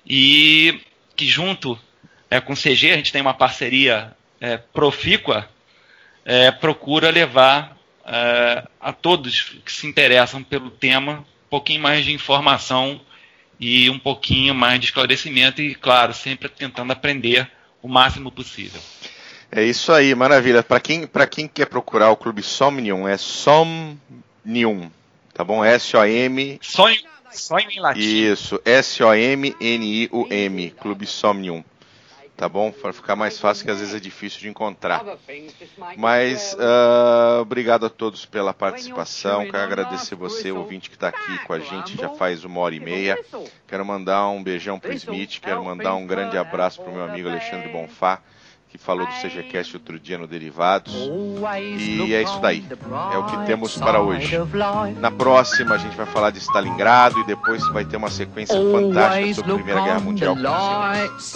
[0.06, 0.81] e
[1.15, 1.80] que junto
[2.30, 5.49] é, com o CG, a gente tem uma parceria é, profícua,
[6.23, 12.14] é, procura levar é, a todos que se interessam pelo tema um pouquinho mais de
[12.14, 13.02] informação
[13.60, 17.49] e um pouquinho mais de esclarecimento e, claro, sempre tentando aprender
[17.81, 18.80] o máximo possível.
[19.51, 20.61] É isso aí, maravilha.
[20.61, 24.91] Para quem, quem quer procurar o Clube Somnium, é Somnium,
[25.34, 25.65] tá bom?
[25.65, 26.59] S-O-M...
[26.61, 27.01] Sonho,
[27.31, 27.99] sonho em latim.
[27.99, 29.49] Isso, S-O-M-N-I-U-M,
[30.71, 31.63] Clube Somnium
[32.39, 32.71] tá bom?
[32.71, 35.03] Para ficar mais fácil, que às vezes é difícil de encontrar.
[35.97, 39.43] Mas uh, obrigado a todos pela participação.
[39.43, 42.80] Quero agradecer você, ouvinte que está aqui com a gente já faz uma hora e
[42.80, 43.19] meia.
[43.67, 47.03] Quero mandar um beijão para o Smith, quero mandar um grande abraço para o meu
[47.03, 48.21] amigo Alexandre Bonfá
[48.69, 50.93] que falou do CGCast outro dia no Derivados.
[51.77, 52.63] E é isso daí.
[53.11, 54.37] É o que temos para hoje.
[54.99, 59.33] Na próxima a gente vai falar de Stalingrado e depois vai ter uma sequência fantástica
[59.33, 60.35] sobre a Primeira Guerra Mundial.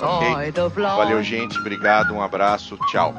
[0.01, 0.53] Ok?
[0.75, 1.57] Valeu, gente.
[1.57, 2.13] Obrigado.
[2.13, 2.77] Um abraço.
[2.91, 3.13] Tchau.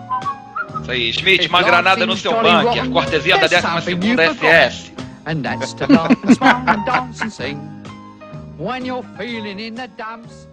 [0.80, 2.90] Isso aí, Schmidt, uma granada no seu bunker.
[2.90, 4.94] Cortesia da 12 SS.
[5.26, 7.58] And that's to dance, smile and dance and sing.
[8.58, 10.43] When you're feeling in the dumps.